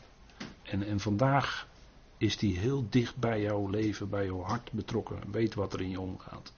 En, 0.63 0.87
en 0.87 1.01
vandaag 1.01 1.69
is 2.17 2.37
die 2.37 2.59
heel 2.59 2.87
dicht 2.91 3.17
bij 3.17 3.41
jouw 3.41 3.69
leven, 3.69 4.09
bij 4.09 4.25
jouw 4.25 4.43
hart 4.43 4.73
betrokken. 4.73 5.19
Weet 5.31 5.55
wat 5.55 5.73
er 5.73 5.81
in 5.81 5.91
je 5.91 6.01
omgaat. 6.01 6.53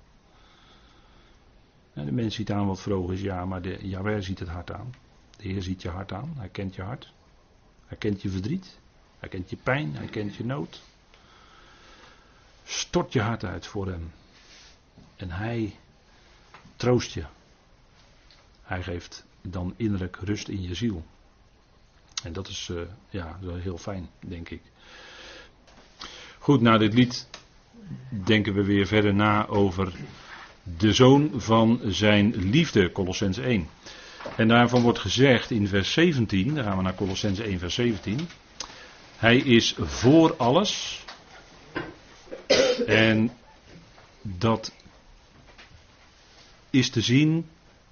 de 1.93 2.13
mens 2.13 2.35
ziet 2.35 2.53
aan 2.53 2.67
wat 2.67 2.81
vroeg 2.81 3.13
is, 3.13 3.21
ja, 3.21 3.45
maar 3.45 3.63
de 3.63 3.89
Jawel 3.89 4.23
ziet 4.23 4.39
het 4.39 4.49
hart 4.49 4.73
aan. 4.73 4.95
De 5.37 5.49
Heer 5.49 5.63
ziet 5.63 5.83
je 5.83 5.89
hart 5.89 6.13
aan, 6.13 6.33
hij 6.37 6.49
kent 6.49 6.75
je 6.75 6.83
hart. 6.83 7.13
Hij 7.87 7.97
kent 7.97 8.23
je 8.23 8.31
verdriet, 8.31 8.79
hij 9.19 9.29
kent 9.29 9.51
je 9.51 9.57
pijn, 9.57 9.97
hij 9.97 10.07
kent 10.07 10.35
je 10.35 10.45
nood. 10.45 10.83
Stort 12.65 13.13
je 13.13 13.21
hart 13.21 13.45
uit 13.45 13.67
voor 13.67 13.87
hem. 13.87 14.11
En 15.17 15.31
hij 15.31 15.77
troost 16.77 17.13
je. 17.13 17.25
Hij 18.63 18.83
geeft 18.83 19.25
dan 19.43 19.75
innerlijk 19.77 20.17
rust 20.17 20.49
in 20.49 20.63
je 20.63 20.75
ziel. 20.75 21.05
En 22.25 22.33
dat 22.33 22.49
is 22.49 22.69
uh, 22.73 22.81
ja, 23.09 23.39
heel 23.43 23.79
fijn, 23.79 24.09
denk 24.21 24.49
ik. 24.51 24.61
Goed, 26.39 26.61
na 26.61 26.79
dit 26.79 26.95
lied 26.95 27.29
denken 28.09 28.55
we 28.55 28.65
weer 28.65 28.87
verder 28.87 29.15
na 29.15 29.47
over 29.47 29.93
de 30.79 30.93
zoon 30.93 31.31
van 31.37 31.81
zijn 31.85 32.35
liefde, 32.37 32.93
Colossens 32.93 33.39
1. 33.39 33.69
En 34.37 34.49
daarvan 34.49 34.83
wordt 34.83 34.99
gezegd 34.99 35.51
in 35.51 35.69
vers 35.69 35.93
17, 35.93 36.55
dan 36.55 36.65
gaan 36.65 36.77
we 36.77 36.83
naar 36.83 36.95
Colossens 36.95 37.39
1, 37.39 37.59
vers 37.59 37.75
17. 37.75 38.29
Hij 39.17 39.37
is 39.37 39.75
voor 39.79 40.37
alles. 40.37 41.05
En 42.87 43.31
dat 44.23 44.73
is 46.77 46.91
te 46.91 47.01
zien, 47.01 47.47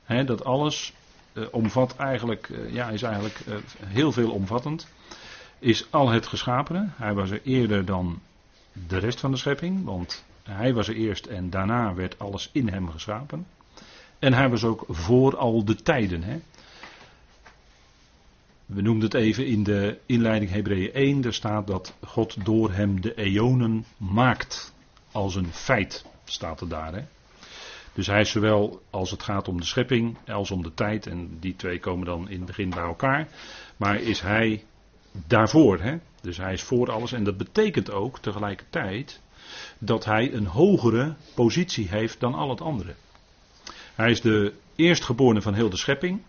hè, 0.05 0.24
dat 0.24 0.45
alles 0.45 0.93
uh, 1.32 1.47
omvat 1.51 1.97
eigenlijk, 1.97 2.49
uh, 2.49 2.72
ja, 2.72 2.89
is 2.89 3.03
eigenlijk 3.03 3.41
uh, 3.49 3.55
heel 3.87 4.12
veel 4.12 4.30
omvattend. 4.30 4.89
Is 5.59 5.87
al 5.91 6.09
het 6.09 6.26
geschapene. 6.26 6.89
Hij 6.97 7.14
was 7.14 7.30
er 7.30 7.41
eerder 7.45 7.85
dan 7.85 8.20
de 8.72 8.99
rest 8.99 9.20
van 9.20 9.30
de 9.30 9.37
schepping, 9.37 9.85
want 9.85 10.24
hij 10.43 10.74
was 10.74 10.89
er 10.89 10.95
eerst 10.95 11.26
en 11.26 11.51
daarna 11.51 11.95
werd 11.95 12.18
alles 12.18 12.51
in 12.53 12.68
hem 12.68 12.91
geschapen. 12.91 13.47
En 14.18 14.32
hij 14.32 14.49
was 14.49 14.64
ook 14.64 14.85
voor 14.89 15.37
al 15.37 15.64
de 15.64 15.74
tijden. 15.74 16.22
Hè. 16.22 16.41
We 18.66 18.82
noemden 18.82 19.05
het 19.05 19.14
even 19.14 19.47
in 19.47 19.62
de 19.62 19.99
inleiding 20.07 20.51
Hebreeën 20.51 20.93
1. 20.93 21.20
Daar 21.20 21.32
staat 21.32 21.66
dat 21.66 21.95
God 22.07 22.45
door 22.45 22.72
hem 22.72 23.01
de 23.01 23.14
eonen 23.14 23.85
maakt. 23.97 24.72
Als 25.12 25.35
een 25.35 25.53
feit 25.53 26.05
staat 26.24 26.61
er 26.61 26.68
daar. 26.68 26.95
Hè. 26.95 27.05
Dus 27.95 28.07
hij 28.07 28.20
is 28.20 28.30
zowel 28.30 28.82
als 28.90 29.11
het 29.11 29.22
gaat 29.22 29.49
om 29.49 29.61
de 29.61 29.66
schepping 29.66 30.16
als 30.26 30.51
om 30.51 30.62
de 30.62 30.74
tijd. 30.74 31.07
En 31.07 31.36
die 31.40 31.57
twee 31.57 31.80
komen 31.80 32.07
dan 32.07 32.28
in 32.28 32.36
het 32.36 32.47
begin 32.47 32.70
bij 32.70 32.82
elkaar. 32.82 33.28
Maar 33.76 34.01
is 34.01 34.20
hij 34.20 34.64
daarvoor. 35.26 35.80
Hè? 35.80 35.97
Dus 36.20 36.36
hij 36.36 36.53
is 36.53 36.62
voor 36.62 36.90
alles. 36.90 37.12
En 37.12 37.24
dat 37.24 37.36
betekent 37.36 37.90
ook 37.90 38.18
tegelijkertijd 38.18 39.20
dat 39.78 40.05
hij 40.05 40.32
een 40.32 40.47
hogere 40.47 41.14
positie 41.34 41.88
heeft 41.88 42.20
dan 42.20 42.34
al 42.34 42.51
het 42.51 42.61
andere. 42.61 42.95
Hij 43.95 44.11
is 44.11 44.20
de 44.20 44.53
eerstgeborene 44.76 45.42
van 45.42 45.55
heel 45.55 45.70
de 45.70 45.76
schepping. 45.76 46.22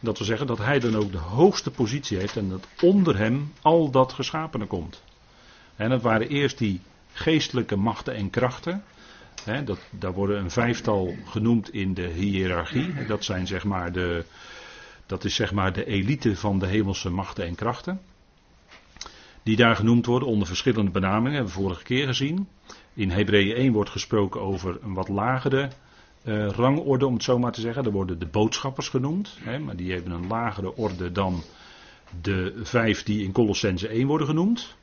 Dat 0.00 0.18
wil 0.18 0.26
zeggen 0.26 0.46
dat 0.46 0.58
hij 0.58 0.78
dan 0.78 0.96
ook 0.96 1.12
de 1.12 1.18
hoogste 1.18 1.70
positie 1.70 2.18
heeft 2.18 2.36
en 2.36 2.48
dat 2.48 2.66
onder 2.80 3.18
hem 3.18 3.52
al 3.62 3.90
dat 3.90 4.12
geschapene 4.12 4.66
komt. 4.66 5.02
En 5.76 5.90
dat 5.90 6.02
waren 6.02 6.28
eerst 6.28 6.58
die 6.58 6.80
geestelijke 7.12 7.76
machten 7.76 8.14
en 8.14 8.30
krachten. 8.30 8.84
Dat, 9.64 9.78
daar 9.90 10.12
worden 10.12 10.38
een 10.38 10.50
vijftal 10.50 11.14
genoemd 11.24 11.72
in 11.72 11.94
de 11.94 12.06
hiërarchie. 12.06 13.06
Dat, 13.06 13.24
zijn 13.24 13.46
zeg 13.46 13.64
maar 13.64 13.92
de, 13.92 14.24
dat 15.06 15.24
is 15.24 15.34
zeg 15.34 15.52
maar 15.52 15.72
de 15.72 15.84
elite 15.84 16.36
van 16.36 16.58
de 16.58 16.66
hemelse 16.66 17.10
machten 17.10 17.46
en 17.46 17.54
krachten. 17.54 18.00
Die 19.42 19.56
daar 19.56 19.76
genoemd 19.76 20.06
worden 20.06 20.28
onder 20.28 20.46
verschillende 20.46 20.90
benamingen, 20.90 21.32
hebben 21.32 21.52
we 21.52 21.60
vorige 21.60 21.82
keer 21.82 22.06
gezien. 22.06 22.48
In 22.94 23.10
Hebreeën 23.10 23.56
1 23.56 23.72
wordt 23.72 23.90
gesproken 23.90 24.40
over 24.40 24.78
een 24.82 24.94
wat 24.94 25.08
lagere 25.08 25.70
uh, 26.24 26.48
rangorde, 26.48 27.06
om 27.06 27.14
het 27.14 27.22
zo 27.22 27.38
maar 27.38 27.52
te 27.52 27.60
zeggen. 27.60 27.84
Er 27.84 27.92
worden 27.92 28.18
de 28.18 28.26
boodschappers 28.26 28.88
genoemd, 28.88 29.38
maar 29.64 29.76
die 29.76 29.92
hebben 29.92 30.12
een 30.12 30.26
lagere 30.26 30.76
orde 30.76 31.12
dan 31.12 31.42
de 32.20 32.60
vijf 32.62 33.02
die 33.02 33.24
in 33.24 33.32
Colossense 33.32 33.88
1 33.88 34.06
worden 34.06 34.26
genoemd. 34.26 34.76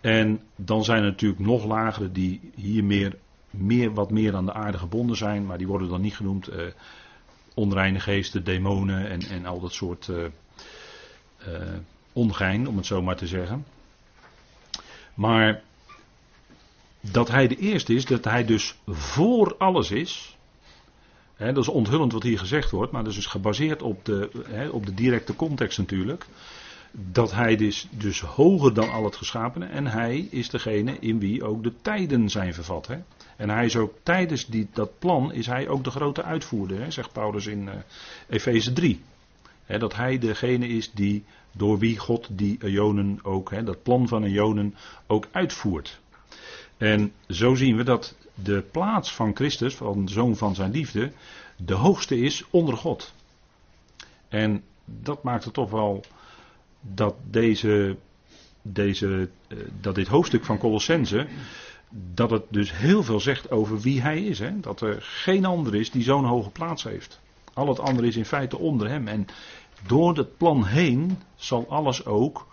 En 0.00 0.40
dan 0.56 0.84
zijn 0.84 1.02
er 1.02 1.10
natuurlijk 1.10 1.40
nog 1.40 1.64
lagere 1.64 2.12
die 2.12 2.40
hier 2.54 2.84
meer, 2.84 3.16
meer, 3.50 3.94
wat 3.94 4.10
meer 4.10 4.34
aan 4.34 4.46
de 4.46 4.52
aarde 4.52 4.78
gebonden 4.78 5.16
zijn, 5.16 5.46
maar 5.46 5.58
die 5.58 5.66
worden 5.66 5.88
dan 5.88 6.00
niet 6.00 6.16
genoemd. 6.16 6.52
Uh, 6.52 6.56
onreine 7.54 8.00
geesten, 8.00 8.44
demonen 8.44 9.08
en, 9.08 9.20
en 9.20 9.46
al 9.46 9.60
dat 9.60 9.72
soort 9.72 10.08
uh, 10.08 10.24
ongein, 12.12 12.68
om 12.68 12.76
het 12.76 12.86
zo 12.86 13.02
maar 13.02 13.16
te 13.16 13.26
zeggen. 13.26 13.64
Maar 15.14 15.62
dat 17.00 17.28
hij 17.28 17.48
de 17.48 17.56
eerste 17.56 17.94
is, 17.94 18.04
dat 18.04 18.24
hij 18.24 18.44
dus 18.44 18.76
voor 18.86 19.56
alles 19.56 19.90
is. 19.90 20.36
Hè, 21.34 21.52
dat 21.52 21.62
is 21.62 21.68
onthullend 21.68 22.12
wat 22.12 22.22
hier 22.22 22.38
gezegd 22.38 22.70
wordt, 22.70 22.92
maar 22.92 23.02
dat 23.02 23.10
is 23.10 23.18
dus 23.18 23.26
gebaseerd 23.26 23.82
op 23.82 24.04
de, 24.04 24.30
hè, 24.48 24.68
op 24.68 24.86
de 24.86 24.94
directe 24.94 25.36
context 25.36 25.78
natuurlijk. 25.78 26.26
Dat 26.90 27.32
hij 27.32 27.56
dus, 27.56 27.88
dus 27.90 28.20
hoger 28.20 28.74
dan 28.74 28.90
al 28.90 29.04
het 29.04 29.16
geschapene 29.16 29.66
en 29.66 29.86
hij 29.86 30.18
is 30.30 30.50
degene 30.50 30.96
in 31.00 31.18
wie 31.18 31.44
ook 31.44 31.62
de 31.62 31.72
tijden 31.82 32.30
zijn 32.30 32.54
vervat. 32.54 32.86
Hè. 32.86 32.98
En 33.36 33.50
hij 33.50 33.64
is 33.64 33.76
ook 33.76 33.94
tijdens 34.02 34.46
die, 34.46 34.68
dat 34.72 34.98
plan 34.98 35.32
is 35.32 35.46
hij 35.46 35.68
ook 35.68 35.84
de 35.84 35.90
grote 35.90 36.22
uitvoerder, 36.22 36.80
hè, 36.80 36.90
zegt 36.90 37.12
Paulus 37.12 37.46
in 37.46 37.62
uh, 37.62 37.72
Efeze 38.28 38.72
3. 38.72 39.00
dat 39.66 39.96
hij 39.96 40.18
degene 40.18 40.68
is 40.68 40.90
die 40.92 41.24
door 41.52 41.78
wie 41.78 41.98
God 41.98 42.28
die 42.30 42.58
Ionen 42.64 43.18
ook, 43.22 43.66
dat 43.66 43.82
plan 43.82 44.08
van 44.08 44.24
Ionen 44.24 44.74
ook 45.06 45.28
uitvoert. 45.30 46.00
En 46.76 47.12
zo 47.28 47.54
zien 47.54 47.76
we 47.76 47.82
dat 47.82 48.16
de 48.34 48.64
plaats 48.70 49.14
van 49.14 49.34
Christus, 49.34 49.74
van 49.74 50.08
zoon 50.08 50.36
van 50.36 50.54
zijn 50.54 50.70
liefde, 50.70 51.12
de 51.56 51.74
hoogste 51.74 52.20
is 52.20 52.44
onder 52.50 52.76
God. 52.76 53.12
En 54.28 54.62
dat 54.84 55.22
maakt 55.22 55.44
het 55.44 55.54
toch 55.54 55.70
wel 55.70 56.04
dat 56.80 57.14
deze, 57.30 57.96
deze, 58.62 59.28
eh, 59.48 59.58
dat 59.80 59.94
dit 59.94 60.08
hoofdstuk 60.08 60.44
van 60.44 60.58
Colossense, 60.58 61.26
dat 62.14 62.30
het 62.30 62.42
dus 62.48 62.72
heel 62.76 63.02
veel 63.02 63.20
zegt 63.20 63.50
over 63.50 63.80
wie 63.80 64.00
hij 64.00 64.22
is. 64.22 64.38
Hè? 64.38 64.60
Dat 64.60 64.80
er 64.80 64.96
geen 65.00 65.44
ander 65.44 65.74
is 65.74 65.90
die 65.90 66.02
zo'n 66.02 66.24
hoge 66.24 66.50
plaats 66.50 66.82
heeft. 66.82 67.20
Al 67.54 67.68
het 67.68 67.80
andere 67.80 68.06
is 68.06 68.16
in 68.16 68.24
feite 68.24 68.58
onder 68.58 68.88
hem. 68.88 69.08
En 69.08 69.26
door 69.86 70.16
het 70.16 70.36
plan 70.36 70.64
heen 70.64 71.18
zal 71.36 71.66
alles 71.68 72.04
ook 72.04 72.46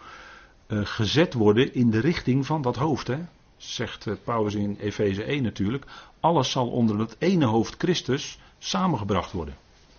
uh, 0.68 0.80
gezet 0.84 1.34
worden 1.34 1.74
in 1.74 1.90
de 1.90 2.00
richting 2.00 2.46
van 2.46 2.62
dat 2.62 2.76
hoofd. 2.76 3.08
Hè? 3.08 3.18
zegt 3.58 4.08
Paulus 4.24 4.54
in 4.54 4.78
Efeze 4.80 5.24
1 5.24 5.44
natuurlijk, 5.44 5.86
alles 6.20 6.52
zal 6.52 6.68
onder 6.68 7.00
het 7.00 7.16
ene 7.20 7.46
hoofd 7.46 7.76
Christus 7.78 8.40
samengebracht 8.58 9.32
worden. 9.32 9.56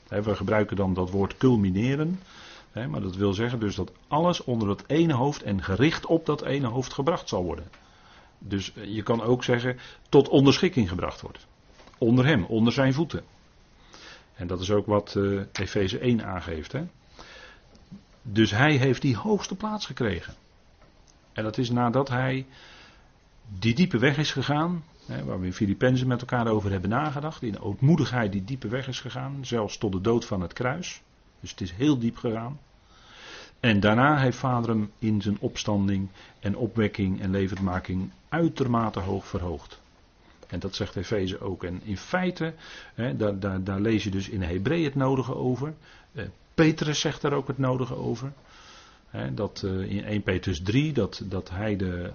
We 0.08 0.36
gebruiken 0.36 0.76
dan 0.76 0.94
dat 0.94 1.10
woord 1.10 1.36
culmineren, 1.36 2.20
maar 2.84 3.00
dat 3.00 3.16
wil 3.16 3.32
zeggen 3.32 3.60
dus 3.60 3.74
dat 3.74 3.92
alles 4.08 4.44
onder 4.44 4.68
het 4.68 4.84
ene 4.86 5.14
hoofd 5.14 5.42
en 5.42 5.62
gericht 5.62 6.06
op 6.06 6.26
dat 6.26 6.42
ene 6.42 6.66
hoofd 6.66 6.92
gebracht 6.92 7.28
zal 7.28 7.44
worden. 7.44 7.70
Dus 8.38 8.72
je 8.74 9.02
kan 9.02 9.22
ook 9.22 9.44
zeggen 9.44 9.78
tot 10.08 10.28
onderschikking 10.28 10.88
gebracht 10.88 11.20
wordt. 11.20 11.46
Onder 11.98 12.26
hem, 12.26 12.44
onder 12.44 12.72
zijn 12.72 12.92
voeten. 12.92 13.24
En 14.34 14.46
dat 14.46 14.60
is 14.60 14.70
ook 14.70 14.86
wat 14.86 15.14
uh, 15.14 15.42
Efeze 15.52 15.98
1 15.98 16.24
aangeeft. 16.24 16.72
Hè? 16.72 16.84
Dus 18.22 18.50
hij 18.50 18.76
heeft 18.76 19.02
die 19.02 19.16
hoogste 19.16 19.56
plaats 19.56 19.86
gekregen. 19.86 20.34
En 21.32 21.44
dat 21.44 21.58
is 21.58 21.70
nadat 21.70 22.08
hij 22.08 22.46
die 23.58 23.74
diepe 23.74 23.98
weg 23.98 24.16
is 24.16 24.32
gegaan, 24.32 24.84
hè, 25.06 25.24
waar 25.24 25.40
we 25.40 25.46
in 25.46 25.52
Filippenzen 25.52 26.08
met 26.08 26.20
elkaar 26.20 26.46
over 26.46 26.70
hebben 26.70 26.90
nagedacht, 26.90 27.42
in 27.42 27.60
ootmoedigheid 27.60 28.32
die 28.32 28.44
diepe 28.44 28.68
weg 28.68 28.88
is 28.88 29.00
gegaan, 29.00 29.44
zelfs 29.44 29.78
tot 29.78 29.92
de 29.92 30.00
dood 30.00 30.24
van 30.24 30.40
het 30.40 30.52
kruis. 30.52 31.02
Dus 31.40 31.50
het 31.50 31.60
is 31.60 31.72
heel 31.72 31.98
diep 31.98 32.16
gegaan. 32.16 32.58
En 33.60 33.80
daarna 33.80 34.18
heeft 34.18 34.38
Vader 34.38 34.70
hem 34.70 34.92
in 34.98 35.22
zijn 35.22 35.36
opstanding 35.40 36.08
en 36.40 36.56
opwekking 36.56 37.20
en 37.20 37.30
levendmaking 37.30 38.10
uitermate 38.28 39.00
hoog 39.00 39.26
verhoogd. 39.26 39.80
En 40.46 40.58
dat 40.58 40.74
zegt 40.74 40.96
Efeze 40.96 41.40
ook. 41.40 41.64
En 41.64 41.80
in 41.84 41.96
feite, 41.96 42.54
hè, 42.94 43.16
daar, 43.16 43.38
daar, 43.38 43.64
daar, 43.64 43.80
lees 43.80 44.04
je 44.04 44.10
dus 44.10 44.28
in 44.28 44.42
Hebreeën 44.42 44.84
het 44.84 44.94
nodige 44.94 45.34
over. 45.34 45.74
Eh, 46.12 46.24
Petrus 46.54 47.00
zegt 47.00 47.22
daar 47.22 47.32
ook 47.32 47.46
het 47.46 47.58
nodige 47.58 47.94
over. 47.94 48.32
Hè, 49.06 49.34
dat 49.34 49.62
uh, 49.64 49.90
in 49.90 50.04
1 50.04 50.22
Petrus 50.22 50.62
3, 50.62 50.92
dat, 50.92 51.22
dat 51.24 51.50
hij 51.50 51.76
de 51.76 52.12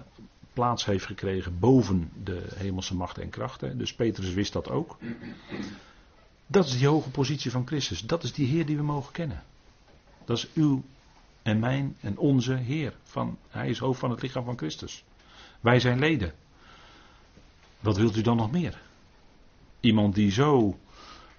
plaats 0.52 0.84
heeft 0.84 1.06
gekregen 1.06 1.58
boven 1.58 2.10
de 2.24 2.46
hemelse 2.54 2.94
machten 2.94 3.22
en 3.22 3.30
krachten. 3.30 3.78
Dus 3.78 3.94
Petrus 3.94 4.32
wist 4.32 4.52
dat 4.52 4.70
ook. 4.70 4.96
Dat 6.46 6.66
is 6.66 6.78
die 6.78 6.86
hoge 6.86 7.10
positie 7.10 7.50
van 7.50 7.66
Christus. 7.66 8.00
Dat 8.00 8.22
is 8.22 8.32
die 8.32 8.46
Heer 8.46 8.66
die 8.66 8.76
we 8.76 8.82
mogen 8.82 9.12
kennen. 9.12 9.42
Dat 10.24 10.36
is 10.36 10.48
uw 10.54 10.82
en 11.42 11.58
mijn 11.58 11.96
en 12.00 12.18
onze 12.18 12.54
Heer. 12.54 12.94
Van, 13.02 13.38
hij 13.48 13.68
is 13.68 13.78
hoofd 13.78 14.00
van 14.00 14.10
het 14.10 14.22
lichaam 14.22 14.44
van 14.44 14.56
Christus. 14.56 15.04
Wij 15.60 15.80
zijn 15.80 15.98
leden. 15.98 16.32
Wat 17.80 17.96
wilt 17.96 18.16
u 18.16 18.22
dan 18.22 18.36
nog 18.36 18.50
meer? 18.50 18.80
Iemand 19.80 20.14
die 20.14 20.30
zo 20.30 20.78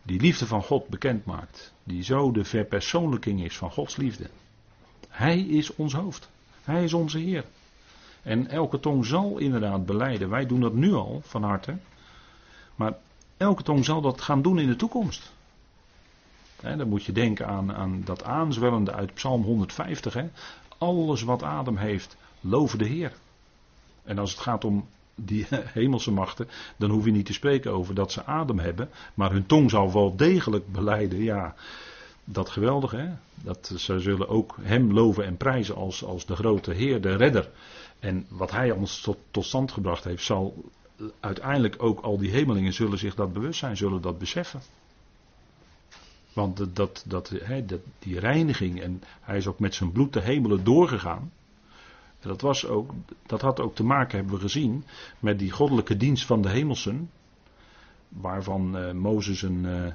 die 0.04 0.20
liefde 0.20 0.48
van 0.48 0.64
God 0.64 0.88
bekend 0.88 1.26
maakt. 1.26 1.74
Die 1.84 2.04
zo 2.04 2.32
de 2.32 2.44
verpersoonlijking 2.44 3.44
is 3.44 3.58
van 3.58 3.72
Gods 3.72 3.96
liefde. 3.96 4.30
Hij 5.10 5.40
is 5.40 5.76
ons 5.76 5.94
hoofd. 5.94 6.30
Hij 6.64 6.84
is 6.84 6.94
onze 6.94 7.18
Heer. 7.18 7.46
En 8.22 8.48
elke 8.48 8.80
tong 8.80 9.06
zal 9.06 9.38
inderdaad 9.38 9.86
beleiden. 9.86 10.30
Wij 10.30 10.46
doen 10.46 10.60
dat 10.60 10.74
nu 10.74 10.94
al 10.94 11.22
van 11.24 11.44
harte. 11.44 11.78
Maar 12.76 12.94
elke 13.38 13.64
tong 13.64 13.86
zal 13.86 14.02
dat 14.02 14.22
gaan 14.22 14.42
doen 14.42 14.60
in 14.60 14.68
de 14.68 14.76
toekomst. 14.76 15.34
dan 16.62 16.90
moet 16.90 17.04
je 17.04 17.12
denken 17.12 17.48
aan, 17.48 17.74
aan 17.74 18.02
dat 18.06 18.24
aanzwellende 18.24 18.92
uit 18.92 19.14
Psalm 19.14 19.44
150. 19.44 20.16
Alles 20.78 21.22
wat 21.22 21.44
adem 21.44 21.78
heeft, 21.78 22.16
loven 22.40 22.78
de 22.78 22.86
Heer. 22.86 23.14
En 24.04 24.18
als 24.18 24.32
het 24.32 24.40
gaat 24.40 24.66
om 24.66 24.86
die 25.16 25.48
hemelse 25.80 26.12
machten, 26.12 26.48
dan 26.78 26.90
hoef 26.90 27.06
je 27.06 27.12
niet 27.12 27.26
te 27.26 27.34
spreken 27.34 27.72
over 27.72 27.96
dat 27.96 28.12
ze 28.12 28.26
adem 28.26 28.60
hebben, 28.60 28.90
maar 29.14 29.32
hun 29.32 29.46
tong 29.46 29.70
zal 29.70 29.94
wel 29.94 30.16
degelijk 30.16 30.72
beleiden, 30.72 31.24
ja, 31.24 31.56
dat 32.24 32.50
geweldig 32.50 32.92
hè, 32.92 33.10
dat 33.36 33.74
ze 33.78 34.00
zullen 34.00 34.30
ook 34.30 34.56
hem 34.62 34.94
loven 34.94 35.26
en 35.26 35.38
prijzen 35.38 35.76
als, 35.76 36.04
als 36.04 36.26
de 36.26 36.36
grote 36.36 36.74
Heer, 36.74 37.02
de 37.02 37.16
redder. 37.16 37.50
En 38.00 38.26
wat 38.30 38.52
hij 38.52 38.72
ons 38.72 39.02
tot, 39.02 39.18
tot 39.32 39.46
stand 39.46 39.72
gebracht 39.72 40.04
heeft, 40.04 40.24
zal 40.24 40.64
uiteindelijk 41.20 41.76
ook 41.84 42.00
al 42.00 42.18
die 42.18 42.32
hemelingen 42.32 42.74
zullen 42.74 42.98
zich 42.98 43.16
dat 43.16 43.34
bewust 43.34 43.60
zijn, 43.60 43.78
zullen 43.78 44.02
dat 44.02 44.18
beseffen. 44.18 44.62
Want 46.34 46.58
dat, 46.58 46.76
dat, 46.76 47.04
dat, 47.08 47.34
die 48.00 48.20
reiniging, 48.20 48.82
en 48.82 49.02
hij 49.22 49.38
is 49.38 49.48
ook 49.48 49.60
met 49.60 49.76
zijn 49.76 49.92
bloed 49.92 50.14
de 50.14 50.22
hemelen 50.22 50.64
doorgegaan. 50.64 51.32
Dat, 52.20 52.42
was 52.42 52.66
ook, 52.68 52.92
dat 53.26 53.42
had 53.42 53.60
ook 53.60 53.76
te 53.76 53.84
maken, 53.84 54.18
hebben 54.18 54.36
we 54.36 54.42
gezien, 54.42 54.84
met 55.20 55.40
die 55.40 55.52
goddelijke 55.52 55.98
dienst 55.98 56.26
van 56.26 56.42
de 56.42 56.50
hemelsen. 56.50 57.10
Waarvan 58.10 58.78
uh, 58.78 58.92
Mozes 58.92 59.42
een, 59.42 59.64
uh, 59.64 59.86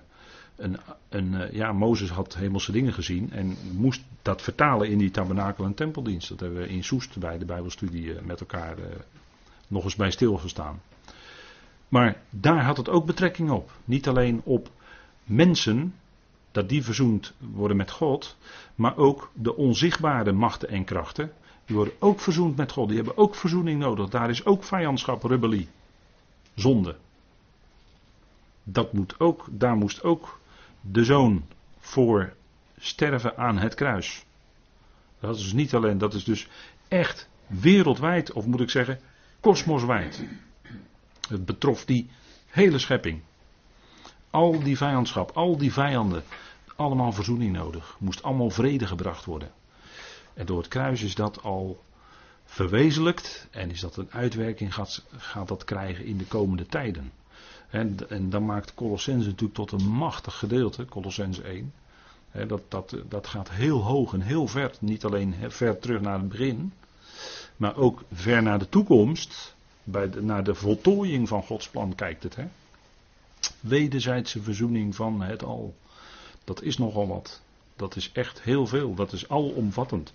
een, 0.57 0.77
een 1.09 1.33
uh, 1.33 1.53
ja, 1.53 1.73
Mozes 1.73 2.11
had 2.11 2.35
hemelse 2.35 2.73
dingen 2.73 2.93
gezien 2.93 3.33
en 3.33 3.57
moest 3.73 4.03
dat 4.23 4.43
vertalen 4.43 4.89
in 4.89 4.99
die 4.99 5.11
tabernakel- 5.11 5.65
en 5.65 5.75
tempeldienst. 5.75 6.29
Dat 6.29 6.41
hebben 6.41 6.59
we 6.59 6.69
in 6.69 6.85
Soest 6.85 7.19
bij 7.19 7.39
de 7.39 7.45
Bijbelstudie 7.45 8.15
met 8.23 8.41
elkaar 8.41 8.77
nog 9.69 9.85
eens 9.85 9.97
bij 9.97 10.11
stilgestaan. 10.11 10.81
Maar 11.89 12.23
daar 12.31 12.65
had 12.65 12.77
het 12.77 12.89
ook 12.89 13.07
betrekking 13.07 13.51
op. 13.51 13.73
Niet 13.85 14.09
alleen 14.09 14.41
op 14.45 14.71
mensen, 15.25 15.95
dat 16.53 16.69
die 16.69 16.85
verzoend 16.85 17.33
worden 17.39 17.77
met 17.77 17.91
God, 17.91 18.37
maar 18.75 18.97
ook 18.97 19.31
de 19.35 19.57
onzichtbare 19.57 20.33
machten 20.33 20.69
en 20.69 20.85
krachten 20.85 21.33
die 21.69 21.77
worden 21.77 21.95
ook 21.99 22.21
verzoend 22.21 22.57
met 22.57 22.73
God. 22.73 22.89
Die 22.89 22.97
hebben 22.97 23.17
ook 23.17 23.35
verzoening 23.35 23.81
nodig. 23.81 24.09
Daar 24.09 24.31
is 24.31 24.45
ook 24.45 24.65
vijandschap, 24.65 25.23
rebellie, 25.23 25.69
zonde. 26.55 26.97
Dat 28.63 28.93
moet 28.93 29.21
ook, 29.21 29.47
daar 29.51 29.77
moest 29.77 30.03
ook 30.03 30.41
de 30.81 31.05
zoon 31.05 31.45
voor 31.79 32.33
sterven 32.79 33.37
aan 33.37 33.59
het 33.59 33.75
kruis. 33.75 34.25
Dat 35.21 35.37
is 35.37 35.43
dus 35.43 35.53
niet 35.53 35.75
alleen, 35.75 35.99
dat 35.99 36.15
is 36.15 36.25
dus 36.25 36.49
echt 36.89 37.29
wereldwijd, 37.47 38.33
of 38.33 38.47
moet 38.47 38.61
ik 38.61 38.71
zeggen, 38.71 39.01
kosmoswijd. 39.41 40.25
Het 41.29 41.45
betrof 41.45 41.85
die 41.85 42.11
hele 42.47 42.79
schepping. 42.79 43.21
Al 44.31 44.63
die 44.63 44.77
vijandschap, 44.77 45.31
al 45.31 45.57
die 45.57 45.73
vijanden, 45.73 46.23
allemaal 46.77 47.13
verzoening 47.13 47.53
nodig. 47.53 47.97
Moest 47.99 48.23
allemaal 48.23 48.51
vrede 48.51 48.87
gebracht 48.87 49.25
worden. 49.25 49.51
En 50.35 50.47
door 50.47 50.59
het 50.59 50.69
kruis 50.69 51.03
is 51.03 51.15
dat 51.15 51.43
al 51.43 51.83
verwezenlijkt 52.45 53.49
en 53.51 53.71
is 53.71 53.81
dat 53.81 53.97
een 53.97 54.11
uitwerking 54.11 54.75
gaat, 54.75 55.05
gaat 55.17 55.49
dat 55.49 55.65
krijgen 55.65 56.05
in 56.05 56.19
de 56.19 56.27
komende 56.27 56.67
tijden. 56.67 57.13
En, 57.71 57.97
en 58.09 58.31
dan 58.31 58.45
maakt 58.45 58.75
Colossense 58.75 59.29
natuurlijk 59.29 59.55
tot 59.55 59.73
een 59.73 59.89
machtig 59.89 60.39
gedeelte, 60.39 60.85
Colossense 60.85 61.43
1. 61.43 61.73
dat, 62.49 62.63
dat, 62.69 62.97
dat 63.09 63.27
gaat 63.27 63.51
heel 63.51 63.83
hoog 63.83 64.13
en 64.13 64.21
heel 64.21 64.47
ver, 64.47 64.73
niet 64.81 65.05
alleen 65.05 65.35
ver 65.49 65.79
terug 65.79 66.01
naar 66.01 66.19
het 66.19 66.29
begin, 66.29 66.73
maar 67.57 67.77
ook 67.77 68.03
ver 68.13 68.43
naar 68.43 68.59
de 68.59 68.69
toekomst, 68.69 69.57
bij 69.91 70.11
naar 70.21 70.45
de 70.45 70.55
voltooiing 70.55 71.29
van 71.29 71.43
Gods 71.43 71.69
plan 71.69 71.95
kijkt 71.95 72.23
het. 72.23 72.37
Hè. 72.37 72.45
Wederzijdse 73.61 74.43
verzoening 74.43 74.95
van 74.95 75.23
het 75.23 75.45
al. 75.45 75.75
Dat 76.45 76.63
is 76.63 76.79
nogal 76.79 77.09
wat. 77.09 77.41
Dat 77.77 77.97
is 77.97 78.13
echt 78.13 78.43
heel 78.43 78.67
veel. 78.67 78.95
Dat 78.95 79.13
is 79.13 79.29
alomvattend. 79.29 80.13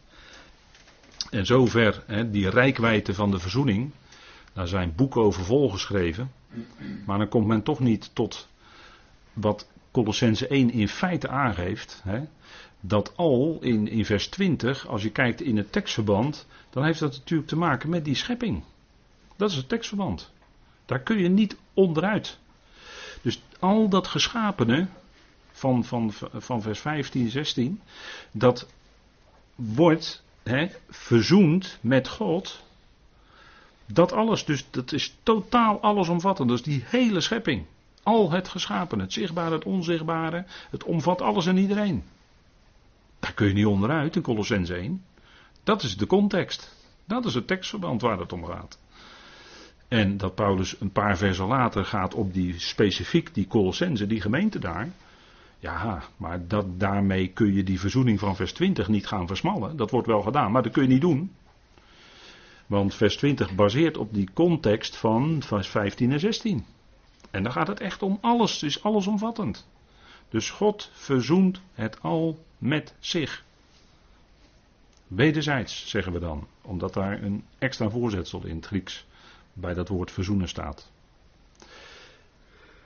En 1.29 1.45
zover, 1.45 2.03
hè, 2.07 2.29
die 2.29 2.49
rijkwijde 2.49 3.13
van 3.13 3.31
de 3.31 3.39
verzoening, 3.39 3.91
daar 4.53 4.67
zijn 4.67 4.95
boeken 4.95 5.21
over 5.21 5.45
volgeschreven. 5.45 6.31
Maar 7.05 7.17
dan 7.17 7.29
komt 7.29 7.47
men 7.47 7.63
toch 7.63 7.79
niet 7.79 8.09
tot 8.13 8.47
wat 9.33 9.67
Colossense 9.91 10.47
1 10.47 10.71
in 10.71 10.87
feite 10.87 11.27
aangeeft. 11.27 12.01
Hè, 12.03 12.21
dat 12.79 13.13
al 13.15 13.57
in, 13.61 13.87
in 13.87 14.05
vers 14.05 14.27
20, 14.27 14.87
als 14.87 15.03
je 15.03 15.11
kijkt 15.11 15.41
in 15.41 15.57
het 15.57 15.71
tekstverband, 15.71 16.47
dan 16.69 16.83
heeft 16.85 16.99
dat 16.99 17.11
natuurlijk 17.11 17.49
te 17.49 17.55
maken 17.55 17.89
met 17.89 18.05
die 18.05 18.15
schepping. 18.15 18.63
Dat 19.35 19.49
is 19.49 19.55
het 19.55 19.69
tekstverband. 19.69 20.31
Daar 20.85 20.99
kun 20.99 21.17
je 21.17 21.29
niet 21.29 21.57
onderuit. 21.73 22.37
Dus 23.21 23.41
al 23.59 23.89
dat 23.89 24.07
geschapene 24.07 24.87
van, 25.51 25.83
van, 25.83 26.13
van 26.33 26.61
vers 26.61 26.79
15, 26.79 27.29
16, 27.29 27.81
dat 28.31 28.67
wordt 29.55 30.23
hè, 30.43 30.67
verzoend 30.89 31.77
met 31.81 32.07
God. 32.07 32.63
Dat 33.85 34.11
alles, 34.11 34.45
dus 34.45 34.65
dat 34.69 34.91
is 34.91 35.15
totaal 35.23 35.79
allesomvattend. 35.79 36.49
Dus 36.49 36.61
die 36.61 36.83
hele 36.85 37.21
schepping. 37.21 37.65
Al 38.03 38.31
het 38.31 38.47
geschapen, 38.47 38.99
het 38.99 39.13
zichtbare, 39.13 39.55
het 39.55 39.65
onzichtbare. 39.65 40.45
Het 40.69 40.83
omvat 40.83 41.21
alles 41.21 41.45
en 41.45 41.57
iedereen. 41.57 42.03
Daar 43.19 43.33
kun 43.33 43.47
je 43.47 43.53
niet 43.53 43.65
onderuit 43.65 44.15
in 44.15 44.21
Colossens 44.21 44.69
1. 44.69 45.03
Dat 45.63 45.83
is 45.83 45.97
de 45.97 46.07
context. 46.07 46.75
Dat 47.05 47.25
is 47.25 47.33
het 47.33 47.47
tekstverband 47.47 48.01
waar 48.01 48.19
het 48.19 48.33
om 48.33 48.45
gaat. 48.45 48.79
En 49.93 50.17
dat 50.17 50.35
Paulus 50.35 50.79
een 50.79 50.91
paar 50.91 51.17
versen 51.17 51.45
later 51.45 51.85
gaat 51.85 52.13
op 52.13 52.33
die 52.33 52.59
specifiek 52.59 53.33
die 53.33 53.47
Colossense, 53.47 54.07
die 54.07 54.21
gemeente 54.21 54.59
daar. 54.59 54.89
Ja, 55.59 56.03
maar 56.17 56.47
dat, 56.47 56.79
daarmee 56.79 57.27
kun 57.27 57.53
je 57.53 57.63
die 57.63 57.79
verzoening 57.79 58.19
van 58.19 58.35
vers 58.35 58.53
20 58.53 58.87
niet 58.87 59.07
gaan 59.07 59.27
versmallen. 59.27 59.77
Dat 59.77 59.91
wordt 59.91 60.07
wel 60.07 60.21
gedaan, 60.21 60.51
maar 60.51 60.63
dat 60.63 60.71
kun 60.71 60.81
je 60.81 60.89
niet 60.89 61.01
doen. 61.01 61.31
Want 62.65 62.95
vers 62.95 63.17
20 63.17 63.55
baseert 63.55 63.97
op 63.97 64.13
die 64.13 64.29
context 64.33 64.95
van 64.95 65.41
vers 65.45 65.67
15 65.67 66.11
en 66.11 66.19
16. 66.19 66.65
En 67.31 67.43
dan 67.43 67.51
gaat 67.51 67.67
het 67.67 67.79
echt 67.79 68.01
om 68.01 68.17
alles, 68.21 68.53
het 68.53 68.63
is 68.63 68.83
allesomvattend. 68.83 69.67
Dus 70.29 70.49
God 70.49 70.89
verzoent 70.93 71.61
het 71.73 72.01
al 72.01 72.45
met 72.57 72.95
zich. 72.99 73.43
Wederzijds, 75.07 75.89
zeggen 75.89 76.13
we 76.13 76.19
dan, 76.19 76.47
omdat 76.61 76.93
daar 76.93 77.23
een 77.23 77.43
extra 77.59 77.89
voorzetsel 77.89 78.45
in 78.45 78.55
het 78.55 78.65
Grieks 78.65 79.05
bij 79.53 79.73
dat 79.73 79.87
woord 79.87 80.11
verzoenen 80.11 80.47
staat. 80.47 80.91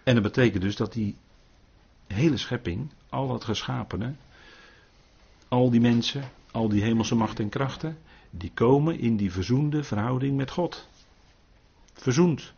En 0.04 0.14
dat 0.14 0.24
betekent 0.24 0.64
dus 0.64 0.76
dat 0.76 0.94
die 0.94 1.16
hele 2.08 2.38
schepping, 2.38 2.90
al 3.10 3.34
het 3.34 3.44
geschapene, 3.44 4.14
al 5.48 5.70
die 5.70 5.82
mensen, 5.82 6.24
al 6.52 6.70
die 6.70 6.84
hemelse 6.84 7.16
macht 7.16 7.40
en 7.40 7.50
krachten, 7.50 7.98
die 8.30 8.52
komen 8.54 9.00
in 9.00 9.18
die 9.18 9.32
verzoende 9.32 9.84
verhouding 9.84 10.38
met 10.38 10.52
God. 10.52 10.88
Verzoend. 11.94 12.54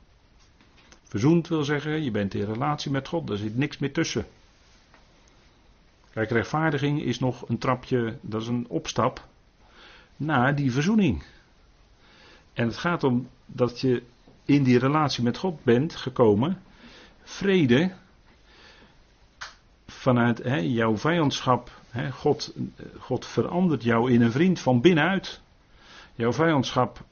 Verzoend 1.03 1.47
wil 1.47 1.63
zeggen, 1.63 2.03
je 2.03 2.11
bent 2.11 2.33
in 2.33 2.45
relatie 2.45 2.91
met 2.91 3.07
God, 3.07 3.29
er 3.29 3.37
zit 3.37 3.57
niks 3.57 3.77
meer 3.77 3.93
tussen. 3.93 4.25
Kijk, 6.13 6.29
rechtvaardiging 6.29 7.01
is 7.01 7.19
nog 7.19 7.49
een 7.49 7.57
trapje, 7.57 8.17
dat 8.21 8.41
is 8.41 8.47
een 8.47 8.65
opstap 8.67 9.27
naar 10.15 10.55
die 10.55 10.71
verzoening. 10.71 11.23
En 12.59 12.65
het 12.65 12.77
gaat 12.77 13.03
om 13.03 13.29
dat 13.45 13.79
je 13.79 14.03
in 14.45 14.63
die 14.63 14.79
relatie 14.79 15.23
met 15.23 15.37
God 15.37 15.63
bent 15.63 15.95
gekomen, 15.95 16.61
vrede 17.23 17.91
vanuit 19.87 20.37
hè, 20.37 20.55
jouw 20.55 20.97
vijandschap. 20.97 21.71
Hè, 21.89 22.11
God, 22.11 22.53
God 22.97 23.25
verandert 23.25 23.83
jou 23.83 24.11
in 24.11 24.21
een 24.21 24.31
vriend 24.31 24.59
van 24.59 24.81
binnenuit. 24.81 25.41
Jouw 26.15 26.33
vijandschap 26.33 27.03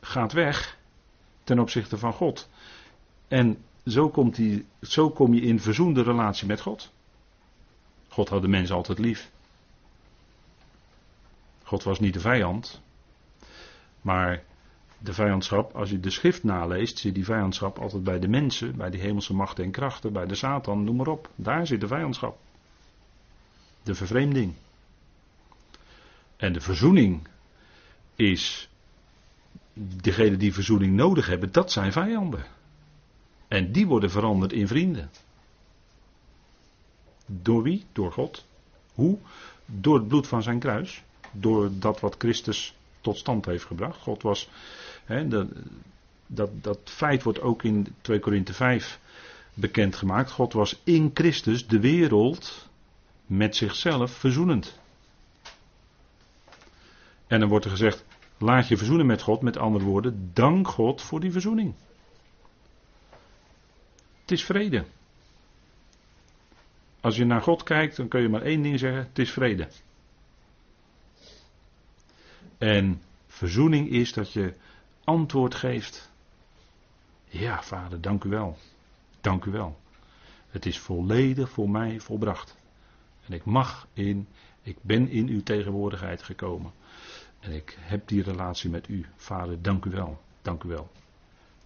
gaat 0.00 0.32
weg 0.32 0.78
ten 1.44 1.58
opzichte 1.58 1.98
van 1.98 2.12
God. 2.12 2.48
En 3.28 3.64
zo, 3.86 4.08
komt 4.08 4.34
die, 4.34 4.66
zo 4.82 5.10
kom 5.10 5.34
je 5.34 5.40
in 5.40 5.60
verzoende 5.60 6.02
relatie 6.02 6.46
met 6.46 6.60
God. 6.60 6.92
God 8.08 8.28
had 8.28 8.42
de 8.42 8.48
mens 8.48 8.70
altijd 8.70 8.98
lief. 8.98 9.30
God 11.62 11.82
was 11.82 12.00
niet 12.00 12.14
de 12.14 12.20
vijand. 12.20 12.80
Maar 14.00 14.48
de 15.02 15.12
vijandschap, 15.12 15.74
als 15.74 15.90
je 15.90 16.00
de 16.00 16.10
schrift 16.10 16.44
naleest, 16.44 16.98
zit 16.98 17.14
die 17.14 17.24
vijandschap 17.24 17.78
altijd 17.78 18.04
bij 18.04 18.18
de 18.18 18.28
mensen, 18.28 18.76
bij 18.76 18.90
die 18.90 19.00
hemelse 19.00 19.34
machten 19.34 19.64
en 19.64 19.70
krachten, 19.70 20.12
bij 20.12 20.26
de 20.26 20.34
Satan, 20.34 20.84
noem 20.84 20.96
maar 20.96 21.06
op. 21.06 21.30
Daar 21.34 21.66
zit 21.66 21.80
de 21.80 21.86
vijandschap. 21.86 22.38
De 23.82 23.94
vervreemding. 23.94 24.54
En 26.36 26.52
de 26.52 26.60
verzoening 26.60 27.28
is, 28.14 28.68
degenen 29.74 30.38
die 30.38 30.52
verzoening 30.52 30.94
nodig 30.94 31.26
hebben, 31.26 31.52
dat 31.52 31.72
zijn 31.72 31.92
vijanden. 31.92 32.44
En 33.48 33.72
die 33.72 33.86
worden 33.86 34.10
veranderd 34.10 34.52
in 34.52 34.66
vrienden. 34.66 35.10
Door 37.26 37.62
wie? 37.62 37.84
Door 37.92 38.12
God. 38.12 38.46
Hoe? 38.94 39.18
Door 39.66 39.94
het 39.94 40.08
bloed 40.08 40.26
van 40.26 40.42
zijn 40.42 40.58
kruis. 40.58 41.02
Door 41.32 41.70
dat 41.78 42.00
wat 42.00 42.14
Christus 42.18 42.74
tot 43.00 43.18
stand 43.18 43.44
heeft 43.44 43.64
gebracht. 43.64 44.00
God 44.00 44.22
was. 44.22 44.48
Dat, 45.10 45.48
dat, 46.26 46.50
dat 46.62 46.78
feit 46.84 47.22
wordt 47.22 47.40
ook 47.40 47.62
in 47.62 47.94
2 48.00 48.18
Korinthe 48.18 48.52
5 48.52 49.00
bekendgemaakt. 49.54 50.30
God 50.30 50.52
was 50.52 50.80
in 50.84 51.10
Christus 51.14 51.66
de 51.66 51.80
wereld 51.80 52.68
met 53.26 53.56
zichzelf 53.56 54.10
verzoenend. 54.10 54.78
En 57.26 57.40
dan 57.40 57.48
wordt 57.48 57.64
er 57.64 57.70
gezegd: 57.70 58.04
laat 58.38 58.68
je 58.68 58.76
verzoenen 58.76 59.06
met 59.06 59.22
God. 59.22 59.42
Met 59.42 59.56
andere 59.56 59.84
woorden, 59.84 60.30
dank 60.32 60.68
God 60.68 61.02
voor 61.02 61.20
die 61.20 61.32
verzoening. 61.32 61.74
Het 64.20 64.30
is 64.30 64.44
vrede. 64.44 64.84
Als 67.00 67.16
je 67.16 67.24
naar 67.24 67.42
God 67.42 67.62
kijkt, 67.62 67.96
dan 67.96 68.08
kun 68.08 68.22
je 68.22 68.28
maar 68.28 68.42
één 68.42 68.62
ding 68.62 68.78
zeggen: 68.78 69.00
het 69.00 69.18
is 69.18 69.30
vrede. 69.30 69.68
En 72.58 73.02
verzoening 73.26 73.90
is 73.90 74.12
dat 74.12 74.32
je 74.32 74.54
antwoord 75.10 75.54
geeft. 75.54 76.10
Ja, 77.24 77.62
vader, 77.62 78.00
dank 78.00 78.24
u 78.24 78.28
wel. 78.28 78.56
Dank 79.20 79.44
u 79.44 79.50
wel. 79.50 79.78
Het 80.48 80.66
is 80.66 80.78
volledig 80.78 81.50
voor 81.50 81.70
mij 81.70 82.00
volbracht. 82.00 82.56
En 83.26 83.32
ik 83.32 83.44
mag 83.44 83.86
in, 83.92 84.28
ik 84.62 84.76
ben 84.82 85.08
in 85.08 85.28
uw 85.28 85.42
tegenwoordigheid 85.42 86.22
gekomen. 86.22 86.72
En 87.40 87.52
ik 87.52 87.76
heb 87.80 88.08
die 88.08 88.22
relatie 88.22 88.70
met 88.70 88.88
u. 88.88 89.06
Vader, 89.16 89.62
dank 89.62 89.84
u 89.84 89.90
wel. 89.90 90.20
Dank 90.42 90.62
u 90.62 90.68
wel. 90.68 90.90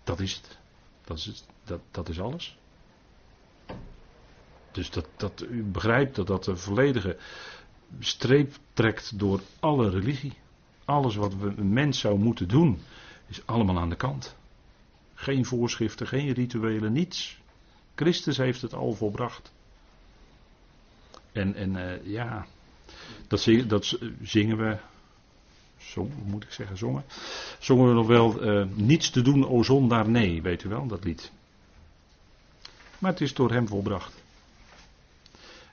Dat 0.05 0.21
is 0.21 0.35
het. 0.35 0.59
Dat 1.05 1.17
is. 1.17 1.45
Dat, 1.65 1.81
dat 1.91 2.09
is 2.09 2.21
alles. 2.21 2.59
Dus 4.73 4.91
dat, 4.91 5.09
dat, 5.17 5.45
u 5.51 5.63
begrijpt 5.63 6.17
dat 6.17 6.27
dat 6.27 6.47
een 6.47 6.59
volledige 6.59 7.17
streep 7.99 8.57
trekt 8.73 9.19
door 9.19 9.41
alle 9.61 9.91
religie. 9.91 10.33
Alles 10.85 11.17
wat 11.17 11.35
we, 11.35 11.53
een 11.57 11.73
mens 11.73 12.01
zou 12.01 12.19
moeten 12.19 12.49
doen, 12.49 12.79
is 13.27 13.47
allemaal 13.47 13.79
aan 13.79 13.89
de 13.89 13.97
kant. 13.97 14.37
Geen 15.15 15.45
voorschriften, 15.45 16.07
geen 16.07 16.33
rituelen, 16.33 16.93
niets. 16.93 17.39
Christus 17.95 18.37
heeft 18.37 18.63
het 18.63 18.75
al 18.75 18.93
volbracht. 18.93 19.53
En, 21.33 21.55
en 21.55 21.75
uh, 21.77 22.07
ja, 22.07 22.47
dat, 23.27 23.41
zingen, 23.41 23.69
dat 23.69 23.99
zingen 24.23 24.57
we. 24.57 24.77
Zong, 25.79 26.11
moet 26.25 26.45
ik 26.45 26.51
zeggen, 26.51 26.77
zongen. 26.77 27.05
Zongen 27.59 27.89
we 27.89 27.95
nog 27.95 28.07
wel. 28.07 28.45
Uh, 28.45 28.67
niets 28.75 29.11
te 29.11 29.23
doen, 29.23 29.49
o 29.49 29.63
zondaar, 29.63 30.09
nee, 30.09 30.43
weet 30.43 30.63
u 30.63 30.69
wel, 30.69 30.87
dat 30.87 31.05
lied. 31.05 31.33
Maar 32.99 33.11
het 33.11 33.21
is 33.21 33.35
door 33.35 33.51
hem 33.51 33.69
volbracht. 33.69 34.23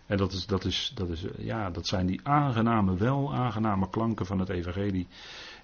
En 0.06 0.18
dat, 0.18 0.32
is, 0.32 0.46
dat, 0.46 0.66
is, 0.66 0.92
dat, 0.96 1.10
is, 1.10 1.26
ja, 1.38 1.70
dat 1.70 1.88
zijn 1.88 2.06
die 2.06 2.20
aangename, 2.24 2.96
wel 2.96 3.34
aangename 3.34 3.90
klanken 3.90 4.26
van 4.26 4.40
het 4.40 4.50
evangelie. 4.50 5.08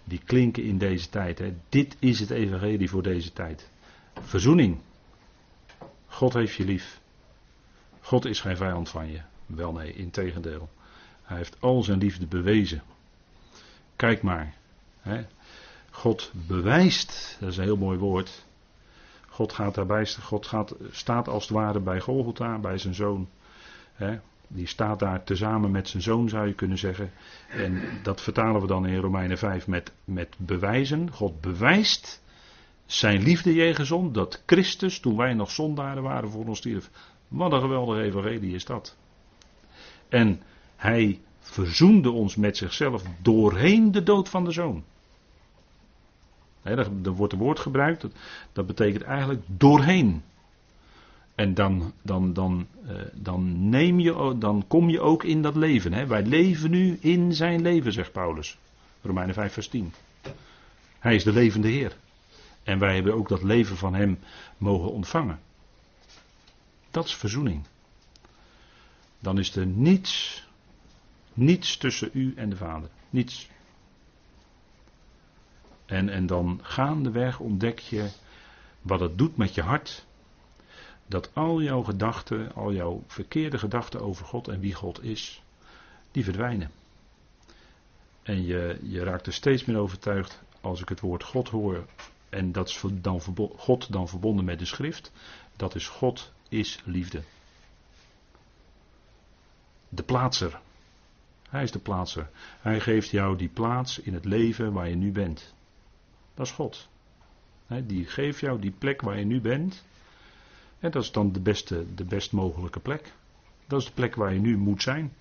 Die 0.08 0.22
klinken 0.26 0.64
in 0.64 0.78
deze 0.78 1.10
tijd. 1.10 1.40
Hè. 1.40 1.54
Dit 1.70 1.96
is 2.00 2.20
het 2.20 2.30
evangelie 2.30 2.90
voor 2.90 3.04
deze 3.04 3.34
tijd. 3.34 3.70
Verzoening. 4.22 4.78
God 6.08 6.34
heeft 6.34 6.54
je 6.54 6.66
lief. 6.66 7.00
God 8.02 8.26
is 8.26 8.42
geen 8.42 8.58
vijand 8.58 8.90
van 8.90 9.12
je. 9.12 9.22
Wel 9.46 9.72
nee, 9.72 9.94
integendeel. 9.94 10.70
Hij 11.24 11.38
heeft 11.38 11.58
al 11.60 11.84
zijn 11.84 12.00
liefde 12.00 12.26
bewezen. 12.26 12.82
Kijk 13.96 14.22
maar. 14.22 14.54
Hè. 15.02 15.26
God 15.92 16.32
bewijst, 16.48 17.38
dat 17.40 17.50
is 17.50 17.58
een 17.58 17.64
heel 17.64 17.78
mooi 17.78 17.98
woord. 17.98 18.46
God 19.30 19.54
gaat 19.54 19.76
daarbij, 19.76 20.08
God 20.22 20.46
gaat, 20.46 20.76
staat 20.92 21.28
als 21.28 21.44
het 21.44 21.58
ware 21.58 21.80
bij 21.80 22.00
Golgotha, 22.00 22.60
bij 22.60 22.78
zijn 22.78 22.94
zoon. 22.94 23.30
Hè. 23.94 24.20
Die 24.48 24.68
staat 24.68 25.00
daar 25.00 25.24
tezamen 25.24 25.72
met 25.72 25.90
zijn 25.90 26.04
zoon, 26.04 26.30
zou 26.30 26.48
je 26.48 26.54
kunnen 26.54 26.78
zeggen. 26.78 27.12
En 27.50 27.82
dat 28.04 28.22
vertalen 28.22 28.62
we 28.62 28.68
dan 28.68 28.86
in 28.86 29.00
Romeinen 29.00 29.38
5 29.38 29.68
met, 29.68 29.92
met 30.04 30.36
bewijzen. 30.38 31.12
God 31.12 31.42
bewijst 31.42 32.24
zijn 32.86 33.24
liefde 33.24 33.54
jegens 33.54 33.92
ons, 33.92 34.14
dat 34.14 34.44
Christus, 34.46 35.00
toen 35.00 35.18
wij 35.18 35.34
nog 35.34 35.52
zondaren 35.52 36.04
waren, 36.04 36.30
voor 36.30 36.46
ons 36.46 36.58
stierf. 36.58 36.90
Wat 37.28 37.52
een 37.52 37.62
geweldige 37.62 38.02
evangelie 38.02 38.54
is 38.54 38.66
dat. 38.66 38.98
En 40.10 40.42
hij 40.76 41.20
verzoende 41.40 42.12
ons 42.12 42.36
met 42.36 42.58
zichzelf 42.58 43.04
doorheen 43.22 43.92
de 43.92 44.04
dood 44.04 44.30
van 44.30 44.44
de 44.44 44.52
zoon. 44.52 44.84
Er 46.62 47.12
wordt 47.12 47.34
een 47.34 47.40
woord 47.40 47.60
gebruikt, 47.60 48.02
dat, 48.02 48.12
dat 48.54 48.66
betekent 48.66 49.04
eigenlijk 49.04 49.42
doorheen. 49.48 50.24
En 51.38 51.54
dan, 51.54 51.94
dan, 52.02 52.34
dan, 52.34 52.68
uh, 52.86 52.92
dan, 53.14 53.70
neem 53.70 54.00
je, 54.00 54.36
dan 54.40 54.64
kom 54.68 54.90
je 54.90 55.00
ook 55.00 55.24
in 55.24 55.42
dat 55.42 55.56
leven. 55.56 55.94
Hè? 55.94 56.08
Wij 56.08 56.24
leven 56.24 56.70
nu 56.70 56.98
in 57.02 57.34
zijn 57.34 57.62
leven, 57.62 57.94
zegt 57.94 58.12
Paulus. 58.12 58.58
Romeinen 59.02 59.34
5, 59.34 59.54
vers 59.54 59.68
10. 59.68 59.94
Hij 61.00 61.16
is 61.16 61.24
de 61.24 61.32
levende 61.32 61.68
Heer. 61.68 61.96
En 62.64 62.80
wij 62.80 62.96
hebben 62.96 63.14
ook 63.14 63.30
dat 63.30 63.44
leven 63.44 63.78
van 63.78 63.94
hem 63.96 64.20
mogen 64.58 64.92
ontvangen. 64.92 65.40
Dat 66.92 67.06
is 67.06 67.16
verzoening. 67.16 67.64
Dan 69.20 69.40
is 69.40 69.56
er 69.56 69.66
niets, 69.66 70.44
niets 71.34 71.78
tussen 71.78 72.10
u 72.14 72.34
en 72.36 72.50
de 72.50 72.56
Vader. 72.56 72.90
Niets. 73.10 73.50
En, 75.86 76.10
en 76.10 76.26
dan 76.26 76.60
gaandeweg 76.62 77.40
ontdek 77.40 77.80
je 77.80 78.10
wat 78.82 79.00
het 79.00 79.18
doet 79.18 79.38
met 79.38 79.56
je 79.56 79.62
hart 79.62 80.06
dat 81.08 81.30
al 81.34 81.62
jouw 81.62 81.84
gedachten, 81.84 82.54
al 82.54 82.74
jouw 82.74 83.04
verkeerde 83.08 83.58
gedachten 83.58 84.02
over 84.02 84.26
God 84.26 84.48
en 84.48 84.60
wie 84.60 84.74
God 84.74 85.04
is, 85.04 85.42
die 86.12 86.24
verdwijnen. 86.24 86.72
En 88.24 88.46
je, 88.46 88.80
je 88.84 89.04
raakt 89.04 89.28
er 89.28 89.34
steeds 89.34 89.66
meer 89.66 89.78
overtuigd 89.78 90.42
als 90.62 90.82
ik 90.82 90.90
het 90.90 91.00
woord 91.00 91.24
God 91.24 91.50
hoor, 91.50 91.86
en 92.30 92.52
dat 92.52 92.70
is 92.70 92.84
dan 92.94 93.22
God 93.58 93.92
dan 93.92 94.08
verbonden 94.08 94.46
met 94.46 94.60
de 94.60 94.66
schrift, 94.66 95.12
dat 95.56 95.76
is 95.76 95.88
God 95.88 96.32
is 96.50 96.82
liefde. 96.86 97.22
De 99.90 100.04
plaatser. 100.04 100.60
Hij 101.50 101.64
is 101.64 101.72
de 101.72 101.80
plaatser. 101.80 102.30
Hij 102.62 102.80
geeft 102.80 103.10
jou 103.10 103.38
die 103.38 103.50
plaats 103.50 104.00
in 104.00 104.14
het 104.14 104.26
leven 104.26 104.74
waar 104.74 104.90
je 104.90 104.96
nu 104.96 105.12
bent. 105.12 105.54
Dat 106.34 106.46
is 106.46 106.52
God. 106.52 106.88
Die 107.68 108.06
geeft 108.06 108.40
jou 108.40 108.60
die 108.60 108.72
plek 108.72 109.02
waar 109.02 109.20
je 109.20 109.26
nu 109.26 109.42
bent. 109.42 109.84
En 110.80 110.92
dat 110.92 111.04
is 111.04 111.12
dan 111.12 111.32
de 111.32 111.40
beste, 111.40 111.86
de 111.96 112.06
best 112.06 112.32
mogelijke 112.32 112.80
plek. 112.80 113.14
Dat 113.68 113.82
is 113.82 113.86
de 113.86 113.94
plek 113.94 114.16
waar 114.16 114.34
je 114.34 114.40
nu 114.40 114.58
moet 114.58 114.82
zijn. 114.82 115.14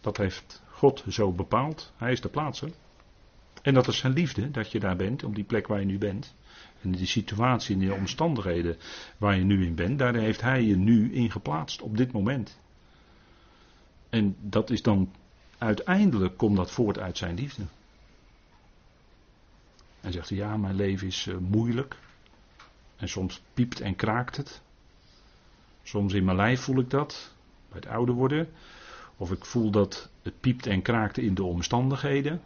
Dat 0.00 0.16
heeft 0.16 0.62
God 0.70 1.04
zo 1.08 1.32
bepaald. 1.32 1.92
Hij 1.96 2.12
is 2.12 2.20
de 2.20 2.28
plaatser. 2.28 2.70
En 3.62 3.74
dat 3.74 3.88
is 3.88 3.98
zijn 3.98 4.12
liefde 4.12 4.50
dat 4.50 4.72
je 4.72 4.80
daar 4.80 4.96
bent, 4.96 5.24
op 5.24 5.34
die 5.34 5.44
plek 5.44 5.66
waar 5.66 5.80
je 5.80 5.86
nu 5.86 5.98
bent. 5.98 6.34
En 6.80 6.90
die 6.90 7.06
situatie, 7.06 7.74
en 7.74 7.80
de 7.80 7.94
omstandigheden 7.94 8.76
waar 9.18 9.36
je 9.36 9.44
nu 9.44 9.66
in 9.66 9.74
bent, 9.74 9.98
daar 9.98 10.14
heeft 10.14 10.40
hij 10.40 10.62
je 10.62 10.76
nu 10.76 11.12
in 11.12 11.30
geplaatst, 11.30 11.82
op 11.82 11.96
dit 11.96 12.12
moment. 12.12 12.60
En 14.08 14.36
dat 14.40 14.70
is 14.70 14.82
dan, 14.82 15.12
uiteindelijk 15.58 16.36
komt 16.36 16.56
dat 16.56 16.70
voort 16.70 16.98
uit 16.98 17.18
zijn 17.18 17.34
liefde. 17.34 17.62
En 20.00 20.12
zegt 20.12 20.28
ja, 20.28 20.56
mijn 20.56 20.74
leven 20.74 21.06
is 21.06 21.26
uh, 21.26 21.36
moeilijk. 21.36 21.96
En 22.96 23.08
soms 23.08 23.42
piept 23.54 23.80
en 23.80 23.96
kraakt 23.96 24.36
het. 24.36 24.62
Soms 25.82 26.12
in 26.12 26.24
mijn 26.24 26.36
lijf 26.36 26.60
voel 26.60 26.78
ik 26.78 26.90
dat, 26.90 27.34
bij 27.68 27.78
het 27.80 27.86
ouder 27.86 28.14
worden. 28.14 28.48
Of 29.16 29.30
ik 29.30 29.44
voel 29.44 29.70
dat 29.70 30.10
het 30.22 30.40
piept 30.40 30.66
en 30.66 30.82
kraakt 30.82 31.18
in 31.18 31.34
de 31.34 31.44
omstandigheden. 31.44 32.40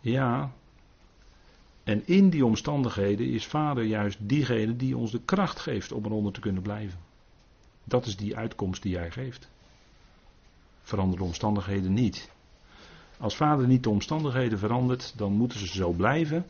Ja. 0.00 0.52
En 1.84 2.06
in 2.06 2.30
die 2.30 2.44
omstandigheden 2.44 3.26
is 3.26 3.46
vader 3.46 3.84
juist 3.84 4.18
diegene 4.20 4.76
die 4.76 4.96
ons 4.96 5.10
de 5.10 5.20
kracht 5.24 5.60
geeft 5.60 5.92
om 5.92 6.04
eronder 6.04 6.32
te 6.32 6.40
kunnen 6.40 6.62
blijven. 6.62 6.98
Dat 7.84 8.06
is 8.06 8.16
die 8.16 8.36
uitkomst 8.36 8.82
die 8.82 8.96
hij 8.96 9.10
geeft. 9.10 9.48
Verander 10.82 11.18
de 11.18 11.24
omstandigheden 11.24 11.92
niet. 11.92 12.30
Als 13.18 13.36
vader 13.36 13.66
niet 13.66 13.82
de 13.82 13.90
omstandigheden 13.90 14.58
verandert, 14.58 15.12
dan 15.16 15.32
moeten 15.32 15.58
ze 15.58 15.66
zo 15.66 15.90
blijven. 15.90 16.46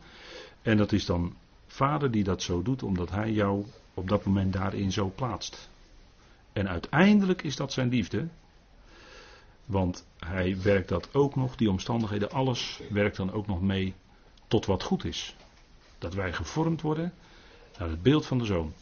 En 0.63 0.77
dat 0.77 0.93
is 0.93 1.07
dan 1.07 1.35
vader 1.67 2.11
die 2.11 2.25
dat 2.25 2.43
zo 2.43 2.63
doet, 2.63 2.83
omdat 2.83 3.11
hij 3.11 3.33
jou 3.33 3.65
op 3.99 4.09
dat 4.09 4.25
moment 4.25 4.53
daarin 4.53 4.93
zo 4.93 5.13
plaatst. 5.15 5.71
En 6.53 6.69
uiteindelijk 6.69 7.43
is 7.43 7.57
dat 7.57 7.73
zijn 7.73 7.89
liefde. 7.89 8.29
Want 9.65 10.07
hij 10.19 10.63
werkt 10.63 10.89
dat 10.89 11.15
ook 11.15 11.37
nog, 11.37 11.57
die 11.57 11.71
omstandigheden, 11.71 12.31
alles 12.31 12.81
werkt 12.91 13.17
dan 13.17 13.33
ook 13.33 13.47
nog 13.47 13.61
mee 13.61 13.95
tot 14.47 14.67
wat 14.67 14.83
goed 14.83 15.05
is. 15.05 15.37
Dat 15.99 16.15
wij 16.15 16.33
gevormd 16.33 16.81
worden 16.81 17.13
naar 17.79 17.89
het 17.89 18.03
beeld 18.03 18.27
van 18.27 18.39
de 18.39 18.45
zoon. 18.45 18.73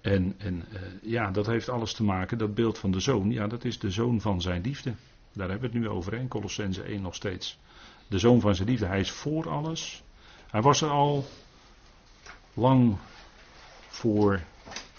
En, 0.00 0.34
en 0.38 0.64
uh, 0.72 0.80
ja, 1.02 1.30
dat 1.30 1.46
heeft 1.46 1.68
alles 1.68 1.94
te 1.94 2.02
maken, 2.02 2.38
dat 2.38 2.54
beeld 2.54 2.78
van 2.78 2.90
de 2.90 3.00
zoon, 3.00 3.30
ja, 3.30 3.46
dat 3.46 3.64
is 3.64 3.78
de 3.78 3.90
zoon 3.90 4.20
van 4.20 4.40
zijn 4.40 4.62
liefde. 4.62 4.94
Daar 5.32 5.48
hebben 5.48 5.70
we 5.70 5.76
het 5.76 5.84
nu 5.84 5.92
over, 5.92 6.14
in 6.14 6.28
Colossense 6.28 6.82
1 6.82 7.02
nog 7.02 7.14
steeds. 7.14 7.58
De 8.06 8.18
zoon 8.18 8.40
van 8.40 8.54
zijn 8.54 8.68
liefde, 8.68 8.86
hij 8.86 9.00
is 9.00 9.10
voor 9.10 9.48
alles. 9.48 10.02
Hij 10.50 10.62
was 10.62 10.80
er 10.80 10.90
al 10.90 11.24
lang 12.54 12.96
voor 13.88 14.42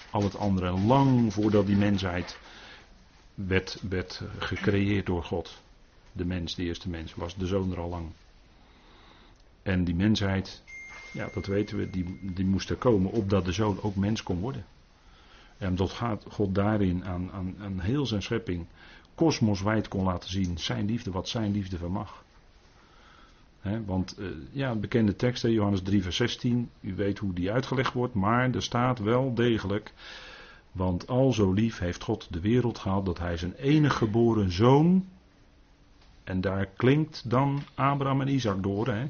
al 0.10 0.24
het 0.24 0.38
andere, 0.38 0.72
lang 0.72 1.34
voordat 1.34 1.66
die 1.66 1.76
mensheid 1.76 2.38
werd, 3.34 3.78
werd 3.89 4.22
gecreëerd 4.39 5.06
door 5.06 5.24
God. 5.24 5.62
De 6.12 6.26
mens, 6.26 6.56
de 6.56 6.64
eerste 6.64 6.89
mens, 6.89 7.16
was 7.16 7.36
de 7.36 7.45
zoon 7.45 7.72
er 7.72 7.80
al 7.80 7.89
lang. 7.89 8.12
En 9.64 9.84
die 9.84 9.95
mensheid, 9.95 10.64
ja, 11.14 11.30
dat 11.34 11.45
weten 11.45 11.78
we, 11.78 11.89
die, 11.89 12.20
die 12.34 12.45
moest 12.45 12.70
er 12.70 12.76
komen 12.76 13.12
opdat 13.12 13.45
de 13.45 13.51
zoon 13.51 13.82
ook 13.82 13.95
mens 13.95 14.24
kon 14.24 14.39
worden. 14.39 14.66
En 15.58 15.70
omdat 15.70 15.93
God 16.30 16.56
daarin 16.56 17.06
aan, 17.06 17.32
aan, 17.32 17.56
aan 17.60 17.80
heel 17.80 18.06
zijn 18.06 18.22
schepping 18.22 18.66
kosmoswijd 19.16 19.88
kon 19.88 20.03
laten 20.03 20.30
zien 20.30 20.58
zijn 20.58 20.86
liefde, 20.86 21.12
wat 21.12 21.30
zijn 21.30 21.51
liefde 21.51 21.78
vermag. 21.78 22.24
Want 23.86 24.20
uh, 24.20 24.28
ja, 24.51 24.76
bekende 24.76 25.16
tekst, 25.16 25.43
Johannes 25.43 25.82
3, 25.82 26.03
vers 26.03 26.16
16, 26.16 26.70
u 26.82 26.95
weet 26.95 27.18
hoe 27.18 27.34
die 27.34 27.51
uitgelegd 27.51 27.93
wordt, 27.93 28.13
maar 28.13 28.51
er 28.51 28.63
staat 28.63 28.99
wel 28.99 29.34
degelijk, 29.34 29.93
want 30.72 31.07
al 31.07 31.34
zo 31.34 31.51
lief 31.51 31.80
heeft 31.80 32.03
God 32.03 32.28
de 32.34 32.39
wereld 32.39 32.80
gehad 32.80 33.05
dat 33.05 33.20
hij 33.20 33.38
zijn 33.38 33.53
enige 33.53 33.95
geboren 33.95 34.51
zoon, 34.51 35.05
en 36.24 36.41
daar 36.41 36.66
klinkt 36.66 37.30
dan 37.30 37.63
Abraham 37.76 38.22
en 38.22 38.28
Isaac 38.28 38.63
door, 38.63 38.88
he, 38.88 39.09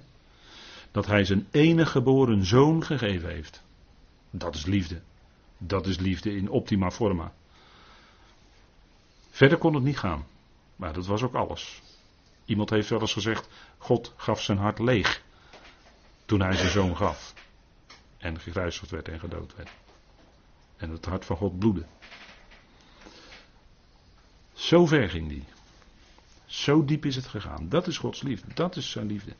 dat 0.92 1.06
hij 1.06 1.26
zijn 1.26 1.48
enige 1.52 1.92
geboren 1.92 2.46
zoon 2.46 2.84
gegeven 2.84 3.30
heeft. 3.30 3.64
Dat 4.30 4.56
is 4.56 4.66
liefde. 4.66 5.02
Dat 5.58 5.88
is 5.88 6.00
liefde 6.00 6.36
in 6.36 6.50
optima 6.50 6.92
forma. 6.92 7.34
Verder 9.30 9.58
kon 9.58 9.74
het 9.74 9.84
niet 9.84 9.98
gaan. 9.98 10.26
Maar 10.76 10.94
dat 10.94 11.06
was 11.06 11.24
ook 11.24 11.34
alles. 11.34 11.82
Iemand 12.46 12.70
heeft 12.70 12.90
wel 12.90 13.02
eens 13.02 13.14
gezegd: 13.14 13.48
God 13.78 14.14
gaf 14.16 14.42
zijn 14.42 14.58
hart 14.58 14.80
leeg. 14.80 15.24
Toen 16.26 16.42
hij 16.42 16.56
zijn 16.56 16.72
zoon 16.72 16.98
gaf. 16.98 17.34
En 18.18 18.40
gekruisigd 18.40 18.92
werd 18.92 19.08
en 19.08 19.20
gedood 19.20 19.56
werd. 19.56 19.70
En 20.78 20.90
het 20.90 21.06
hart 21.06 21.26
van 21.26 21.38
God 21.38 21.60
bloedde. 21.60 21.86
Zo 24.54 24.86
ver 24.86 25.10
ging 25.10 25.30
die. 25.30 25.44
Zo 26.46 26.86
diep 26.86 27.06
is 27.06 27.16
het 27.16 27.28
gegaan. 27.28 27.70
Dat 27.70 27.88
is 27.88 27.98
Gods 27.98 28.22
liefde. 28.22 28.54
Dat 28.54 28.76
is 28.76 28.92
zijn 28.92 29.08
liefde. 29.08 29.34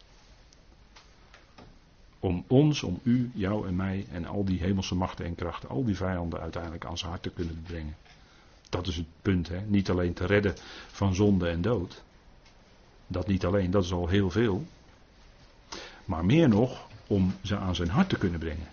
Om 2.20 2.44
ons, 2.48 2.84
om 2.84 3.00
u, 3.04 3.32
jou 3.34 3.68
en 3.68 3.76
mij 3.76 4.06
en 4.12 4.26
al 4.26 4.46
die 4.46 4.60
hemelse 4.60 4.96
machten 4.96 5.26
en 5.26 5.36
krachten, 5.36 5.70
al 5.70 5.84
die 5.86 5.96
vijanden 5.96 6.40
uiteindelijk 6.40 6.86
aan 6.86 6.98
zijn 6.98 7.10
hart 7.10 7.24
te 7.24 7.30
kunnen 7.30 7.64
brengen. 7.68 7.96
Dat 8.70 8.88
is 8.88 8.96
het 8.96 9.06
punt, 9.22 9.48
hè? 9.48 9.62
niet 9.62 9.90
alleen 9.90 10.14
te 10.14 10.26
redden 10.26 10.56
van 10.88 11.16
zonde 11.16 11.50
en 11.50 11.62
dood. 11.62 12.04
Dat 13.08 13.28
niet 13.28 13.46
alleen, 13.46 13.72
dat 13.72 13.84
is 13.84 13.92
al 13.92 14.08
heel 14.08 14.30
veel. 14.30 14.66
Maar 16.06 16.26
meer 16.26 16.50
nog 16.50 16.88
om 17.08 17.34
ze 17.44 17.58
aan 17.58 17.76
zijn 17.76 17.90
hart 17.90 18.10
te 18.10 18.18
kunnen 18.18 18.40
brengen. 18.40 18.68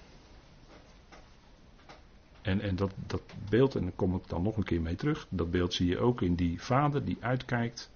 En, 2.42 2.60
en 2.60 2.76
dat, 2.76 2.92
dat 3.06 3.22
beeld, 3.48 3.74
en 3.74 3.82
daar 3.82 3.92
kom 3.96 4.14
ik 4.14 4.28
dan 4.28 4.42
nog 4.42 4.56
een 4.56 4.64
keer 4.64 4.80
mee 4.80 4.94
terug, 4.94 5.26
dat 5.28 5.50
beeld 5.50 5.74
zie 5.74 5.88
je 5.88 5.98
ook 5.98 6.22
in 6.22 6.34
die 6.34 6.62
vader 6.62 7.04
die 7.04 7.16
uitkijkt. 7.20 7.90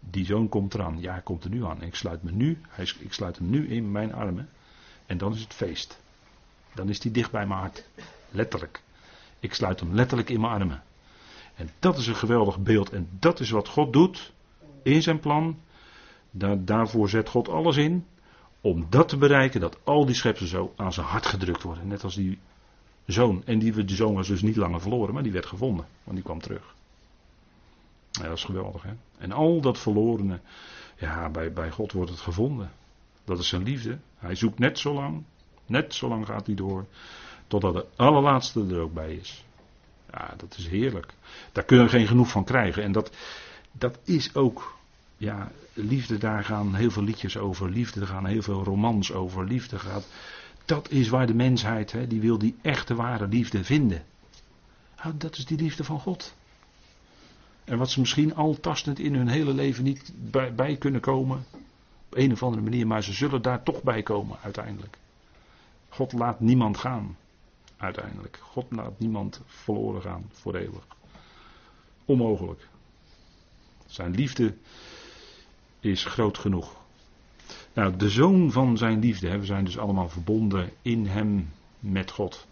Die 0.00 0.24
zoon 0.24 0.48
komt 0.48 0.74
eraan. 0.74 1.00
Ja, 1.00 1.12
hij 1.12 1.22
komt 1.22 1.44
er 1.44 1.50
nu 1.50 1.64
aan. 1.64 1.82
ik 1.82 1.94
sluit, 1.94 2.22
me 2.22 2.30
nu, 2.30 2.58
ik 2.98 3.12
sluit 3.12 3.38
hem 3.38 3.50
nu 3.50 3.68
in 3.68 3.90
mijn 3.92 4.14
armen. 4.14 4.48
En 5.06 5.18
dan 5.18 5.34
is 5.34 5.40
het 5.40 5.54
feest. 5.54 6.00
Dan 6.74 6.88
is 6.88 7.02
hij 7.02 7.12
dicht 7.12 7.30
bij 7.30 7.46
mijn 7.46 7.60
hart. 7.60 7.88
Letterlijk. 8.30 8.82
Ik 9.40 9.54
sluit 9.54 9.80
hem 9.80 9.94
letterlijk 9.94 10.30
in 10.30 10.40
mijn 10.40 10.52
armen. 10.52 10.82
En 11.54 11.70
dat 11.78 11.98
is 11.98 12.06
een 12.06 12.16
geweldig 12.16 12.58
beeld. 12.58 12.90
En 12.90 13.08
dat 13.18 13.40
is 13.40 13.50
wat 13.50 13.68
God 13.68 13.92
doet 13.92 14.32
in 14.82 15.02
zijn 15.02 15.20
plan. 15.20 15.58
Daar, 16.30 16.64
daarvoor 16.64 17.08
zet 17.08 17.28
God 17.28 17.48
alles 17.48 17.76
in. 17.76 18.06
Om 18.60 18.86
dat 18.90 19.08
te 19.08 19.16
bereiken, 19.16 19.60
dat 19.60 19.78
al 19.84 20.06
die 20.06 20.14
schepselen 20.14 20.50
zo 20.50 20.72
aan 20.76 20.92
zijn 20.92 21.06
hart 21.06 21.26
gedrukt 21.26 21.62
worden. 21.62 21.88
Net 21.88 22.04
als 22.04 22.14
die 22.14 22.38
zoon. 23.06 23.42
En 23.44 23.58
die, 23.58 23.84
die 23.84 23.96
zoon 23.96 24.14
was 24.14 24.28
dus 24.28 24.42
niet 24.42 24.56
langer 24.56 24.80
verloren, 24.80 25.14
maar 25.14 25.22
die 25.22 25.32
werd 25.32 25.46
gevonden. 25.46 25.86
Want 26.04 26.16
die 26.16 26.24
kwam 26.24 26.40
terug. 26.40 26.74
Ja, 28.10 28.22
dat 28.22 28.36
is 28.36 28.44
geweldig, 28.44 28.82
hè? 28.82 28.92
En 29.18 29.32
al 29.32 29.60
dat 29.60 29.78
verlorene, 29.78 30.40
ja, 30.96 31.30
bij, 31.30 31.52
bij 31.52 31.70
God 31.70 31.92
wordt 31.92 32.10
het 32.10 32.20
gevonden. 32.20 32.70
Dat 33.24 33.38
is 33.38 33.48
zijn 33.48 33.62
liefde. 33.62 33.98
Hij 34.18 34.34
zoekt 34.34 34.58
net 34.58 34.78
zo 34.78 34.94
lang, 34.94 35.22
net 35.66 35.94
zo 35.94 36.08
lang 36.08 36.26
gaat 36.26 36.46
hij 36.46 36.54
door, 36.54 36.86
totdat 37.46 37.74
de 37.74 37.86
allerlaatste 37.96 38.66
er 38.70 38.80
ook 38.80 38.94
bij 38.94 39.14
is. 39.14 39.44
Ja, 40.10 40.34
dat 40.36 40.56
is 40.58 40.68
heerlijk. 40.68 41.14
Daar 41.52 41.64
kunnen 41.64 41.84
we 41.84 41.90
geen 41.90 42.06
genoeg 42.06 42.28
van 42.28 42.44
krijgen. 42.44 42.82
En 42.82 42.92
dat, 42.92 43.16
dat 43.72 43.98
is 44.04 44.34
ook, 44.34 44.78
ja, 45.16 45.50
liefde, 45.72 46.18
daar 46.18 46.44
gaan 46.44 46.74
heel 46.74 46.90
veel 46.90 47.02
liedjes 47.02 47.36
over. 47.36 47.70
Liefde, 47.70 47.98
daar 48.00 48.08
gaan 48.08 48.26
heel 48.26 48.42
veel 48.42 48.64
romans 48.64 49.12
over. 49.12 49.44
Liefde 49.44 49.78
gaat, 49.78 50.06
dat 50.64 50.90
is 50.90 51.08
waar 51.08 51.26
de 51.26 51.34
mensheid, 51.34 51.92
hè, 51.92 52.06
die 52.06 52.20
wil 52.20 52.38
die 52.38 52.56
echte 52.62 52.94
ware 52.94 53.26
liefde 53.26 53.64
vinden. 53.64 54.04
Nou, 55.02 55.16
dat 55.16 55.36
is 55.36 55.44
die 55.44 55.58
liefde 55.58 55.84
van 55.84 56.00
God. 56.00 56.34
En 57.64 57.78
wat 57.78 57.90
ze 57.90 58.00
misschien 58.00 58.34
al 58.34 58.60
tastend 58.60 58.98
in 58.98 59.14
hun 59.14 59.28
hele 59.28 59.54
leven 59.54 59.84
niet 59.84 60.12
bij, 60.16 60.54
bij 60.54 60.76
kunnen 60.76 61.00
komen. 61.00 61.44
Op 62.06 62.16
een 62.16 62.32
of 62.32 62.42
andere 62.42 62.62
manier, 62.62 62.86
maar 62.86 63.02
ze 63.02 63.12
zullen 63.12 63.42
daar 63.42 63.62
toch 63.62 63.82
bij 63.82 64.02
komen 64.02 64.38
uiteindelijk. 64.42 64.98
God 65.88 66.12
laat 66.12 66.40
niemand 66.40 66.78
gaan 66.78 67.16
uiteindelijk. 67.76 68.38
God 68.42 68.66
laat 68.70 68.98
niemand 68.98 69.40
verloren 69.46 70.02
gaan 70.02 70.30
voor 70.32 70.54
eeuwig. 70.54 70.86
Onmogelijk. 72.04 72.68
Zijn 73.92 74.14
liefde 74.14 74.54
is 75.80 76.04
groot 76.04 76.38
genoeg. 76.38 76.76
Nou, 77.72 77.96
de 77.96 78.10
zoon 78.10 78.52
van 78.52 78.76
zijn 78.76 78.98
liefde, 78.98 79.38
we 79.38 79.44
zijn 79.44 79.64
dus 79.64 79.78
allemaal 79.78 80.08
verbonden 80.08 80.70
in 80.82 81.06
hem 81.06 81.50
met 81.78 82.10
God. 82.10 82.46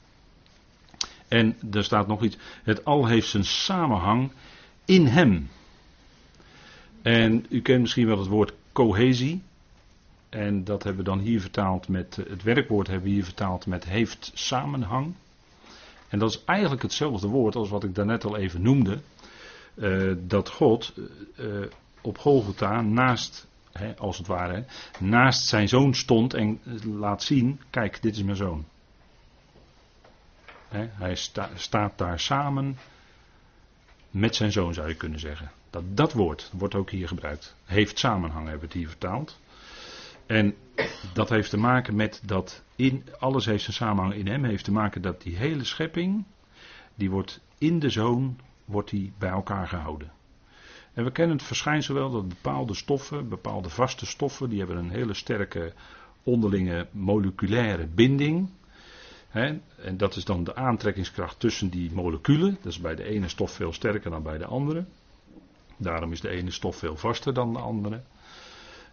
En 1.29 1.57
er 1.73 1.85
staat 1.85 2.07
nog 2.07 2.23
iets, 2.23 2.37
het 2.63 2.85
al 2.85 3.07
heeft 3.07 3.29
zijn 3.29 3.45
samenhang 3.45 4.31
in 4.85 5.07
hem. 5.07 5.49
En 7.03 7.47
u 7.49 7.61
kent 7.63 7.81
misschien 7.81 8.07
wel 8.07 8.19
het 8.19 8.29
woord 8.29 8.53
cohesie. 8.73 9.43
En 10.29 10.65
dat 10.65 10.83
hebben 10.83 11.05
we 11.05 11.11
dan 11.11 11.19
hier 11.19 11.41
vertaald 11.41 11.89
met, 11.89 12.19
eh, 12.19 12.31
het 12.31 12.43
werkwoord 12.43 12.87
hebben 12.87 13.09
we 13.09 13.15
hier 13.15 13.25
vertaald 13.25 13.67
met 13.67 13.85
heeft 13.85 14.31
samenhang. 14.35 15.15
En 16.09 16.19
dat 16.19 16.31
is 16.31 16.45
eigenlijk 16.45 16.83
hetzelfde 16.83 17.29
woord 17.29 17.55
als 17.55 17.69
wat 17.69 17.85
ik 17.85 17.95
daarnet 17.95 18.25
al 18.25 18.37
even 18.37 18.63
noemde. 18.63 19.01
Uh, 19.75 20.17
dat 20.19 20.49
God 20.49 20.95
uh, 21.39 21.67
op 22.01 22.19
Golgotha 22.19 22.81
naast, 22.81 23.47
hè, 23.73 23.97
als 23.97 24.19
het 24.19 24.27
ware, 24.27 24.65
naast 24.99 25.47
zijn 25.47 25.69
zoon 25.69 25.95
stond 25.95 26.35
en 26.35 26.61
laat 26.85 27.23
zien, 27.23 27.61
kijk, 27.71 28.03
dit 28.03 28.17
is 28.17 28.23
mijn 28.23 28.37
zoon. 28.37 28.65
Hè, 30.69 30.87
hij 30.93 31.15
sta, 31.15 31.51
staat 31.55 31.99
daar 31.99 32.21
samen 32.21 32.79
met 34.11 34.37
zijn 34.37 34.53
zoon 34.53 34.75
zou 34.75 34.89
je 34.89 34.95
kunnen 34.95 35.21
zeggen. 35.21 35.51
Dat, 35.71 35.83
dat 35.97 36.13
woord 36.13 36.51
wordt 36.53 36.75
ook 36.75 36.91
hier 36.91 37.09
gebruikt. 37.09 37.57
Heeft 37.65 37.99
samenhang 37.99 38.43
hebben 38.43 38.61
we 38.61 38.67
het 38.67 38.75
hier 38.75 38.89
vertaald. 38.89 39.41
En 40.27 40.55
dat 41.13 41.29
heeft 41.29 41.51
te 41.51 41.57
maken 41.57 41.97
met 41.97 42.23
dat 42.25 42.63
in, 42.77 43.05
alles 43.19 43.45
heeft 43.45 43.63
zijn 43.63 43.77
samenhang 43.77 44.15
in 44.15 44.27
hem, 44.27 44.45
heeft 44.45 44.65
te 44.65 44.73
maken 44.73 45.03
dat 45.03 45.23
die 45.23 45.37
hele 45.37 45.65
schepping, 45.65 46.25
die 46.95 47.11
wordt 47.11 47.41
in 47.59 47.79
de 47.79 47.91
zoon, 47.91 48.39
wordt 48.71 48.91
die 48.91 49.13
bij 49.19 49.31
elkaar 49.31 49.69
gehouden. 49.69 50.13
En 50.95 51.05
we 51.05 51.11
kennen 51.11 51.37
het 51.37 51.47
verschijnsel 51.47 51.95
wel 51.95 52.11
dat 52.11 52.29
bepaalde 52.29 52.75
stoffen, 52.75 53.29
bepaalde 53.29 53.69
vaste 53.69 54.07
stoffen, 54.07 54.49
die 54.49 54.59
hebben 54.59 54.77
een 54.77 54.91
hele 54.91 55.15
sterke 55.15 55.73
onderlinge 56.23 56.87
moleculaire 56.91 57.87
binding. 57.87 58.49
en 59.31 59.63
dat 59.97 60.17
is 60.17 60.25
dan 60.25 60.45
de 60.45 60.55
aantrekkingskracht 60.55 61.41
tussen 61.41 61.69
die 61.71 61.93
moleculen. 61.93 62.55
Dat 62.63 62.73
is 62.73 62.81
bij 62.81 62.95
de 62.95 63.05
ene 63.05 63.29
stof 63.29 63.51
veel 63.51 63.73
sterker 63.73 64.11
dan 64.11 64.23
bij 64.23 64.39
de 64.39 64.45
andere. 64.47 64.85
Daarom 65.77 66.13
is 66.13 66.21
de 66.21 66.29
ene 66.29 66.51
stof 66.51 66.77
veel 66.77 66.97
vaster 66.97 67.35
dan 67.35 67.53
de 67.53 67.59
andere. 67.59 68.03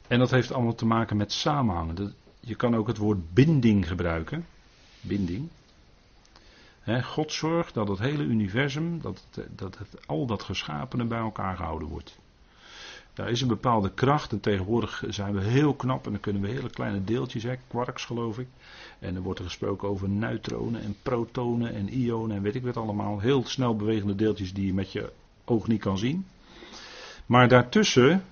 En 0.07 0.19
dat 0.19 0.31
heeft 0.31 0.51
allemaal 0.51 0.75
te 0.75 0.85
maken 0.85 1.17
met 1.17 1.31
samenhangen. 1.31 2.13
Je 2.39 2.55
kan 2.55 2.75
ook 2.75 2.87
het 2.87 2.97
woord 2.97 3.33
binding 3.33 3.87
gebruiken. 3.87 4.45
Binding. 5.01 5.49
God 6.87 7.31
zorgt 7.31 7.73
dat 7.73 7.87
het 7.87 7.99
hele 7.99 8.23
universum, 8.23 9.01
dat, 9.01 9.25
het, 9.31 9.47
dat 9.57 9.77
het, 9.77 10.07
al 10.07 10.25
dat 10.25 10.43
geschapene 10.43 11.05
bij 11.05 11.19
elkaar 11.19 11.55
gehouden 11.55 11.87
wordt. 11.87 12.17
Daar 13.13 13.29
is 13.29 13.41
een 13.41 13.47
bepaalde 13.47 13.91
kracht 13.93 14.31
en 14.31 14.39
tegenwoordig 14.39 15.03
zijn 15.07 15.33
we 15.33 15.43
heel 15.43 15.73
knap 15.73 16.05
en 16.05 16.11
dan 16.11 16.19
kunnen 16.19 16.41
we 16.41 16.47
hele 16.47 16.69
kleine 16.69 17.03
deeltjes, 17.03 17.43
hè, 17.43 17.55
quarks 17.67 18.05
geloof 18.05 18.39
ik. 18.39 18.47
En 18.99 19.15
er 19.15 19.21
wordt 19.21 19.39
er 19.39 19.45
gesproken 19.45 19.87
over 19.87 20.09
neutronen 20.09 20.81
en 20.81 20.95
protonen 21.03 21.73
en 21.73 21.89
ionen 21.89 22.35
en 22.35 22.41
weet 22.41 22.55
ik 22.55 22.63
wat 22.63 22.77
allemaal. 22.77 23.19
Heel 23.19 23.45
snel 23.45 23.75
bewegende 23.75 24.15
deeltjes 24.15 24.53
die 24.53 24.65
je 24.65 24.73
met 24.73 24.91
je 24.91 25.11
oog 25.45 25.67
niet 25.67 25.81
kan 25.81 25.97
zien. 25.97 26.25
Maar 27.25 27.47
daartussen, 27.47 28.23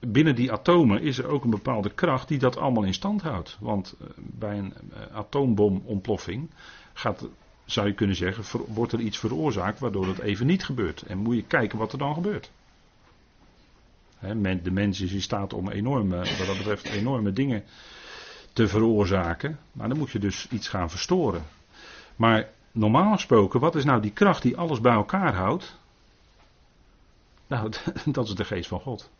binnen 0.00 0.34
die 0.34 0.52
atomen, 0.52 1.02
is 1.02 1.18
er 1.18 1.26
ook 1.26 1.44
een 1.44 1.50
bepaalde 1.50 1.90
kracht 1.90 2.28
die 2.28 2.38
dat 2.38 2.56
allemaal 2.56 2.84
in 2.84 2.94
stand 2.94 3.22
houdt. 3.22 3.56
Want 3.60 3.94
eh, 4.00 4.06
bij 4.16 4.58
een 4.58 4.72
eh, 4.92 5.16
atoombomontploffing 5.16 6.50
gaat, 6.92 7.28
zou 7.70 7.86
je 7.86 7.94
kunnen 7.94 8.16
zeggen, 8.16 8.44
wordt 8.66 8.92
er 8.92 9.00
iets 9.00 9.18
veroorzaakt 9.18 9.78
waardoor 9.78 10.06
dat 10.06 10.18
even 10.18 10.46
niet 10.46 10.64
gebeurt. 10.64 11.02
En 11.02 11.18
moet 11.18 11.34
je 11.34 11.42
kijken 11.42 11.78
wat 11.78 11.92
er 11.92 11.98
dan 11.98 12.14
gebeurt. 12.14 12.50
De 14.62 14.70
mens 14.70 15.00
is 15.00 15.12
in 15.12 15.22
staat 15.22 15.52
om 15.52 15.70
enorme, 15.70 16.16
wat 16.16 16.46
dat 16.46 16.56
betreft 16.56 16.88
enorme 16.88 17.32
dingen 17.32 17.64
te 18.52 18.68
veroorzaken. 18.68 19.58
Maar 19.72 19.88
dan 19.88 19.98
moet 19.98 20.10
je 20.10 20.18
dus 20.18 20.48
iets 20.50 20.68
gaan 20.68 20.90
verstoren. 20.90 21.42
Maar 22.16 22.48
normaal 22.72 23.12
gesproken, 23.12 23.60
wat 23.60 23.74
is 23.74 23.84
nou 23.84 24.00
die 24.00 24.12
kracht 24.12 24.42
die 24.42 24.56
alles 24.56 24.80
bij 24.80 24.92
elkaar 24.92 25.34
houdt? 25.34 25.78
Nou, 27.46 27.72
dat 28.04 28.28
is 28.28 28.34
de 28.34 28.44
geest 28.44 28.68
van 28.68 28.80
God. 28.80 29.10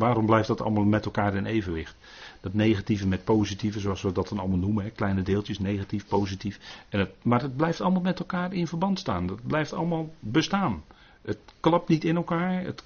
Waarom 0.00 0.26
blijft 0.26 0.48
dat 0.48 0.60
allemaal 0.60 0.84
met 0.84 1.04
elkaar 1.04 1.34
in 1.34 1.46
evenwicht? 1.46 1.96
Dat 2.40 2.54
negatieve 2.54 3.06
met 3.06 3.24
positieve, 3.24 3.80
zoals 3.80 4.02
we 4.02 4.12
dat 4.12 4.28
dan 4.28 4.38
allemaal 4.38 4.58
noemen, 4.58 4.84
hè? 4.84 4.90
kleine 4.90 5.22
deeltjes, 5.22 5.58
negatief, 5.58 6.06
positief. 6.06 6.84
En 6.88 6.98
het, 6.98 7.10
maar 7.22 7.42
het 7.42 7.56
blijft 7.56 7.80
allemaal 7.80 8.00
met 8.00 8.18
elkaar 8.18 8.52
in 8.52 8.66
verband 8.66 8.98
staan. 8.98 9.28
Het 9.28 9.46
blijft 9.46 9.72
allemaal 9.72 10.10
bestaan. 10.20 10.82
Het 11.22 11.38
klapt 11.60 11.88
niet 11.88 12.04
in 12.04 12.16
elkaar, 12.16 12.64
het 12.64 12.82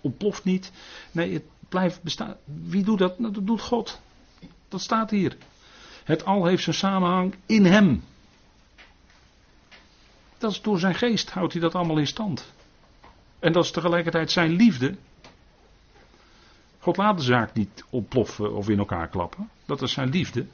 ontploft 0.00 0.44
niet. 0.44 0.72
Nee, 1.12 1.32
het 1.32 1.44
blijft 1.68 2.02
bestaan. 2.02 2.36
Wie 2.44 2.84
doet 2.84 2.98
dat? 2.98 3.18
Nou, 3.18 3.32
dat 3.32 3.46
doet 3.46 3.60
God. 3.60 4.00
Dat 4.68 4.80
staat 4.80 5.10
hier. 5.10 5.36
Het 6.04 6.24
al 6.24 6.44
heeft 6.44 6.62
zijn 6.62 6.76
samenhang 6.76 7.34
in 7.46 7.64
hem. 7.64 8.02
Dat 10.38 10.50
is 10.50 10.62
door 10.62 10.78
zijn 10.78 10.94
geest 10.94 11.30
houdt 11.30 11.52
hij 11.52 11.62
dat 11.62 11.74
allemaal 11.74 11.98
in 11.98 12.06
stand. 12.06 12.52
En 13.38 13.52
dat 13.52 13.64
is 13.64 13.70
tegelijkertijd 13.70 14.30
zijn 14.30 14.50
liefde. 14.50 14.94
God 16.86 16.96
laat 16.96 17.16
de 17.16 17.22
zaak 17.22 17.54
niet 17.54 17.84
ontploffen 17.90 18.54
of 18.54 18.68
in 18.68 18.78
elkaar 18.78 19.08
klappen. 19.08 19.50
Dat 19.64 19.82
is 19.82 19.92
zijn 19.92 20.08
liefde. 20.08 20.46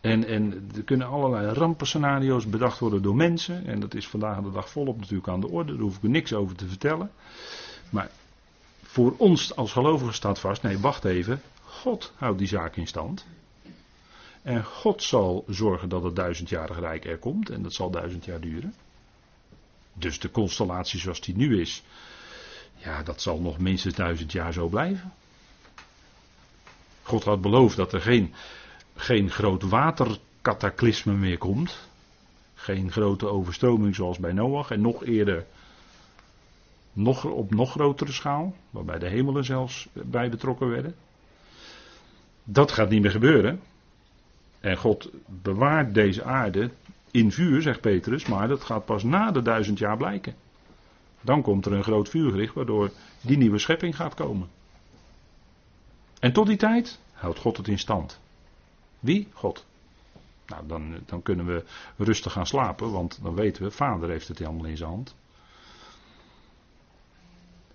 En, 0.00 0.24
en 0.24 0.70
er 0.74 0.82
kunnen 0.82 1.06
allerlei 1.06 1.52
rampenscenario's 1.52 2.46
bedacht 2.46 2.78
worden 2.78 3.02
door 3.02 3.16
mensen. 3.16 3.66
En 3.66 3.80
dat 3.80 3.94
is 3.94 4.08
vandaag 4.08 4.40
de 4.42 4.52
dag 4.52 4.70
volop 4.70 4.98
natuurlijk 4.98 5.28
aan 5.28 5.40
de 5.40 5.48
orde. 5.48 5.72
Daar 5.72 5.80
hoef 5.80 5.96
ik 5.96 6.02
er 6.02 6.08
niks 6.08 6.32
over 6.32 6.56
te 6.56 6.68
vertellen. 6.68 7.10
Maar 7.90 8.10
voor 8.82 9.14
ons 9.16 9.56
als 9.56 9.72
gelovigen 9.72 10.14
staat 10.14 10.38
vast: 10.38 10.62
nee, 10.62 10.78
wacht 10.78 11.04
even. 11.04 11.40
God 11.64 12.12
houdt 12.16 12.38
die 12.38 12.48
zaak 12.48 12.76
in 12.76 12.86
stand. 12.86 13.26
En 14.42 14.64
God 14.64 15.02
zal 15.02 15.44
zorgen 15.48 15.88
dat 15.88 16.02
het 16.02 16.16
duizendjarig 16.16 16.78
rijk 16.78 17.04
er 17.04 17.18
komt. 17.18 17.50
En 17.50 17.62
dat 17.62 17.72
zal 17.72 17.90
duizend 17.90 18.24
jaar 18.24 18.40
duren. 18.40 18.74
Dus 19.92 20.18
de 20.18 20.30
constellatie 20.30 21.00
zoals 21.00 21.20
die 21.20 21.36
nu 21.36 21.60
is. 21.60 21.82
Ja, 22.76 23.02
dat 23.02 23.20
zal 23.20 23.40
nog 23.40 23.58
minstens 23.58 23.94
duizend 23.94 24.32
jaar 24.32 24.52
zo 24.52 24.68
blijven. 24.68 25.12
God 27.02 27.24
had 27.24 27.40
beloofd 27.40 27.76
dat 27.76 27.92
er 27.92 28.00
geen 28.00 28.34
geen 28.96 29.30
groot 29.30 29.62
waterkataclysme 29.62 31.12
meer 31.12 31.38
komt. 31.38 31.88
Geen 32.54 32.92
grote 32.92 33.26
overstroming 33.26 33.94
zoals 33.94 34.18
bij 34.18 34.32
Noach. 34.32 34.70
En 34.70 34.80
nog 34.80 35.04
eerder 35.04 35.44
nog, 36.92 37.24
op 37.24 37.54
nog 37.54 37.70
grotere 37.70 38.12
schaal. 38.12 38.54
Waarbij 38.70 38.98
de 38.98 39.08
hemelen 39.08 39.44
zelfs 39.44 39.88
bij 39.92 40.30
betrokken 40.30 40.68
werden. 40.68 40.94
Dat 42.44 42.72
gaat 42.72 42.90
niet 42.90 43.02
meer 43.02 43.10
gebeuren. 43.10 43.60
En 44.60 44.76
God 44.76 45.10
bewaart 45.26 45.94
deze 45.94 46.24
aarde 46.24 46.70
in 47.10 47.32
vuur, 47.32 47.62
zegt 47.62 47.80
Petrus. 47.80 48.26
Maar 48.26 48.48
dat 48.48 48.64
gaat 48.64 48.84
pas 48.84 49.02
na 49.02 49.30
de 49.30 49.42
duizend 49.42 49.78
jaar 49.78 49.96
blijken. 49.96 50.34
Dan 51.26 51.42
komt 51.42 51.66
er 51.66 51.72
een 51.72 51.82
groot 51.82 52.08
vuurgericht 52.08 52.54
waardoor 52.54 52.90
die 53.20 53.36
nieuwe 53.36 53.58
schepping 53.58 53.96
gaat 53.96 54.14
komen. 54.14 54.48
En 56.20 56.32
tot 56.32 56.46
die 56.46 56.56
tijd 56.56 57.00
houdt 57.12 57.38
God 57.38 57.56
het 57.56 57.68
in 57.68 57.78
stand. 57.78 58.20
Wie? 59.00 59.28
God. 59.32 59.66
Nou, 60.46 60.66
dan, 60.66 60.94
dan 61.06 61.22
kunnen 61.22 61.46
we 61.46 61.64
rustig 61.96 62.32
gaan 62.32 62.46
slapen, 62.46 62.90
want 62.90 63.22
dan 63.22 63.34
weten 63.34 63.62
we, 63.62 63.70
vader 63.70 64.08
heeft 64.08 64.28
het 64.28 64.44
allemaal 64.44 64.64
in 64.64 64.76
zijn 64.76 64.90
hand. 64.90 65.14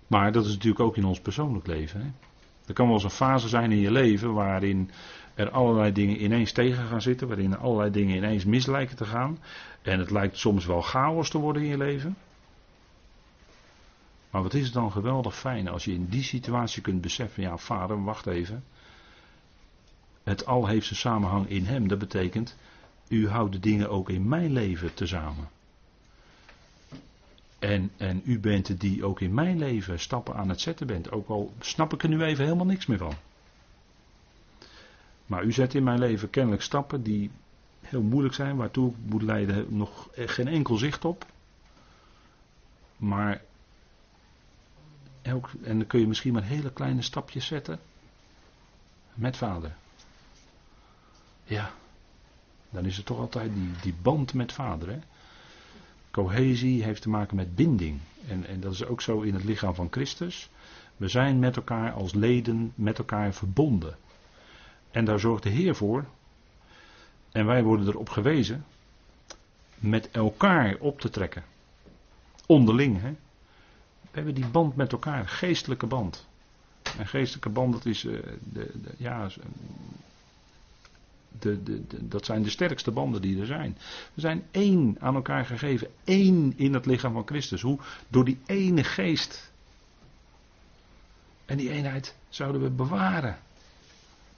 Maar 0.06 0.32
dat 0.32 0.44
is 0.44 0.52
natuurlijk 0.52 0.84
ook 0.84 0.96
in 0.96 1.04
ons 1.04 1.20
persoonlijk 1.20 1.66
leven. 1.66 2.00
Hè? 2.00 2.10
Er 2.66 2.74
kan 2.74 2.86
wel 2.86 2.94
eens 2.94 3.04
een 3.04 3.10
fase 3.10 3.48
zijn 3.48 3.72
in 3.72 3.78
je 3.80 3.90
leven 3.90 4.32
waarin 4.32 4.90
er 5.34 5.50
allerlei 5.50 5.92
dingen 5.92 6.22
ineens 6.22 6.52
tegen 6.52 6.84
gaan 6.84 7.02
zitten, 7.02 7.28
waarin 7.28 7.58
allerlei 7.58 7.90
dingen 7.90 8.16
ineens 8.16 8.44
mis 8.44 8.66
lijken 8.66 8.96
te 8.96 9.04
gaan. 9.04 9.38
En 9.82 9.98
het 9.98 10.10
lijkt 10.10 10.38
soms 10.38 10.66
wel 10.66 10.80
chaos 10.80 11.30
te 11.30 11.38
worden 11.38 11.62
in 11.62 11.68
je 11.68 11.76
leven. 11.76 12.16
Maar 14.32 14.42
wat 14.42 14.54
is 14.54 14.64
het 14.64 14.72
dan 14.72 14.92
geweldig 14.92 15.38
fijn 15.38 15.68
als 15.68 15.84
je 15.84 15.92
in 15.92 16.06
die 16.06 16.22
situatie 16.22 16.82
kunt 16.82 17.00
beseffen, 17.00 17.42
ja 17.42 17.56
vader, 17.56 18.04
wacht 18.04 18.26
even. 18.26 18.64
Het 20.22 20.46
al 20.46 20.66
heeft 20.66 20.86
zijn 20.86 20.98
samenhang 20.98 21.48
in 21.48 21.64
hem. 21.64 21.88
Dat 21.88 21.98
betekent, 21.98 22.56
u 23.08 23.28
houdt 23.28 23.52
de 23.52 23.60
dingen 23.60 23.90
ook 23.90 24.10
in 24.10 24.28
mijn 24.28 24.52
leven 24.52 24.94
tezamen. 24.94 25.48
En, 27.58 27.90
en 27.96 28.22
u 28.24 28.38
bent 28.38 28.68
het 28.68 28.80
die 28.80 29.04
ook 29.04 29.20
in 29.20 29.34
mijn 29.34 29.58
leven 29.58 30.00
stappen 30.00 30.34
aan 30.34 30.48
het 30.48 30.60
zetten 30.60 30.86
bent. 30.86 31.10
Ook 31.10 31.28
al 31.28 31.52
snap 31.60 31.92
ik 31.92 32.02
er 32.02 32.08
nu 32.08 32.22
even 32.22 32.44
helemaal 32.44 32.66
niks 32.66 32.86
meer 32.86 32.98
van. 32.98 33.14
Maar 35.26 35.44
u 35.44 35.52
zet 35.52 35.74
in 35.74 35.84
mijn 35.84 35.98
leven 35.98 36.30
kennelijk 36.30 36.62
stappen 36.62 37.02
die 37.02 37.30
heel 37.80 38.02
moeilijk 38.02 38.34
zijn, 38.34 38.56
waartoe 38.56 38.90
ik 38.90 38.96
moet 39.04 39.22
leiden 39.22 39.76
nog 39.76 40.08
geen 40.14 40.48
enkel 40.48 40.76
zicht 40.76 41.04
op. 41.04 41.26
Maar 42.96 43.42
en 45.22 45.40
dan 45.78 45.86
kun 45.86 46.00
je 46.00 46.06
misschien 46.06 46.32
maar 46.32 46.44
hele 46.44 46.72
kleine 46.72 47.02
stapjes 47.02 47.46
zetten 47.46 47.78
met 49.14 49.36
vader. 49.36 49.74
Ja, 51.44 51.72
dan 52.70 52.84
is 52.84 52.96
het 52.96 53.06
toch 53.06 53.18
altijd 53.18 53.54
die, 53.54 53.70
die 53.82 53.94
band 54.02 54.34
met 54.34 54.52
vader. 54.52 54.88
Hè? 54.88 54.98
Cohesie 56.10 56.82
heeft 56.82 57.02
te 57.02 57.08
maken 57.08 57.36
met 57.36 57.54
binding. 57.54 57.98
En, 58.28 58.46
en 58.46 58.60
dat 58.60 58.72
is 58.72 58.84
ook 58.84 59.00
zo 59.00 59.20
in 59.20 59.34
het 59.34 59.44
lichaam 59.44 59.74
van 59.74 59.88
Christus. 59.90 60.50
We 60.96 61.08
zijn 61.08 61.38
met 61.38 61.56
elkaar 61.56 61.92
als 61.92 62.14
leden 62.14 62.72
met 62.74 62.98
elkaar 62.98 63.34
verbonden. 63.34 63.96
En 64.90 65.04
daar 65.04 65.20
zorgt 65.20 65.42
de 65.42 65.48
Heer 65.48 65.74
voor. 65.74 66.04
En 67.32 67.46
wij 67.46 67.62
worden 67.62 67.86
erop 67.86 68.08
gewezen 68.08 68.64
met 69.78 70.10
elkaar 70.10 70.76
op 70.78 71.00
te 71.00 71.10
trekken. 71.10 71.44
Onderling. 72.46 73.00
Hè? 73.00 73.14
We 74.12 74.18
hebben 74.18 74.34
die 74.34 74.46
band 74.46 74.76
met 74.76 74.92
elkaar, 74.92 75.28
geestelijke 75.28 75.86
band. 75.86 76.26
En 76.98 77.06
geestelijke 77.06 77.48
band, 77.48 77.72
dat 77.72 77.86
is 77.86 78.04
uh, 78.04 78.22
de, 78.52 78.70
de, 78.82 78.94
ja, 78.96 79.28
de, 81.38 81.62
de, 81.62 82.08
dat 82.08 82.24
zijn 82.24 82.42
de 82.42 82.50
sterkste 82.50 82.90
banden 82.90 83.22
die 83.22 83.40
er 83.40 83.46
zijn. 83.46 83.76
We 84.14 84.20
zijn 84.20 84.42
één 84.50 84.96
aan 85.00 85.14
elkaar 85.14 85.44
gegeven. 85.44 85.88
één 86.04 86.52
in 86.56 86.74
het 86.74 86.86
lichaam 86.86 87.12
van 87.12 87.26
Christus. 87.26 87.60
Hoe? 87.60 87.78
Door 88.08 88.24
die 88.24 88.38
ene 88.46 88.84
geest. 88.84 89.52
En 91.44 91.56
die 91.56 91.70
eenheid 91.70 92.16
zouden 92.28 92.62
we 92.62 92.70
bewaren. 92.70 93.38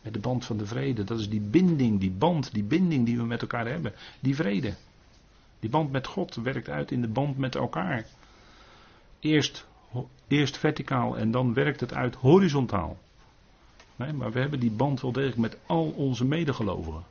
Met 0.02 0.12
de 0.12 0.18
band 0.20 0.44
van 0.44 0.56
de 0.56 0.66
vrede. 0.66 1.04
Dat 1.04 1.20
is 1.20 1.28
die 1.28 1.40
binding, 1.40 2.00
die 2.00 2.10
band, 2.10 2.52
die 2.52 2.64
binding 2.64 3.06
die 3.06 3.16
we 3.16 3.24
met 3.24 3.40
elkaar 3.40 3.66
hebben. 3.66 3.92
Die 4.20 4.34
vrede. 4.34 4.74
Die 5.60 5.70
band 5.70 5.92
met 5.92 6.06
God 6.06 6.34
werkt 6.34 6.68
uit 6.68 6.90
in 6.90 7.00
de 7.00 7.08
band 7.08 7.38
met 7.38 7.54
elkaar. 7.54 8.06
Eerst, 9.24 9.66
eerst 10.28 10.56
verticaal 10.58 11.16
en 11.16 11.30
dan 11.30 11.54
werkt 11.54 11.80
het 11.80 11.94
uit 11.94 12.14
horizontaal. 12.14 12.98
Nee, 13.96 14.12
maar 14.12 14.32
we 14.32 14.40
hebben 14.40 14.60
die 14.60 14.70
band 14.70 15.00
wel 15.00 15.12
degelijk 15.12 15.38
met 15.38 15.58
al 15.66 15.90
onze 15.90 16.24
medegelovigen. 16.24 17.04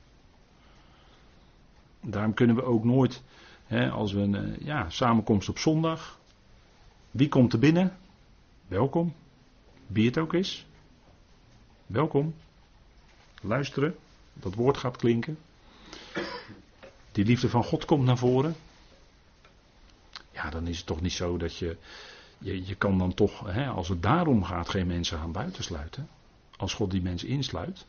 Daarom 2.02 2.34
kunnen 2.34 2.56
we 2.56 2.64
ook 2.64 2.84
nooit, 2.84 3.24
hè, 3.66 3.90
als 3.90 4.14
we 4.14 4.20
een 4.20 4.36
eh, 4.36 4.66
ja, 4.66 4.90
samenkomst 4.90 5.50
op 5.50 5.58
zondag. 5.58 6.20
Wie 7.12 7.30
komt 7.30 7.54
er 7.54 7.60
binnen? 7.60 7.98
Welkom. 8.68 9.14
Wie 9.88 10.06
het 10.06 10.18
ook 10.18 10.34
is. 10.34 10.66
Welkom. 11.86 12.34
luisteren, 13.42 13.96
dat 14.34 14.54
woord 14.54 14.78
gaat 14.78 14.98
klinken. 14.98 15.38
Die 17.12 17.26
liefde 17.26 17.50
van 17.50 17.64
God 17.64 17.86
komt 17.86 18.06
naar 18.06 18.18
voren. 18.18 18.56
Ja, 20.44 20.50
dan 20.50 20.68
is 20.68 20.78
het 20.78 20.86
toch 20.86 21.02
niet 21.02 21.12
zo 21.12 21.38
dat 21.38 21.58
je. 21.58 21.78
Je, 22.38 22.66
je 22.66 22.76
kan 22.76 22.98
dan 22.98 23.14
toch, 23.14 23.54
hè, 23.54 23.68
als 23.68 23.90
het 23.90 24.02
daarom 24.02 24.44
gaat, 24.44 24.70
geen 24.70 24.88
mensen 24.88 25.18
gaan 25.18 25.32
buitensluiten. 25.32 26.10
Als 26.58 26.74
God 26.74 26.92
die 26.92 27.02
mensen 27.02 27.28
insluit. 27.28 27.86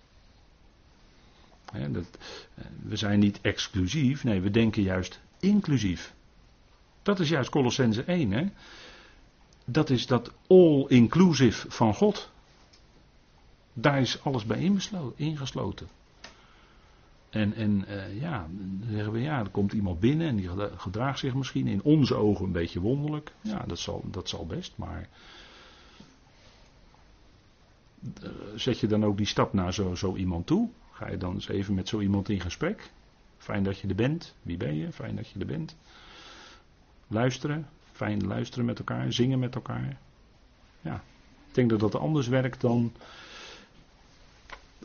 Hè, 1.73 1.91
dat, 1.91 2.05
eh, 2.55 2.65
we 2.83 2.97
zijn 2.97 3.19
niet 3.19 3.41
exclusief, 3.41 4.25
nee, 4.25 4.41
we 4.41 4.51
denken 4.51 4.83
juist 4.83 5.21
inclusief. 5.41 6.15
Dat 7.03 7.21
is 7.21 7.29
juist 7.29 7.51
Colossense 7.51 8.03
1. 8.03 8.31
Hè? 8.31 8.47
Dat 9.65 9.91
is 9.91 10.07
dat 10.07 10.33
all-inclusive 10.47 11.71
van 11.71 11.95
God. 11.95 12.31
Daar 13.73 14.01
is 14.01 14.23
alles 14.23 14.45
bij 14.45 14.73
ingesloten. 15.17 15.89
En, 17.35 17.55
en 17.55 17.85
uh, 17.89 18.21
ja, 18.21 18.47
dan 18.51 18.83
zeggen 18.91 19.13
we 19.13 19.21
ja, 19.21 19.39
er 19.39 19.51
komt 19.51 19.73
iemand 19.73 20.01
binnen 20.01 20.29
en 20.29 20.37
die 20.37 20.49
gedraagt 20.77 21.19
zich 21.19 21.35
misschien 21.35 21.67
in 21.67 21.83
onze 21.83 22.15
ogen 22.15 22.45
een 22.45 22.53
beetje 22.53 22.81
wonderlijk. 22.81 23.33
Ja, 23.41 23.65
dat 23.67 23.79
zal, 23.79 24.05
dat 24.11 24.29
zal 24.29 24.47
best, 24.47 24.73
maar 24.77 25.09
uh, 28.23 28.31
zet 28.55 28.81
je 28.81 28.87
dan 28.87 29.05
ook 29.05 29.17
die 29.17 29.27
stap 29.27 29.53
naar 29.53 29.75
zo, 29.75 29.95
zo 29.95 30.17
iemand 30.17 30.47
toe? 30.47 30.69
Ga 30.91 31.11
je 31.11 31.17
dan 31.17 31.35
eens 31.35 31.49
even 31.49 31.75
met 31.75 31.89
zo 31.89 32.01
iemand 32.01 32.29
in 32.29 32.41
gesprek? 32.41 32.91
Fijn 33.39 33.63
dat 33.63 33.79
je 33.79 33.89
er 33.89 33.95
bent. 33.95 34.35
Wie 34.43 34.57
ben 34.57 34.75
je? 34.75 34.93
Fijn 34.93 35.17
dat 35.17 35.29
je 35.29 35.39
er 35.39 35.47
bent. 35.47 35.77
Luisteren. 37.07 37.69
Fijn 37.93 38.27
luisteren 38.27 38.65
met 38.65 38.79
elkaar. 38.79 39.13
Zingen 39.13 39.39
met 39.39 39.55
elkaar. 39.55 39.99
Ja. 40.81 40.95
Ik 41.49 41.55
denk 41.55 41.71
dat 41.71 41.81
dat 41.81 41.95
anders 41.95 42.29
werkt 42.29 42.61
dan 42.61 42.93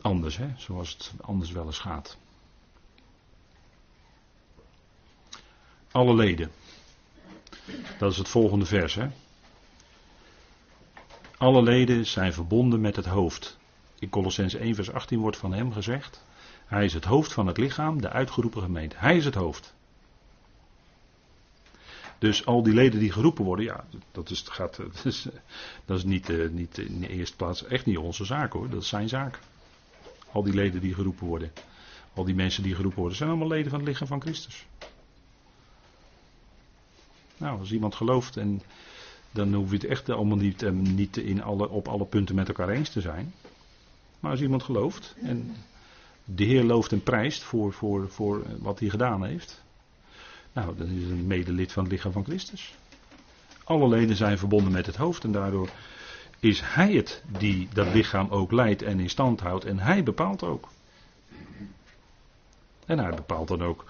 anders, 0.00 0.36
hè? 0.36 0.48
zoals 0.56 0.92
het 0.92 1.12
anders 1.20 1.52
wel 1.52 1.66
eens 1.66 1.78
gaat. 1.78 2.18
Alle 5.92 6.14
leden. 6.14 6.50
Dat 7.98 8.12
is 8.12 8.18
het 8.18 8.28
volgende 8.28 8.64
vers. 8.64 8.94
Hè? 8.94 9.08
Alle 11.36 11.62
leden 11.62 12.06
zijn 12.06 12.32
verbonden 12.32 12.80
met 12.80 12.96
het 12.96 13.06
hoofd. 13.06 13.58
In 13.98 14.08
Colossens 14.08 14.54
1 14.54 14.74
vers 14.74 14.92
18 14.92 15.18
wordt 15.18 15.36
van 15.36 15.52
hem 15.52 15.72
gezegd. 15.72 16.24
Hij 16.66 16.84
is 16.84 16.92
het 16.92 17.04
hoofd 17.04 17.32
van 17.32 17.46
het 17.46 17.56
lichaam, 17.56 18.00
de 18.00 18.08
uitgeroepen 18.08 18.62
gemeente. 18.62 18.96
Hij 18.98 19.16
is 19.16 19.24
het 19.24 19.34
hoofd. 19.34 19.74
Dus 22.18 22.46
al 22.46 22.62
die 22.62 22.74
leden 22.74 23.00
die 23.00 23.12
geroepen 23.12 23.44
worden, 23.44 23.64
ja, 23.64 23.84
dat 24.12 24.30
is, 24.30 24.44
gaat, 24.46 24.76
dat 24.94 25.04
is, 25.04 25.28
dat 25.84 25.98
is 25.98 26.04
niet, 26.04 26.28
uh, 26.28 26.48
niet 26.50 26.78
in 26.78 27.00
de 27.00 27.08
eerste 27.08 27.36
plaats 27.36 27.64
echt 27.64 27.86
niet 27.86 27.98
onze 27.98 28.24
zaak 28.24 28.52
hoor, 28.52 28.70
dat 28.70 28.82
is 28.82 28.88
zijn 28.88 29.08
zaak. 29.08 29.38
Al 30.32 30.42
die 30.42 30.54
leden 30.54 30.80
die 30.80 30.94
geroepen 30.94 31.26
worden, 31.26 31.52
al 32.14 32.24
die 32.24 32.34
mensen 32.34 32.62
die 32.62 32.74
geroepen 32.74 32.98
worden, 32.98 33.16
zijn 33.16 33.30
allemaal 33.30 33.48
leden 33.48 33.70
van 33.70 33.78
het 33.78 33.88
lichaam 33.88 34.06
van 34.06 34.20
Christus. 34.20 34.66
Nou, 37.40 37.58
als 37.58 37.72
iemand 37.72 37.94
gelooft, 37.94 38.36
en 38.36 38.62
dan 39.30 39.54
hoef 39.54 39.70
je 39.70 39.76
het 39.76 39.84
echt 39.84 40.08
allemaal 40.08 40.36
niet, 40.36 40.62
eh, 40.62 40.70
niet 40.70 41.16
in 41.16 41.42
alle, 41.42 41.68
op 41.68 41.88
alle 41.88 42.04
punten 42.04 42.34
met 42.34 42.48
elkaar 42.48 42.68
eens 42.68 42.90
te 42.90 43.00
zijn. 43.00 43.34
Maar 44.20 44.30
als 44.30 44.40
iemand 44.40 44.62
gelooft 44.62 45.14
en 45.22 45.56
de 46.24 46.44
Heer 46.44 46.64
looft 46.64 46.92
en 46.92 47.02
prijst 47.02 47.42
voor, 47.42 47.72
voor, 47.72 48.08
voor 48.08 48.42
wat 48.58 48.80
hij 48.80 48.88
gedaan 48.88 49.24
heeft. 49.24 49.62
Nou, 50.52 50.76
dan 50.76 50.86
is 50.86 51.10
een 51.10 51.26
medelid 51.26 51.72
van 51.72 51.82
het 51.82 51.92
lichaam 51.92 52.12
van 52.12 52.24
Christus. 52.24 52.74
Alle 53.64 53.88
leden 53.88 54.16
zijn 54.16 54.38
verbonden 54.38 54.72
met 54.72 54.86
het 54.86 54.96
hoofd 54.96 55.24
en 55.24 55.32
daardoor 55.32 55.68
is 56.40 56.60
hij 56.64 56.92
het 56.92 57.22
die 57.38 57.68
dat 57.72 57.94
lichaam 57.94 58.28
ook 58.30 58.52
leidt 58.52 58.82
en 58.82 59.00
in 59.00 59.10
stand 59.10 59.40
houdt 59.40 59.64
en 59.64 59.78
hij 59.78 60.02
bepaalt 60.02 60.42
ook. 60.42 60.68
En 62.86 62.98
hij 62.98 63.14
bepaalt 63.14 63.48
dan 63.48 63.62
ook, 63.62 63.84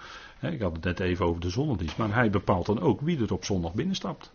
ik 0.49 0.61
had 0.61 0.75
het 0.75 0.83
net 0.83 0.99
even 0.99 1.25
over 1.25 1.41
de 1.41 1.49
zonnedienst, 1.49 1.97
maar 1.97 2.13
hij 2.13 2.29
bepaalt 2.29 2.65
dan 2.65 2.79
ook 2.79 3.01
wie 3.01 3.21
er 3.21 3.33
op 3.33 3.45
zondag 3.45 3.73
binnenstapt. 3.73 4.31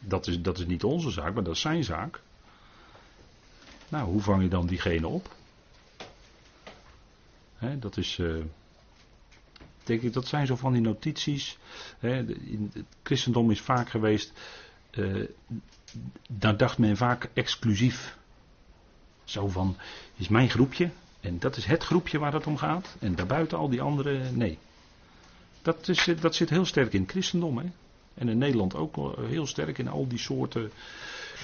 Dat 0.00 0.26
is, 0.26 0.42
dat 0.42 0.58
is 0.58 0.66
niet 0.66 0.84
onze 0.84 1.10
zaak, 1.10 1.34
maar 1.34 1.44
dat 1.44 1.54
is 1.54 1.60
zijn 1.60 1.84
zaak. 1.84 2.20
Nou, 3.88 4.10
hoe 4.10 4.20
vang 4.20 4.42
je 4.42 4.48
dan 4.48 4.66
diegene 4.66 5.06
op? 5.06 5.36
dat 7.78 7.96
is. 7.96 8.18
Uh, 8.18 8.44
denk 9.84 10.02
ik, 10.02 10.12
dat 10.12 10.26
zijn 10.26 10.46
zo 10.46 10.56
van 10.56 10.72
die 10.72 10.82
notities. 10.82 11.58
het 11.98 12.84
christendom 13.02 13.50
is 13.50 13.60
vaak 13.60 13.90
geweest. 13.90 14.32
Uh, 14.90 15.28
daar 16.28 16.56
dacht 16.56 16.78
men 16.78 16.96
vaak 16.96 17.30
exclusief. 17.32 18.18
Zo 19.24 19.48
van, 19.48 19.76
is 20.16 20.28
mijn 20.28 20.50
groepje. 20.50 20.90
En 21.20 21.38
dat 21.38 21.56
is 21.56 21.64
het 21.64 21.84
groepje 21.84 22.18
waar 22.18 22.32
het 22.32 22.46
om 22.46 22.56
gaat. 22.56 22.96
En 23.00 23.14
daarbuiten 23.14 23.58
al 23.58 23.68
die 23.68 23.82
andere, 23.82 24.30
nee. 24.30 24.58
Dat, 25.62 25.88
is, 25.88 26.08
dat 26.20 26.34
zit 26.34 26.50
heel 26.50 26.64
sterk 26.64 26.92
in 26.92 27.00
het 27.00 27.10
christendom. 27.10 27.58
Hè? 27.58 27.66
En 28.14 28.28
in 28.28 28.38
Nederland 28.38 28.74
ook 28.74 29.16
heel 29.18 29.46
sterk 29.46 29.78
in 29.78 29.88
al 29.88 30.08
die 30.08 30.18
soorten 30.18 30.70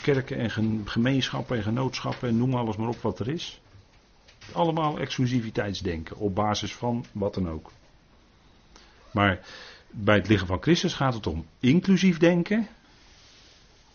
kerken 0.02 0.38
en 0.38 0.50
gemeenschappen 0.84 1.56
en 1.56 1.62
genootschappen 1.62 2.28
en 2.28 2.36
noem 2.36 2.54
alles 2.54 2.76
maar 2.76 2.88
op 2.88 3.02
wat 3.02 3.18
er 3.18 3.28
is. 3.28 3.60
Allemaal 4.52 4.98
exclusiviteitsdenken 4.98 6.16
op 6.16 6.34
basis 6.34 6.74
van 6.74 7.04
wat 7.12 7.34
dan 7.34 7.50
ook. 7.50 7.70
Maar 9.10 9.46
bij 9.90 10.16
het 10.16 10.28
lichaam 10.28 10.46
van 10.46 10.62
Christus 10.62 10.94
gaat 10.94 11.14
het 11.14 11.26
om 11.26 11.46
inclusief 11.60 12.18
denken. 12.18 12.68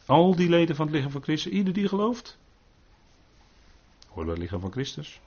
Al 0.05 0.35
die 0.35 0.49
leden 0.49 0.75
van 0.75 0.85
het 0.85 0.95
lichaam 0.95 1.11
van 1.11 1.23
Christus, 1.23 1.51
ieder 1.51 1.73
die 1.73 1.87
gelooft. 1.87 2.37
Hoort 4.07 4.25
bij 4.25 4.33
het 4.33 4.43
lichaam 4.43 4.59
van 4.59 4.71
Christus. 4.71 5.19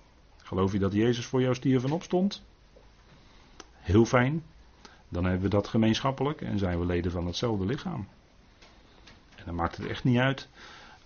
Geloof 0.53 0.73
je 0.73 0.79
dat 0.79 0.93
Jezus 0.93 1.27
voor 1.27 1.41
jou 1.41 1.55
stierf 1.55 1.85
en 1.85 1.93
opstond? 1.93 2.43
Heel 3.73 4.05
fijn. 4.05 4.43
Dan 5.09 5.25
hebben 5.25 5.43
we 5.43 5.49
dat 5.49 5.69
gemeenschappelijk 5.69 6.41
en 6.41 6.59
zijn 6.59 6.79
we 6.79 6.87
leden 6.87 7.11
van 7.11 7.27
hetzelfde 7.27 7.67
lichaam. 7.67 8.09
En 9.37 9.43
dan 9.45 9.55
maakt 9.55 9.77
het 9.77 9.87
echt 9.87 10.05
niet 10.05 10.19
uit 10.19 10.49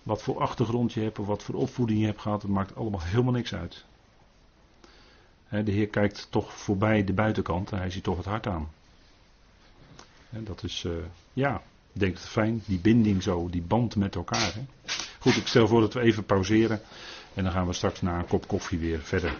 wat 0.03 0.21
voor 0.21 0.39
achtergrond 0.39 0.93
je 0.93 1.01
hebt 1.01 1.19
of 1.19 1.25
wat 1.25 1.43
voor 1.43 1.55
opvoeding 1.55 1.99
je 1.99 2.05
hebt 2.05 2.21
gehad. 2.21 2.41
Het 2.41 2.51
maakt 2.51 2.75
allemaal 2.75 3.01
helemaal 3.01 3.33
niks 3.33 3.53
uit. 3.53 3.85
De 5.49 5.71
Heer 5.71 5.87
kijkt 5.87 6.27
toch 6.29 6.53
voorbij 6.53 7.03
de 7.03 7.13
buitenkant 7.13 7.71
en 7.71 7.77
hij 7.77 7.89
ziet 7.89 8.03
toch 8.03 8.17
het 8.17 8.25
hart 8.25 8.47
aan. 8.47 8.69
Dat 10.29 10.63
is, 10.63 10.83
uh, 10.83 10.93
ja, 11.33 11.61
ik 11.93 11.99
denk 11.99 12.13
het 12.13 12.27
fijn, 12.27 12.63
die 12.65 12.79
binding 12.79 13.23
zo, 13.23 13.49
die 13.49 13.61
band 13.61 13.95
met 13.95 14.15
elkaar. 14.15 14.53
Hè. 14.53 14.65
Goed, 15.19 15.35
ik 15.35 15.47
stel 15.47 15.67
voor 15.67 15.81
dat 15.81 15.93
we 15.93 16.01
even 16.01 16.25
pauzeren 16.25 16.81
en 17.37 17.43
dan 17.43 17.51
gaan 17.51 17.67
we 17.67 17.73
straks 17.73 18.01
na 18.01 18.17
een 18.17 18.27
kop 18.27 18.47
koffie 18.47 18.79
weer 18.79 18.99
verder. 18.99 19.33